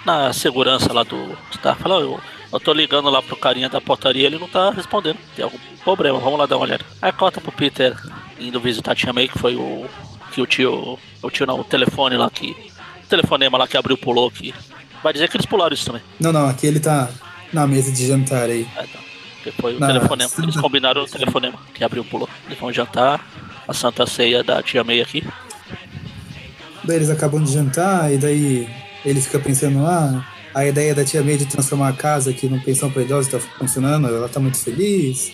Na 0.06 0.32
segurança 0.32 0.94
lá 0.94 1.04
do. 1.04 1.38
Tá, 1.62 1.76
fala, 1.76 2.00
eu, 2.00 2.22
eu 2.52 2.60
tô 2.60 2.74
ligando 2.74 3.10
lá 3.10 3.22
pro 3.22 3.36
carinha 3.36 3.70
da 3.70 3.80
portaria, 3.82 4.26
ele 4.26 4.38
não 4.40 4.48
tá 4.48 4.72
respondendo. 4.72 5.18
Tem 5.36 5.44
algum 5.44 5.58
problema, 5.84 6.20
vamos 6.20 6.40
lá 6.40 6.46
dar 6.46 6.58
uma 6.58 6.64
olhada. 6.66 6.86
Aí 7.02 7.12
corta 7.12 7.40
pro 7.42 7.52
Peter 7.52 7.96
indo 8.40 8.60
visitar 8.60 8.92
a 8.92 8.96
Tia 8.96 9.14
May, 9.14 9.28
que 9.28 9.38
foi 9.40 9.56
o. 9.56 9.86
Que 10.32 10.42
o 10.42 10.46
tio. 10.46 11.00
O 11.24 11.30
tio 11.30 11.46
não, 11.46 11.60
o 11.60 11.64
telefone 11.64 12.16
lá 12.18 12.30
que. 12.30 12.52
O 13.04 13.08
telefonema 13.10 13.58
lá 13.58 13.68
que 13.68 13.78
abriu 13.78 13.98
pulou 13.98 14.30
que. 14.30 14.54
Vai 15.04 15.14
dizer 15.14 15.30
que 15.30 15.38
eles 15.38 15.46
pularam 15.46 15.74
isso 15.74 15.86
também. 15.86 16.02
Não, 16.20 16.32
não, 16.34 16.48
aqui 16.48 16.68
ele 16.68 16.80
tá 16.80 17.10
na 17.54 17.66
mesa 17.68 17.92
de 17.92 18.06
jantar 18.08 18.50
aí. 18.50 18.68
É, 18.76 18.82
tá. 18.84 19.00
Que 19.44 19.52
foi 19.52 19.76
o 19.76 19.80
Na- 19.80 19.88
telefonema. 19.88 20.30
Eles 20.40 20.56
combinaram 20.58 21.04
o 21.04 21.08
telefonema 21.08 21.58
que 21.74 21.84
abriu 21.84 22.04
pulou. 22.04 22.28
Eles 22.48 22.60
vão 22.60 22.72
jantar. 22.74 23.26
A 23.68 23.74
Santa 23.74 24.06
Ceia 24.08 24.44
da 24.44 24.62
Tia 24.64 24.84
May 24.84 25.02
aqui. 25.02 25.24
Daí 26.84 26.96
eles 26.98 27.10
acabam 27.10 27.44
de 27.44 27.52
jantar 27.52 28.12
e 28.14 28.18
daí 28.18 28.70
ele 29.04 29.20
fica 29.22 29.40
pensando, 29.40 29.86
ah, 29.86 30.26
a 30.58 30.66
ideia 30.66 30.96
da 30.96 31.06
tia 31.06 31.22
May 31.24 31.38
de 31.38 31.46
transformar 31.46 31.90
a 31.90 31.94
casa 31.94 32.32
aqui 32.32 32.48
num 32.48 32.60
pensão 32.60 32.90
pra 32.90 33.04
idosos 33.04 33.32
tá 33.32 33.40
funcionando, 33.40 34.08
ela 34.08 34.28
tá 34.28 34.40
muito 34.40 34.58
feliz. 34.58 35.32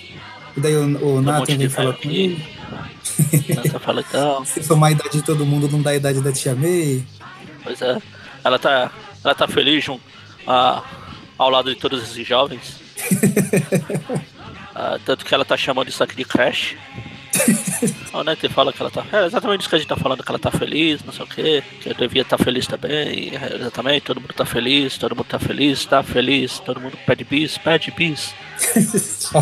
E 0.56 0.60
daí 0.60 0.76
o, 0.76 0.82
o 0.82 1.18
um 1.18 1.22
Nathan 1.22 1.56
velho 1.58 1.70
falar 1.70 1.94
com 1.94 2.10
ele. 2.10 2.44
fala 3.80 4.02
então. 4.08 4.44
Se 4.46 4.62
somar 4.62 4.90
a 4.90 4.92
idade 4.92 5.18
de 5.18 5.22
todo 5.24 5.46
mundo, 5.46 5.70
não 5.72 5.82
dá 5.82 5.92
a 5.92 5.96
idade 5.96 6.20
da 6.22 6.32
tia 6.34 6.54
May. 6.54 7.04
Pois 7.64 7.82
é. 7.82 7.98
Ela 8.44 8.60
tá, 8.60 8.92
ela 9.24 9.34
tá 9.34 9.48
feliz 9.48 9.84
jun- 9.86 10.00
a- 10.46 10.84
ao 11.38 11.50
lado 11.50 11.74
de 11.74 11.80
todos 11.80 12.04
esses 12.04 12.28
jovens. 12.28 12.82
Ah, 14.76 14.98
tanto 15.06 15.24
que 15.24 15.32
ela 15.32 15.46
tá 15.46 15.56
chamando 15.56 15.90
isso 15.90 16.04
aqui 16.04 16.16
de 16.16 16.26
crash. 16.26 16.76
O 18.14 18.24
Nettie 18.24 18.48
fala 18.48 18.72
que 18.72 18.82
ela 18.82 18.92
tá. 18.92 19.06
É 19.12 19.26
exatamente 19.26 19.62
isso 19.62 19.70
que 19.70 19.76
a 19.76 19.80
gente 19.80 19.88
tá 19.88 19.96
falando, 19.96 20.24
que 20.24 20.30
ela 20.30 20.40
tá 20.40 20.52
feliz, 20.52 21.04
não 21.04 21.12
sei 21.12 21.26
o 21.26 21.28
quê. 21.28 21.64
Que 21.82 21.90
eu 21.90 21.96
devia 21.96 22.22
estar 22.22 22.38
feliz 22.38 22.68
também. 22.68 23.32
é, 23.36 23.56
exatamente, 23.56 24.04
todo 24.04 24.22
mundo 24.22 24.34
tá 24.34 24.46
feliz, 24.46 24.98
todo 24.98 25.16
mundo 25.16 25.26
tá 25.26 25.40
feliz, 25.40 25.84
tá 25.86 26.04
feliz, 26.04 26.60
todo 26.60 26.80
mundo 26.80 26.98
pede 27.06 27.24
bis, 27.24 27.58
pede 27.58 27.92
bis. 27.92 28.36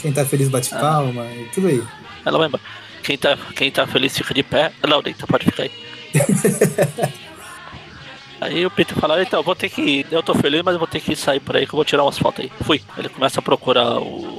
Quem 0.00 0.12
tá 0.12 0.24
feliz 0.24 0.48
bate 0.48 0.70
palma 0.70 1.26
e 1.32 1.48
tudo 1.52 1.66
aí. 1.66 1.82
Ela 2.24 2.38
vai 2.38 2.46
embora. 2.46 2.62
Quem 3.02 3.18
tá, 3.18 3.36
quem 3.54 3.70
tá 3.70 3.86
feliz 3.86 4.16
fica 4.16 4.34
de 4.34 4.42
pé. 4.42 4.72
Não, 4.86 5.02
deita, 5.02 5.26
pode 5.26 5.44
ficar 5.44 5.64
aí. 5.64 5.70
Aí 8.40 8.66
o 8.66 8.70
Peter 8.70 8.96
fala, 8.98 9.22
então, 9.22 9.42
vou 9.42 9.54
ter 9.54 9.70
que 9.70 9.80
ir. 9.80 10.06
Eu 10.10 10.22
tô 10.22 10.34
feliz, 10.34 10.62
mas 10.62 10.74
eu 10.74 10.78
vou 10.78 10.86
ter 10.86 11.00
que 11.00 11.16
sair 11.16 11.40
por 11.40 11.56
aí 11.56 11.66
que 11.66 11.72
eu 11.72 11.76
vou 11.76 11.84
tirar 11.84 12.02
umas 12.02 12.18
fotos 12.18 12.44
aí. 12.44 12.52
Fui. 12.62 12.82
Ele 12.96 13.08
começa 13.08 13.40
a 13.40 13.42
procurar 13.42 13.98
o. 13.98 14.35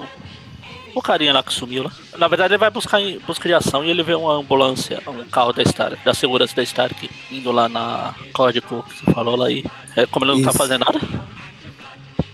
O 0.97 1.01
carinha 1.01 1.31
lá 1.31 1.43
que 1.43 1.53
sumiu 1.53 1.83
lá. 1.83 1.91
Na 2.17 2.27
verdade, 2.27 2.53
ele 2.53 2.57
vai 2.57 2.71
buscar 2.71 2.99
em 2.99 3.19
busca 3.19 3.47
de 3.47 3.53
ação 3.53 3.85
e 3.85 3.89
ele 3.91 4.01
vê 4.01 4.15
uma 4.15 4.33
ambulância, 4.33 4.99
um 5.07 5.23
carro 5.25 5.53
da 5.53 5.61
Stark, 5.61 6.03
da 6.03 6.11
segurança 6.11 6.55
da 6.55 6.63
Stark, 6.63 7.07
indo 7.31 7.51
lá 7.51 7.69
na 7.69 8.15
código 8.33 8.83
que 8.89 9.05
você 9.05 9.11
falou 9.11 9.35
lá 9.35 9.45
aí. 9.45 9.63
É, 9.95 10.07
como 10.07 10.25
ele 10.25 10.31
não 10.33 10.41
tá 10.41 10.49
Isso. 10.49 10.57
fazendo 10.57 10.85
nada, 10.85 10.99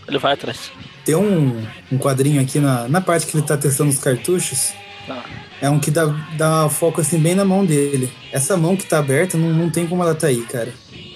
ele 0.08 0.18
vai 0.18 0.32
atrás. 0.34 0.72
Tem 1.04 1.14
um, 1.14 1.62
um 1.92 1.98
quadrinho 1.98 2.42
aqui 2.42 2.58
na, 2.60 2.88
na 2.88 3.02
parte 3.02 3.28
que 3.28 3.36
ele 3.36 3.46
tá 3.46 3.58
testando 3.58 3.90
os 3.90 4.00
cartuchos. 4.00 4.72
Ah, 5.10 5.24
É 5.60 5.70
um 5.70 5.78
que 5.78 5.92
dá, 5.92 6.06
dá 6.38 6.70
foco 6.70 7.02
assim 7.02 7.20
bem 7.20 7.36
na 7.36 7.44
mão 7.44 7.66
dele. 7.66 8.10
Essa 8.32 8.56
mão 8.56 8.78
que 8.78 8.86
tá 8.86 9.00
aberta, 9.00 9.38
não, 9.38 9.50
não 9.50 9.70
tem 9.70 9.86
como 9.86 10.02
ela 10.04 10.16
tá 10.16 10.28
aí, 10.28 10.42
cara. 10.44 10.74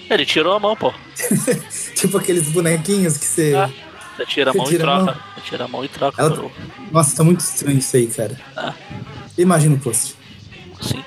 Ele 0.10 0.26
tirou 0.26 0.54
a 0.54 0.60
mão, 0.60 0.76
pô. 0.76 0.94
Tipo 1.96 2.18
aqueles 2.18 2.50
bonequinhos 2.50 3.16
que 3.18 3.26
você. 3.26 3.56
Ah, 3.56 3.70
Você 4.18 4.26
tira 4.26 4.52
a 4.52 4.54
mão 4.54 4.66
e 4.66 4.70
tira 4.70 4.84
a 4.84 4.96
troca. 4.98 5.06
mão? 5.06 5.22
Você 5.36 5.42
tira 5.42 5.64
a 5.64 5.68
mão 5.68 5.86
e 5.86 5.88
troca. 5.88 6.22
Ela- 6.22 6.36
por- 6.36 6.52
Nossa, 6.92 7.16
tá 7.18 7.24
muito 7.24 7.40
estranho 7.40 7.78
isso 7.78 7.96
aí, 7.96 8.08
cara. 8.08 8.36
Ah. 8.56 8.74
Imagina 9.38 9.76
o 9.76 9.80
post. 9.80 10.16
Sim. 10.82 11.04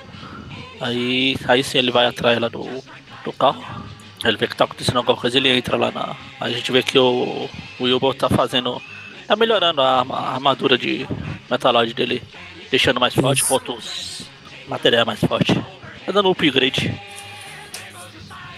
Aí, 0.80 1.36
aí 1.46 1.62
sim 1.64 1.78
ele 1.78 1.90
vai 1.90 2.06
atrás 2.06 2.38
lá 2.40 2.48
do, 2.48 2.64
do 3.24 3.32
carro. 3.32 3.62
Ele 4.24 4.36
vê 4.36 4.46
que 4.46 4.54
tá 4.56 4.64
acontecendo 4.64 4.98
alguma 4.98 5.16
coisa, 5.16 5.36
ele 5.38 5.48
entra 5.48 5.76
lá 5.76 5.90
na. 5.90 6.14
A 6.40 6.48
gente 6.50 6.70
vê 6.70 6.82
que 6.82 6.98
o, 6.98 7.48
o 7.78 7.84
Wilbur 7.84 8.14
tá 8.14 8.28
fazendo. 8.28 8.80
tá 9.26 9.34
melhorando 9.34 9.80
a, 9.80 10.02
a 10.08 10.34
armadura 10.34 10.76
de 10.78 11.06
Metaloid 11.50 11.92
dele, 11.94 12.22
deixando 12.70 13.00
mais 13.00 13.14
forte, 13.14 13.38
Isso. 13.42 13.46
enquanto 13.46 13.72
os 13.76 14.22
materiais 14.68 15.06
mais 15.06 15.20
forte. 15.20 15.54
Tá 16.06 16.12
dando 16.12 16.28
um 16.28 16.32
upgrade. 16.32 16.94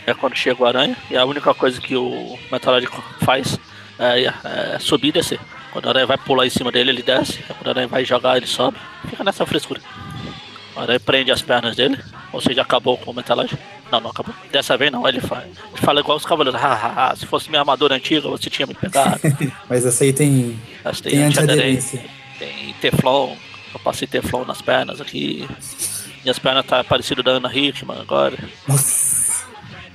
É 0.04 0.12
quando 0.14 0.34
chega 0.36 0.60
o 0.62 0.66
aranha, 0.66 0.96
e 1.10 1.16
a 1.16 1.24
única 1.24 1.54
coisa 1.54 1.80
que 1.80 1.94
o 1.96 2.36
Metaloid 2.50 2.88
faz 3.24 3.58
é, 3.98 4.24
é 4.74 4.78
subir 4.78 5.08
e 5.08 5.12
descer. 5.12 5.40
Quando 5.72 5.86
o 5.86 5.88
aranha 5.88 6.06
vai 6.06 6.18
pular 6.18 6.46
em 6.46 6.50
cima 6.50 6.70
dele, 6.70 6.90
ele 6.90 7.02
desce. 7.02 7.38
Quando 7.44 7.66
o 7.66 7.70
aranha 7.70 7.88
vai 7.88 8.04
jogar, 8.04 8.36
ele 8.36 8.46
sobe. 8.46 8.76
Fica 9.08 9.24
nessa 9.24 9.46
frescura. 9.46 9.80
O 10.76 10.80
aranha 10.80 11.00
prende 11.00 11.30
as 11.30 11.42
pernas 11.42 11.76
dele, 11.76 11.98
ou 12.32 12.40
seja, 12.40 12.62
acabou 12.62 12.96
com 12.98 13.10
o 13.10 13.14
Metaloid. 13.14 13.56
Não, 13.90 14.00
não 14.00 14.10
acabou. 14.10 14.34
Dessa 14.50 14.76
vez 14.76 14.90
não, 14.90 15.06
ele 15.06 15.20
fala, 15.20 15.44
ele 15.44 15.80
fala 15.82 16.00
igual 16.00 16.16
os 16.16 16.24
cavaleiros. 16.24 16.60
Se 17.16 17.26
fosse 17.26 17.50
minha 17.50 17.60
armadura 17.60 17.94
antiga, 17.94 18.28
você 18.28 18.48
tinha 18.48 18.66
me 18.66 18.74
pegado. 18.74 19.20
Mas 19.68 19.84
essa 19.84 20.04
aí 20.04 20.12
tem. 20.12 20.58
Mas 20.82 21.00
tem, 21.00 21.12
Tem 21.12 21.24
antiaderência, 21.24 22.04
tem 22.38 22.72
Teflon. 22.80 23.36
Eu 23.74 23.80
passei 23.80 24.08
Teflon 24.08 24.44
nas 24.44 24.62
pernas 24.62 25.00
aqui. 25.00 25.46
Minhas 26.22 26.38
pernas 26.38 26.64
tá 26.64 26.84
parecido 26.84 27.22
da 27.22 27.32
Ana 27.32 27.54
Hickman 27.54 27.98
agora. 28.00 28.38
Nossa. 28.66 29.44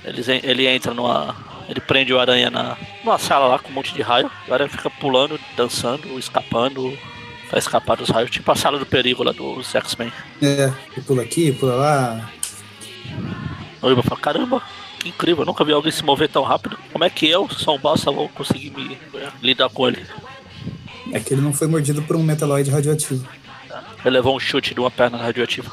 Eles, 0.04 0.28
ele 0.28 0.66
entra 0.66 0.94
numa. 0.94 1.34
Ele 1.68 1.80
prende 1.80 2.12
o 2.12 2.18
aranha 2.18 2.50
na, 2.50 2.76
numa 3.04 3.18
sala 3.18 3.46
lá 3.46 3.58
com 3.58 3.68
um 3.70 3.74
monte 3.74 3.92
de 3.92 4.00
raio. 4.00 4.30
O 4.48 4.54
aranha 4.54 4.70
fica 4.70 4.88
pulando, 4.88 5.38
dançando, 5.56 6.18
escapando. 6.18 6.96
Vai 7.50 7.58
escapar 7.58 7.96
dos 7.96 8.10
raios, 8.10 8.30
tipo 8.30 8.50
a 8.50 8.54
sala 8.54 8.78
do 8.78 8.86
perigo 8.86 9.22
lá 9.22 9.32
dos 9.32 9.74
X-Men. 9.74 10.12
É, 10.42 10.72
pula 11.06 11.22
aqui, 11.22 11.52
pula 11.52 11.74
lá. 11.74 12.30
O 13.80 13.90
Iba 13.90 14.02
fala, 14.02 14.20
caramba, 14.20 14.62
que 14.98 15.08
incrível, 15.08 15.42
eu 15.42 15.46
nunca 15.46 15.64
vi 15.64 15.72
alguém 15.72 15.92
se 15.92 16.04
mover 16.04 16.28
tão 16.28 16.42
rápido. 16.42 16.78
Como 16.92 17.04
é 17.04 17.10
que 17.10 17.28
eu, 17.28 17.48
só 17.48 17.74
um 17.74 17.78
bosta, 17.78 18.10
vou 18.10 18.28
conseguir 18.28 18.70
me 18.70 18.98
é, 19.14 19.28
lidar 19.42 19.68
com 19.70 19.88
ele? 19.88 20.04
É 21.12 21.20
que 21.20 21.32
ele 21.32 21.40
não 21.40 21.52
foi 21.52 21.68
mordido 21.68 22.02
por 22.02 22.16
um 22.16 22.22
metaloide 22.22 22.70
radioativo. 22.70 23.26
Ele 24.04 24.16
levou 24.16 24.36
um 24.36 24.40
chute 24.40 24.74
de 24.74 24.80
uma 24.80 24.90
perna 24.90 25.16
radioativa. 25.16 25.70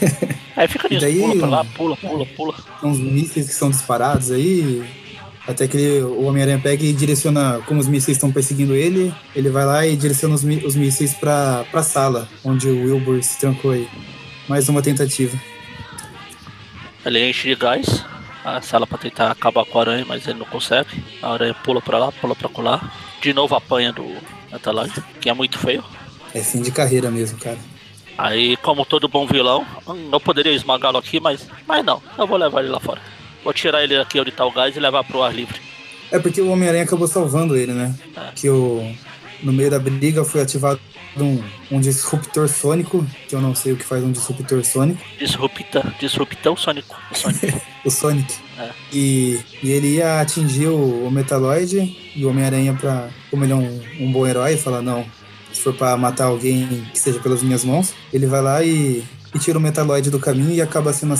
Aí 0.56 0.66
fica 0.66 0.88
nisso, 0.88 1.02
daí, 1.02 1.20
pula 1.20 1.36
pra 1.36 1.48
lá, 1.48 1.64
pula, 1.64 1.96
pula, 1.96 2.26
pula. 2.26 2.54
São 2.80 2.90
uns 2.90 2.98
mísseis 2.98 3.46
que 3.46 3.54
são 3.54 3.70
disparados 3.70 4.32
aí. 4.32 4.84
Até 5.48 5.66
que 5.66 5.76
ele- 5.78 6.02
o 6.02 6.24
Homem-Aranha 6.26 6.60
pega 6.62 6.84
e 6.84 6.92
direciona, 6.92 7.60
como 7.66 7.80
os 7.80 7.88
mísseis 7.88 8.18
estão 8.18 8.30
perseguindo 8.30 8.74
ele, 8.74 9.14
ele 9.34 9.48
vai 9.48 9.64
lá 9.64 9.86
e 9.86 9.96
direciona 9.96 10.34
os, 10.34 10.44
os 10.44 10.74
mísseis 10.76 11.14
pra, 11.14 11.64
pra 11.70 11.82
sala, 11.82 12.28
onde 12.44 12.68
o 12.68 12.84
Wilbur 12.84 13.22
se 13.22 13.38
trancou 13.38 13.70
aí. 13.70 13.88
Mais 14.46 14.68
uma 14.68 14.82
tentativa. 14.82 15.36
Ele 17.04 17.28
enche 17.30 17.48
de 17.48 17.54
gás 17.54 18.04
a 18.44 18.60
sala 18.60 18.86
pra 18.86 18.98
tentar 18.98 19.30
acabar 19.30 19.64
com 19.64 19.78
a 19.78 19.82
aranha, 19.82 20.04
mas 20.06 20.26
ele 20.26 20.38
não 20.38 20.46
consegue. 20.46 21.02
A 21.22 21.32
aranha 21.32 21.54
pula 21.54 21.80
pra 21.80 21.98
lá, 21.98 22.12
pula 22.12 22.34
pra 22.34 22.48
colar. 22.48 22.94
De 23.22 23.32
novo 23.32 23.54
apanha 23.54 23.92
do 23.92 24.04
Metaloid, 24.52 24.92
que 25.20 25.28
é 25.30 25.34
muito 25.34 25.58
feio. 25.58 25.82
É 26.34 26.40
fim 26.40 26.60
de 26.60 26.70
carreira 26.70 27.10
mesmo, 27.10 27.38
cara. 27.38 27.58
Aí, 28.16 28.56
como 28.58 28.84
todo 28.84 29.08
bom 29.08 29.26
vilão, 29.26 29.64
eu 30.12 30.20
poderia 30.20 30.52
esmagá-lo 30.52 30.98
aqui, 30.98 31.20
mas, 31.20 31.46
mas 31.66 31.84
não, 31.84 32.02
eu 32.18 32.26
vou 32.26 32.36
levar 32.36 32.60
ele 32.60 32.68
lá 32.70 32.80
fora. 32.80 33.00
Vou 33.42 33.52
tirar 33.52 33.82
ele 33.82 33.96
aqui 33.96 34.20
onde 34.20 34.30
tá 34.30 34.44
o 34.44 34.52
gás 34.52 34.76
e 34.76 34.80
levar 34.80 35.04
pro 35.04 35.22
ar 35.22 35.34
livre. 35.34 35.60
É 36.10 36.18
porque 36.18 36.40
o 36.40 36.50
Homem-Aranha 36.50 36.84
acabou 36.84 37.06
salvando 37.06 37.56
ele, 37.56 37.72
né? 37.72 37.94
É. 38.16 38.32
Que 38.34 38.48
o, 38.48 38.94
no 39.42 39.52
meio 39.52 39.70
da 39.70 39.78
briga 39.78 40.24
foi 40.24 40.40
ativado 40.40 40.80
um, 41.16 41.42
um 41.70 41.80
disruptor 41.80 42.48
sônico, 42.48 43.06
que 43.28 43.34
eu 43.34 43.40
não 43.40 43.54
sei 43.54 43.72
o 43.72 43.76
que 43.76 43.84
faz 43.84 44.02
um 44.02 44.12
disruptor 44.12 44.64
sônico. 44.64 45.02
Disrupta, 45.18 45.94
disruptão 45.98 46.56
sônico. 46.56 46.96
sônico. 47.12 47.60
o 47.84 47.90
Sonic. 47.90 48.34
É. 48.58 48.70
E, 48.92 49.40
e 49.62 49.70
ele 49.70 49.96
ia 49.96 50.20
atingir 50.20 50.68
o, 50.68 51.06
o 51.06 51.10
Metaloid 51.10 51.96
e 52.14 52.24
o 52.24 52.30
Homem-Aranha, 52.30 52.74
pra, 52.74 53.08
como 53.30 53.44
ele 53.44 53.52
é 53.52 53.56
um, 53.56 53.80
um 54.00 54.12
bom 54.12 54.26
herói, 54.26 54.56
fala: 54.56 54.82
não, 54.82 55.04
se 55.52 55.60
for 55.60 55.74
pra 55.74 55.96
matar 55.96 56.26
alguém 56.26 56.86
que 56.92 56.98
seja 56.98 57.18
pelas 57.20 57.42
minhas 57.42 57.64
mãos, 57.64 57.94
ele 58.12 58.26
vai 58.26 58.40
lá 58.40 58.62
e, 58.62 59.02
e 59.34 59.38
tira 59.38 59.58
o 59.58 59.60
Metaloid 59.60 60.10
do 60.10 60.18
caminho 60.18 60.52
e 60.52 60.62
acaba 60.62 60.92
sendo 60.92 61.14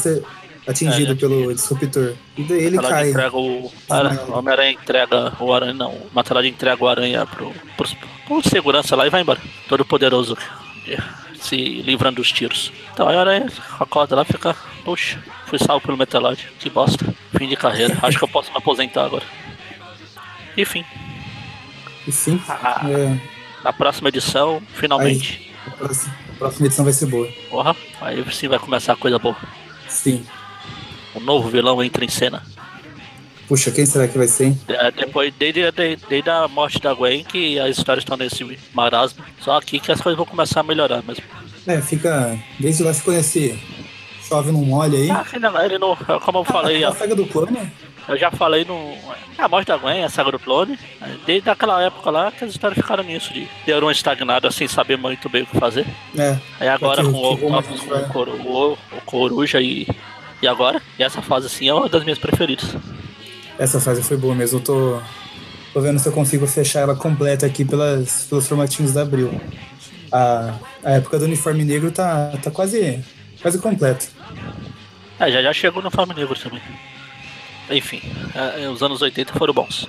atingido 0.69 1.13
É, 1.13 1.15
pelo 1.17 1.53
disruptor. 1.55 2.15
E 2.37 2.43
daí 2.45 2.65
ele 2.65 2.79
cai. 2.79 3.09
entrega 3.11 3.37
o. 3.37 3.73
Ara- 3.89 4.25
O 4.29 4.39
Homem-Aranha 4.39 4.73
entrega 4.73 5.33
o 5.41 5.53
aranha. 5.53 5.73
Não, 5.75 5.91
o 5.91 6.11
Metaloid 6.15 6.49
entrega 6.49 6.83
o 6.85 6.89
aranha 6.89 7.27
pro, 7.27 7.53
pros, 7.77 7.97
pro 8.27 8.43
segurança 8.49 8.95
lá 8.95 9.07
e 9.07 9.11
vai 9.11 9.23
embora. 9.23 9.41
Todo 9.69 9.85
poderoso. 9.85 10.37
Se 11.41 11.57
livrando 11.83 12.17
dos 12.17 12.33
tiros. 12.33 12.73
Então 12.93 13.09
aí 13.09 13.17
o 13.17 13.19
aranha 13.21 13.47
acorda 13.79 14.17
lá 14.17 14.23
e 14.23 14.33
fica. 14.33 14.55
Puxa, 14.85 15.19
fui 15.47 15.59
salvo 15.59 15.85
pelo 15.85 15.97
Metaloid. 15.97 16.49
Que 16.59 16.69
bosta. 16.71 17.05
Fim 17.37 17.47
de 17.49 17.57
carreira. 17.57 17.97
Acho 18.03 18.19
que 18.19 18.25
eu 18.25 18.29
posso 18.29 18.51
me 18.51 18.57
aposentar 18.59 19.05
agora. 19.05 19.25
Enfim, 20.57 20.85
Enfim, 22.07 22.41
Ah. 22.49 22.81
é, 22.89 23.17
na 23.63 23.73
próxima 23.73 24.09
edição, 24.09 24.61
finalmente. 24.75 25.53
a, 25.67 25.71
próxima, 25.71 26.15
a 26.31 26.39
próxima 26.39 26.67
edição 26.67 26.85
vai 26.85 26.93
ser 26.95 27.07
boa. 27.07 27.29
Porra, 27.51 27.77
aí 28.01 28.25
sim 28.33 28.49
vai 28.49 28.59
começar 28.59 28.95
a 28.95 28.97
coisa 28.97 29.19
boa. 29.19 29.37
Sim. 29.89 30.27
Um 31.15 31.21
novo 31.21 31.49
vilão 31.49 31.83
entra 31.83 32.05
em 32.05 32.09
cena. 32.09 32.43
Puxa, 33.49 33.71
quem 33.71 33.87
será 33.87 34.07
que 34.07 34.19
vai 34.19 34.29
ser, 34.29 34.47
hein? 34.49 34.61
É, 34.69 34.91
depois, 34.91 35.33
desde, 35.39 35.71
desde, 35.73 36.05
desde 36.07 36.29
a 36.29 36.47
morte 36.49 36.79
da 36.81 36.93
Gwen, 36.93 37.25
que 37.25 37.59
as 37.59 37.79
histórias 37.79 38.03
estão 38.03 38.17
nesse 38.17 38.59
marasmo. 38.75 39.25
Só 39.41 39.57
aqui 39.57 39.81
que 39.81 39.91
as 39.91 40.01
coisas 40.01 40.17
vão 40.19 40.27
começar 40.27 40.61
a 40.61 40.63
melhorar 40.63 41.03
mesmo. 41.03 41.25
É, 41.67 41.81
fica. 41.81 42.39
Desde 42.59 42.83
lá 42.83 42.93
ficou 42.93 43.15
nesse. 43.15 43.59
Chove 44.29 44.53
não 44.53 44.61
molha 44.61 44.99
aí. 44.99 45.11
Ah, 45.11 45.25
ainda- 45.33 45.65
ele 45.65 45.79
não, 45.79 45.97
como 46.21 46.39
eu 46.41 46.45
falei, 46.45 46.85
a 46.85 46.91
ó, 46.91 46.95
saga 46.95 47.15
do 47.17 47.25
clone? 47.27 47.59
eu 48.07 48.19
já 48.19 48.31
falei 48.31 48.67
no. 48.67 48.95
A 49.39 49.49
morte 49.49 49.69
da 49.69 49.79
Gwen, 49.79 50.05
a 50.05 50.11
saga 50.11 50.33
do 50.33 50.39
clone. 50.39 50.79
Desde 51.25 51.49
aquela 51.49 51.83
época 51.83 52.11
lá 52.11 52.31
que 52.31 52.45
as 52.45 52.51
histórias 52.51 52.79
ficaram 52.79 53.03
nisso, 53.03 53.33
de 53.33 53.49
ter 53.65 53.83
uma 53.83 53.93
estagnada 53.93 54.51
sem 54.51 54.69
saber 54.69 54.99
muito 54.99 55.27
bem 55.31 55.45
o 55.45 55.47
que 55.47 55.59
fazer. 55.59 55.87
É. 56.19 56.37
Aí 56.61 56.69
agora 56.69 57.03
Que- 57.03 57.11
com, 57.11 57.33
o, 57.33 57.37
que 57.39 57.45
a 57.47 57.63
com, 57.63 57.75
o, 57.75 57.89
vai? 57.89 58.09
Coru- 58.09 58.33
o- 58.47 58.73
o 58.73 59.01
Coruja 59.07 59.59
e. 59.63 59.87
E 60.41 60.47
agora? 60.47 60.81
E 60.99 61.03
essa 61.03 61.21
fase 61.21 61.47
assim 61.47 61.69
é 61.69 61.75
uma 61.75 61.89
das 61.89 62.05
minhas 62.05 62.19
preferidas. 62.19 62.77
Essa 63.59 63.81
fase 63.81 64.03
foi 64.03 64.17
boa 64.17 64.35
mesmo. 64.35 64.59
Eu 64.59 64.63
tô. 64.63 65.01
Tô 65.73 65.81
vendo 65.81 65.99
se 65.99 66.09
eu 66.09 66.13
consigo 66.13 66.47
fechar 66.47 66.81
ela 66.81 66.97
completa 66.97 67.45
aqui 67.45 67.65
pelas, 67.65 68.25
pelos 68.25 68.49
formatinhos 68.49 68.93
da 68.93 69.03
Abril. 69.03 69.39
A, 70.11 70.55
a 70.83 70.93
época 70.93 71.19
do 71.19 71.27
uniforme 71.27 71.65
negro 71.65 71.91
tá, 71.91 72.33
tá 72.43 72.51
quase, 72.51 73.05
quase 73.43 73.59
completa. 73.59 74.07
É, 75.21 75.31
já 75.31 75.43
já 75.43 75.53
chegou 75.53 75.83
no 75.83 75.91
Fome 75.91 76.15
Negro 76.15 76.35
também. 76.39 76.63
Enfim, 77.71 78.01
é, 78.35 78.69
os 78.69 78.83
anos 78.83 79.03
80 79.03 79.35
foram 79.35 79.53
bons. 79.53 79.87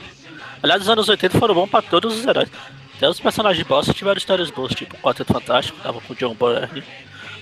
Aliás, 0.61 0.81
os 0.81 0.89
anos 0.89 1.07
80 1.07 1.39
foram 1.39 1.55
bons 1.55 1.69
pra 1.69 1.81
todos 1.81 2.19
os 2.19 2.25
heróis. 2.25 2.49
Até 2.97 3.07
os 3.07 3.19
personagens 3.19 3.63
de 3.63 3.69
boss 3.69 3.87
tiveram 3.93 4.17
histórias 4.17 4.49
boas, 4.51 4.75
tipo 4.75 4.95
o 4.97 4.99
Quarteto 4.99 5.31
Fantástico, 5.31 5.79
tava 5.81 6.01
com 6.01 6.11
o 6.11 6.15
John 6.15 6.35
Byrne. 6.35 6.83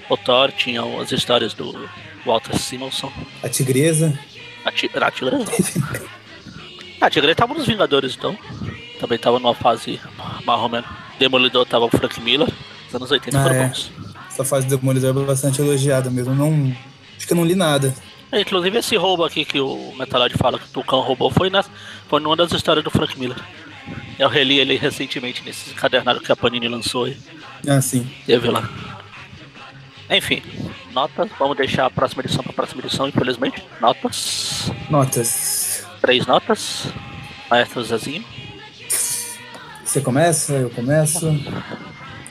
O 0.10 0.16
Thor 0.18 0.52
tinha 0.52 0.82
as 1.02 1.12
histórias 1.12 1.54
do 1.54 1.90
Walter 2.26 2.58
Simonson. 2.58 3.12
A 3.44 3.50
tigresa. 3.50 4.18
A, 4.64 4.72
ti 4.72 4.90
a 4.94 5.12
Tigresa? 5.12 5.46
a 7.02 7.10
Tigresa 7.10 7.36
tava 7.36 7.54
nos 7.54 7.66
Vingadores, 7.66 8.16
então. 8.18 8.38
Também 9.00 9.18
tava 9.18 9.40
numa 9.40 9.54
fase 9.56 10.00
menos. 10.70 10.90
Demolidor 11.20 11.66
tava 11.66 11.86
o 11.86 11.90
Frank 11.90 12.20
Miller. 12.22 12.48
Os 12.88 12.96
anos 12.96 13.12
80 13.12 13.38
Ah, 13.38 13.44
foram 13.44 13.56
é. 13.56 13.68
bons. 13.68 13.92
Essa 14.30 14.44
fase 14.46 14.68
do 14.68 14.78
Demolidor 14.78 15.16
é 15.24 15.26
bastante 15.26 15.62
elogiada 15.62 16.10
mesmo. 16.10 16.34
Não, 16.34 16.76
acho 17.18 17.26
que 17.28 17.34
eu 17.34 17.38
não 17.38 17.46
li 17.46 17.56
nada. 17.56 17.94
É, 18.32 18.42
inclusive 18.42 18.78
esse 18.78 18.96
roubo 18.98 19.24
aqui 19.24 19.46
que 19.46 19.60
o 19.60 19.94
Metalord 19.98 20.36
fala 20.38 20.60
que 20.60 20.66
o 20.66 20.70
Tucão 20.70 21.00
roubou 21.00 21.32
foi, 21.32 21.50
na, 21.50 21.64
foi 22.10 22.20
numa 22.20 22.36
das 22.36 22.52
histórias 22.52 22.84
do 22.84 22.92
Frank 22.92 23.18
Miller. 23.18 23.38
Eu 24.20 24.28
reli 24.28 24.60
ele 24.60 24.76
recentemente 24.76 25.44
nesse 25.46 25.70
encadernado 25.70 26.20
que 26.20 26.32
a 26.32 26.36
Panini 26.36 26.68
lançou 26.68 27.06
aí. 27.06 27.18
Ah, 27.68 27.82
sim. 27.82 28.06
Teve 28.26 28.50
lá. 28.50 28.70
Enfim, 30.10 30.42
notas. 30.94 31.30
Vamos 31.38 31.58
deixar 31.58 31.86
a 31.86 31.90
próxima 31.90 32.22
edição 32.24 32.42
para 32.44 32.52
a 32.52 32.56
próxima 32.56 32.82
edição, 32.82 33.08
infelizmente. 33.08 33.64
Notas. 33.82 34.72
Notas. 34.90 35.86
Três 36.02 36.26
notas. 36.26 36.88
Maestro 37.50 37.84
Zezinho. 37.84 38.24
Você 39.84 40.02
começa, 40.02 40.54
eu 40.54 40.70
começo. 40.70 41.28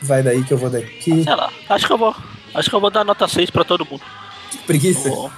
Vai 0.01 0.21
daí 0.21 0.43
que 0.43 0.53
eu 0.53 0.57
vou 0.57 0.69
daqui. 0.69 1.23
Sei 1.23 1.35
lá, 1.35 1.51
acho 1.69 1.87
que 1.87 1.93
eu 1.93 1.97
vou. 1.97 2.15
Acho 2.53 2.69
que 2.69 2.75
eu 2.75 2.79
vou 2.79 2.89
dar 2.89 3.03
nota 3.03 3.27
6 3.27 3.49
pra 3.49 3.63
todo 3.63 3.85
mundo. 3.89 4.01
Preguiça. 4.65 5.09
Vou- 5.09 5.31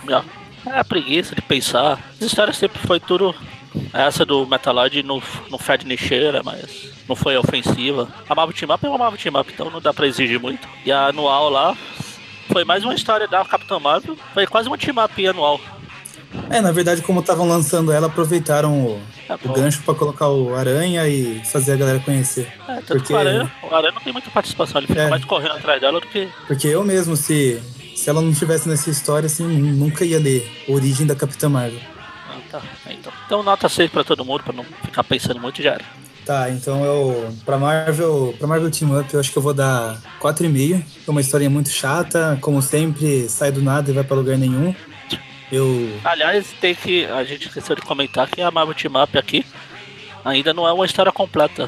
É 0.65 0.79
a 0.79 0.83
preguiça 0.83 1.33
de 1.33 1.41
pensar. 1.41 1.93
As 2.19 2.21
histórias 2.27 2.57
sempre 2.57 2.79
foi 2.79 2.99
tudo. 2.99 3.33
Essa 3.93 4.25
do 4.25 4.45
Metaloid 4.45 5.01
não, 5.03 5.21
não 5.49 5.57
fede 5.57 5.85
nem 5.85 5.97
cheira, 5.97 6.41
mas 6.43 6.89
não 7.07 7.15
foi 7.15 7.37
ofensiva. 7.37 8.07
A 8.27 8.35
Marvel 8.35 8.55
Team 8.55 8.73
Up 8.75 8.85
é 8.85 8.89
uma 8.89 8.97
Marvel 8.97 9.19
Team 9.19 9.39
Up, 9.39 9.51
então 9.51 9.69
não 9.69 9.79
dá 9.79 9.93
pra 9.93 10.07
exigir 10.07 10.39
muito. 10.39 10.67
E 10.85 10.91
a 10.91 11.07
anual 11.07 11.49
lá 11.49 11.77
foi 12.51 12.63
mais 12.65 12.83
uma 12.83 12.93
história 12.93 13.27
da 13.27 13.43
Capitã 13.45 13.79
Marvel. 13.79 14.17
Foi 14.33 14.45
quase 14.47 14.67
uma 14.67 14.77
Team 14.77 15.03
Up 15.03 15.27
anual. 15.27 15.59
É, 16.49 16.61
na 16.61 16.71
verdade, 16.71 17.01
como 17.01 17.19
estavam 17.21 17.47
lançando 17.47 17.91
ela, 17.91 18.07
aproveitaram 18.07 18.85
o, 18.85 19.01
É, 19.27 19.33
o 19.33 19.53
gancho 19.53 19.81
pra 19.83 19.95
colocar 19.95 20.27
o 20.29 20.55
Aranha 20.55 21.07
e 21.07 21.41
fazer 21.45 21.73
a 21.73 21.75
galera 21.75 21.99
conhecer. 21.99 22.47
É, 22.67 22.75
tanto 22.75 22.85
Porque- 22.87 23.07
que 23.07 23.13
o 23.13 23.17
Aranha, 23.17 23.51
o 23.63 23.73
Aranha 23.75 23.93
não 23.93 24.01
tem 24.01 24.13
muita 24.13 24.29
participação, 24.29 24.79
ele 24.79 24.87
fica 24.87 25.01
É. 25.03 25.09
mais 25.09 25.23
correndo 25.25 25.53
atrás 25.53 25.81
dela 25.81 25.99
do 25.99 26.07
que. 26.07 26.27
Porque 26.47 26.67
eu 26.67 26.83
mesmo, 26.83 27.15
se, 27.15 27.59
se 27.95 28.09
ela 28.09 28.21
não 28.21 28.31
tivesse 28.33 28.69
nessa 28.69 28.89
história, 28.91 29.25
assim, 29.27 29.43
nunca 29.47 30.05
ia 30.05 30.19
ler 30.19 30.47
Origem 30.67 31.07
da 31.07 31.15
Capitã 31.15 31.49
Marvel. 31.49 31.79
Ah, 32.29 32.37
tá. 32.51 32.61
Então, 32.89 33.11
então 33.25 33.43
nota 33.43 33.67
6 33.67 33.89
pra 33.89 34.03
todo 34.03 34.23
mundo, 34.23 34.43
pra 34.43 34.53
não 34.53 34.63
ficar 34.83 35.03
pensando 35.03 35.39
muito 35.39 35.61
já 35.63 35.73
era. 35.73 35.85
Tá, 36.29 36.47
então 36.51 36.85
eu. 36.85 37.33
Pra 37.43 37.57
Marvel. 37.57 38.35
Pra 38.37 38.47
Marvel 38.47 38.69
Team 38.69 38.99
Up, 38.99 39.11
eu 39.11 39.19
acho 39.19 39.31
que 39.31 39.37
eu 39.39 39.41
vou 39.41 39.51
dar 39.51 39.97
4,5. 40.21 40.79
É 41.07 41.09
uma 41.09 41.21
historinha 41.21 41.49
muito 41.49 41.69
chata, 41.69 42.37
como 42.39 42.61
sempre, 42.61 43.27
sai 43.27 43.51
do 43.51 43.63
nada 43.63 43.89
e 43.89 43.93
vai 43.95 44.03
pra 44.03 44.15
lugar 44.15 44.37
nenhum. 44.37 44.75
Eu. 45.51 45.89
Aliás, 46.03 46.53
tem 46.61 46.75
que. 46.75 47.03
A 47.05 47.23
gente 47.23 47.47
esqueceu 47.47 47.75
de 47.75 47.81
comentar 47.81 48.27
que 48.29 48.43
a 48.43 48.51
Marvel 48.51 48.75
Team 48.75 49.01
Up 49.03 49.17
aqui 49.17 49.43
ainda 50.23 50.53
não 50.53 50.67
é 50.67 50.71
uma 50.71 50.85
história 50.85 51.11
completa. 51.11 51.67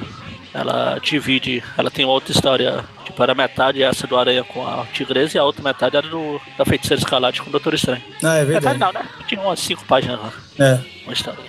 Ela 0.54 1.00
divide. 1.02 1.64
Ela 1.76 1.90
tem 1.90 2.06
outra 2.06 2.32
história. 2.32 2.86
Tipo, 3.04 3.24
era 3.24 3.34
metade 3.34 3.82
essa 3.82 4.06
do 4.06 4.16
Aranha 4.16 4.44
com 4.44 4.64
a 4.64 4.86
Tigresa 4.94 5.38
e 5.38 5.40
a 5.40 5.44
outra 5.44 5.64
metade 5.64 5.98
era 5.98 6.08
do, 6.08 6.40
da 6.56 6.64
Feiticeira 6.66 7.02
Escarlate 7.02 7.42
com 7.42 7.50
o 7.50 7.52
Doutor 7.52 7.74
Estranho. 7.74 8.04
Ah, 8.24 8.36
é 8.36 8.46
Metade 8.46 8.78
verdade. 8.78 8.80
não, 8.80 8.94
né? 8.94 9.10
Tinha 9.28 9.42
umas 9.42 9.60
5 9.60 9.86
páginas 9.86 10.20
lá. 10.20 10.32
É, 10.60 10.80
Uma 11.06 11.14
história. 11.14 11.40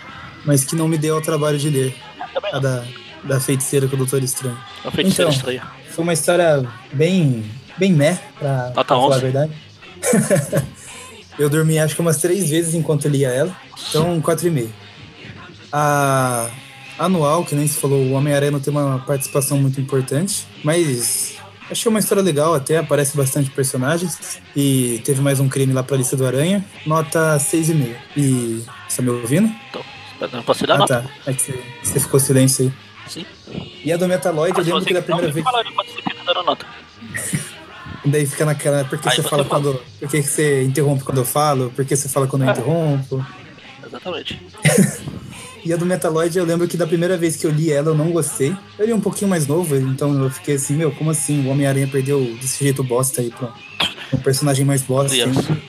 mas 0.47 0.65
que 0.65 0.75
não 0.75 0.89
me 0.89 0.97
deu 0.97 1.19
o 1.19 1.21
trabalho 1.21 1.59
de 1.59 1.69
ler. 1.69 1.95
Também 2.35 2.53
A 2.55 2.59
da, 2.59 2.85
da 3.25 3.41
feiticeira 3.41 3.87
com 3.89 3.95
o 3.95 3.99
Doutor 3.99 4.23
Estranho. 4.23 4.59
A 4.85 4.91
Feiticeira 4.91 5.31
Então. 5.31 5.39
Estranha. 5.39 5.63
Foi 5.91 6.03
uma 6.03 6.13
história 6.13 6.67
bem. 6.93 7.45
bem 7.79 7.93
meh, 7.93 8.19
pra, 8.39 8.69
Nota 8.69 8.85
pra 8.85 8.85
falar 8.85 9.07
11. 9.07 9.15
a 9.17 9.21
verdade. 9.21 9.53
eu 11.39 11.49
dormi 11.49 11.79
acho 11.79 11.95
que 11.95 12.01
umas 12.01 12.17
três 12.19 12.49
vezes 12.51 12.75
enquanto 12.75 13.07
eu 13.07 13.11
lia 13.11 13.29
ela. 13.29 13.55
Então, 13.89 14.21
4,5. 14.21 14.69
A 15.73 16.49
anual, 16.99 17.45
que 17.45 17.55
nem 17.55 17.67
se 17.67 17.79
falou, 17.79 17.99
o 17.99 18.13
Homem-Aranha 18.13 18.53
não 18.53 18.61
tem 18.61 18.71
uma 18.73 18.99
participação 19.01 19.59
muito 19.59 19.81
importante, 19.81 20.47
mas 20.63 21.35
achei 21.71 21.89
uma 21.89 21.99
história 21.99 22.23
legal 22.23 22.55
até, 22.55 22.77
aparece 22.77 23.17
bastante 23.17 23.51
personagens. 23.51 24.41
E 24.55 25.01
teve 25.05 25.21
mais 25.21 25.41
um 25.41 25.49
crime 25.49 25.73
lá 25.73 25.83
pra 25.83 25.97
lista 25.97 26.17
do 26.17 26.27
Aranha. 26.27 26.65
Nota 26.87 27.37
6,5. 27.39 27.97
E. 28.17 28.63
Você 28.89 28.97
tá 28.97 29.03
me 29.03 29.09
ouvindo? 29.11 29.51
Então, 29.71 29.83
não 30.33 30.43
posso 30.43 30.67
dar 30.67 30.75
Ah, 30.75 30.79
nota. 30.79 31.03
tá. 31.03 31.31
É 31.31 31.35
que 31.35 31.43
você, 31.43 31.63
você 31.83 32.01
ficou 32.01 32.21
silêncio 32.21 32.67
aí. 32.67 32.73
Sim. 33.09 33.27
E 33.85 33.93
a 33.93 33.97
do 33.97 34.07
Metaloid, 34.09 34.57
eu 34.57 34.65
lembro 34.65 34.85
que 34.85 34.95
da 34.95 35.03
primeira 35.03 35.27
me 35.29 35.33
vez. 35.35 35.45
enquanto 35.47 35.89
você 35.89 36.03
fica 36.03 36.25
dando 36.25 36.43
nota. 36.45 36.67
Daí 38.05 38.27
fica 38.27 38.45
naquela, 38.45 38.85
por 38.85 38.99
que 38.99 39.09
Aí 39.09 39.15
você 39.17 39.23
fala 39.23 39.45
fala. 39.45 39.49
quando. 39.63 39.81
Por 40.01 40.09
que 40.09 40.23
você 40.23 40.65
interrompe 40.65 41.05
quando 41.05 41.19
eu 41.19 41.25
falo? 41.25 41.71
Por 41.75 41.85
que 41.85 41.95
você 41.95 42.09
fala 42.09 42.27
quando 42.27 42.43
eu 42.43 42.49
É. 42.49 42.53
interrompo? 42.53 43.25
Exatamente. 43.87 44.41
E 45.65 45.73
a 45.73 45.77
do 45.77 45.87
Metaloid, 45.87 46.37
eu 46.37 46.45
lembro 46.45 46.67
que 46.67 46.77
da 46.77 46.89
primeira 46.89 47.17
vez 47.17 47.37
que 47.37 47.47
eu 47.47 47.51
li 47.53 47.71
ela, 47.71 47.91
eu 47.91 47.95
não 47.95 48.11
gostei. 48.11 48.53
Eu 48.77 48.85
li 48.85 48.93
um 48.93 49.01
pouquinho 49.01 49.31
mais 49.31 49.47
novo, 49.47 49.77
então 49.77 50.13
eu 50.21 50.29
fiquei 50.29 50.57
assim, 50.57 50.75
meu, 50.75 50.91
como 50.91 51.11
assim? 51.13 51.47
O 51.47 51.51
Homem-Aranha 51.51 51.87
perdeu 51.87 52.19
desse 52.41 52.65
jeito 52.65 52.83
bosta 52.83 53.21
aí 53.21 53.31
pra 53.31 53.53
um 54.13 54.17
personagem 54.19 54.65
mais 54.65 54.83
bosta 54.83 55.11
Criança. 55.11 55.39
ainda. 55.53 55.63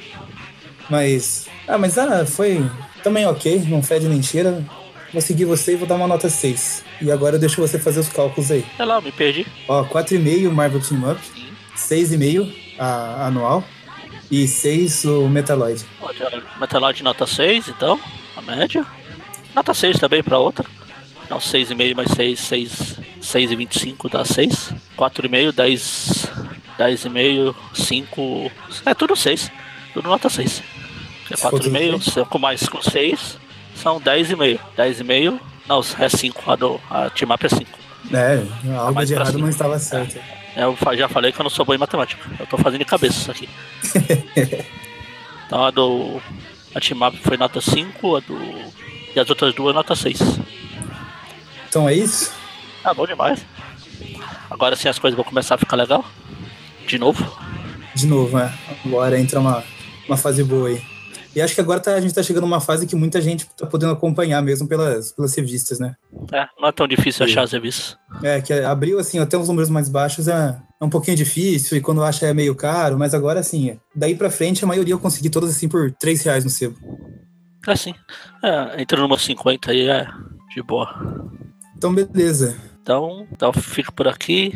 Mas. 0.90 1.46
Ah, 1.68 1.78
mas 1.78 1.96
ah, 2.00 2.26
foi 2.26 2.68
também 3.04 3.26
ok, 3.26 3.64
não 3.68 3.84
fede 3.84 4.08
nem 4.08 4.24
cheira. 4.24 4.64
Vou 5.12 5.22
seguir 5.22 5.46
você 5.46 5.74
e 5.74 5.76
vou 5.76 5.88
dar 5.88 5.96
uma 5.96 6.08
nota 6.08 6.28
6. 6.28 6.84
E 7.02 7.12
agora 7.12 7.36
eu 7.36 7.40
deixo 7.40 7.62
você 7.62 7.78
fazer 7.78 8.00
os 8.00 8.10
cálculos 8.10 8.50
aí. 8.50 8.66
Sei 8.76 8.86
lá, 8.86 9.00
me 9.00 9.12
perdi. 9.12 9.46
Ó, 9.68 9.84
4,5 9.84 10.50
Marvel 10.50 10.82
Team 10.82 11.12
Up, 11.12 11.22
6,5 11.78 12.52
a 12.80 13.28
anual 13.28 13.64
e 14.32 14.48
6 14.48 15.06
o 15.06 15.30
Metaloid. 15.30 15.86
Metaloid 16.60 17.04
nota 17.04 17.28
6, 17.28 17.68
então, 17.68 18.00
a 18.36 18.42
média. 18.42 18.84
Nota 19.54 19.74
6 19.74 20.00
também 20.00 20.24
pra 20.24 20.40
outra. 20.40 20.66
Não, 21.30 21.38
6,5 21.38 21.96
mais 21.96 22.12
6, 22.12 22.40
6, 22.40 23.00
6,25 23.22 24.10
dá 24.10 24.26
6. 24.26 24.74
4,5, 24.98 25.52
10, 25.52 26.32
10,5, 26.80 27.56
5. 27.74 28.52
É 28.86 28.94
tudo 28.96 29.16
6. 29.16 29.52
Tudo 29.94 30.10
nota 30.10 30.28
6. 30.28 30.64
É 31.32 31.36
Se 31.36 31.42
for 31.42 31.60
tudo 31.60 31.70
4,5, 31.72 32.02
5 32.26 32.40
mais 32.40 32.68
com 32.68 32.82
6 32.82 33.38
são 33.76 34.00
10,5. 34.00 34.60
10,5, 34.78 35.40
não, 35.68 35.82
é 36.00 36.10
5. 36.10 36.52
A, 36.52 36.56
do, 36.56 36.80
a 36.90 37.10
Team 37.10 37.32
Up 37.34 37.46
é 37.46 37.50
5. 37.50 37.80
É, 38.12 38.44
algo 38.78 38.94
mais 38.96 39.08
de 39.08 39.14
errado 39.16 39.38
não 39.38 39.50
estava 39.50 39.80
certo. 39.80 40.20
Eu 40.56 40.76
fa- 40.76 40.96
já 40.96 41.08
falei 41.10 41.32
que 41.32 41.40
eu 41.40 41.44
não 41.44 41.50
sou 41.50 41.66
bom 41.66 41.74
em 41.74 41.78
matemática. 41.78 42.22
Eu 42.40 42.46
tô 42.46 42.58
fazendo 42.58 42.80
de 42.80 42.86
cabeça 42.86 43.18
isso 43.18 43.32
aqui. 43.32 43.50
então 45.48 45.64
a 45.64 45.72
do. 45.72 46.22
A 46.76 46.80
Team 46.80 47.08
Up 47.08 47.18
foi 47.18 47.38
nota 47.38 47.62
5, 47.62 48.16
a 48.16 48.20
do. 48.20 48.38
E 49.16 49.20
as 49.20 49.30
outras 49.30 49.54
duas 49.54 49.74
nota 49.74 49.96
6. 49.96 50.20
Então 51.70 51.88
é 51.88 51.94
isso? 51.94 52.32
Ah, 52.84 52.94
bom 52.94 53.06
demais. 53.08 53.44
Agora 54.50 54.76
sim 54.76 54.88
as 54.90 55.00
coisas 55.00 55.16
vão 55.16 55.24
começar 55.24 55.56
a 55.56 55.58
ficar 55.58 55.76
legal. 55.76 56.04
De 56.86 56.98
novo. 57.00 57.26
De 57.96 58.06
novo, 58.08 58.38
né? 58.38 58.54
Agora 58.86 59.20
entra 59.20 59.40
uma, 59.40 59.64
uma 60.08 60.18
fase 60.18 60.44
boa 60.44 60.68
aí. 60.70 60.82
E 61.36 61.42
acho 61.42 61.56
que 61.56 61.62
agora 61.62 61.80
tá, 61.80 61.96
a 61.96 62.00
gente 62.00 62.12
está 62.12 62.22
chegando 62.22 62.44
numa 62.44 62.62
fase 62.62 62.86
que 62.86 62.96
muita 62.96 63.20
gente 63.20 63.42
está 63.42 63.66
podendo 63.66 63.92
acompanhar 63.92 64.42
mesmo 64.42 64.68
pelas, 64.68 65.12
pelas 65.12 65.34
revistas, 65.36 65.80
né? 65.80 65.96
É, 66.32 66.46
não 66.60 66.70
é 66.70 66.72
tão 66.72 66.88
difícil 66.88 67.26
e, 67.26 67.30
achar 67.30 67.44
as 67.44 67.52
revistas. 67.52 67.98
É, 68.22 68.40
que 68.40 68.54
abriu, 68.54 69.00
assim, 69.00 69.18
até 69.18 69.38
os 69.38 69.48
números 69.48 69.70
mais 69.70 69.90
baixos 69.90 70.28
é, 70.28 70.56
é 70.80 70.86
um 70.86 70.90
pouquinho 70.90 71.18
difícil, 71.18 71.78
e 71.78 71.82
quando 71.82 72.04
acha 72.04 72.28
é 72.28 72.34
meio 72.34 72.56
caro, 72.56 73.00
mas 73.00 73.14
agora, 73.14 73.40
assim, 73.40 73.80
daí 73.96 74.16
para 74.16 74.30
frente 74.30 74.64
a 74.64 74.68
maioria 74.68 74.94
eu 74.94 75.00
consegui 75.00 75.30
todas, 75.30 75.50
assim, 75.50 75.68
por 75.68 75.92
3 75.94 76.22
reais 76.22 76.44
no 76.44 76.50
sebo. 76.52 76.78
Ah, 77.66 77.76
sim. 77.76 77.96
É, 78.44 78.82
entra 78.82 79.00
numa 79.00 79.18
50 79.18 79.72
aí, 79.72 79.88
é 79.88 80.08
de 80.54 80.62
boa. 80.62 80.88
Então, 81.76 81.94
beleza. 81.94 82.56
Então, 82.82 83.26
então 83.32 83.52
fico 83.54 83.94
por 83.94 84.08
aqui. 84.08 84.54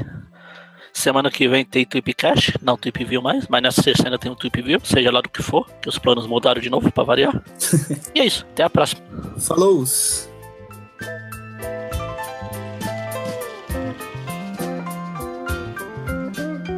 Semana 0.98 1.30
que 1.30 1.48
vem 1.48 1.64
tem 1.64 1.86
Trip 1.86 2.12
Cash, 2.16 2.54
não 2.60 2.76
Trip 2.76 3.06
View 3.06 3.22
mais, 3.22 3.48
mas 3.48 3.62
nessa 3.62 3.84
sexta 3.84 4.06
ainda 4.08 4.18
tem 4.18 4.32
um 4.32 4.36
Trip 4.36 4.64
View, 4.64 4.80
seja 4.84 5.12
lá 5.12 5.22
do 5.22 5.30
que 5.30 5.44
for, 5.44 5.70
que 5.80 5.88
os 5.88 6.00
planos 6.00 6.26
mudaram 6.26 6.60
de 6.60 6.72
novo 6.72 6.92
para 6.92 7.04
variar. 7.04 7.40
e 8.16 8.20
é 8.20 8.26
isso, 8.26 8.48
até 8.52 8.64
a 8.64 8.70
próxima. 8.70 9.04
Falou! 9.38 9.84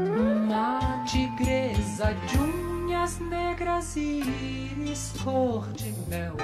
Uma 0.02 1.06
tigresa 1.06 2.14
de 2.28 2.38
unhas 2.40 3.20
negras 3.20 3.96
e 3.96 4.20
íris 4.20 5.14
cor 5.24 5.66
de 5.72 5.94
mel. 6.10 6.36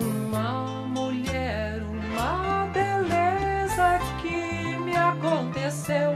Uma 0.00 0.88
mulher, 0.88 1.80
uma 1.84 2.66
beleza 2.74 4.00
que 4.20 4.76
me 4.80 4.96
aconteceu. 4.96 6.07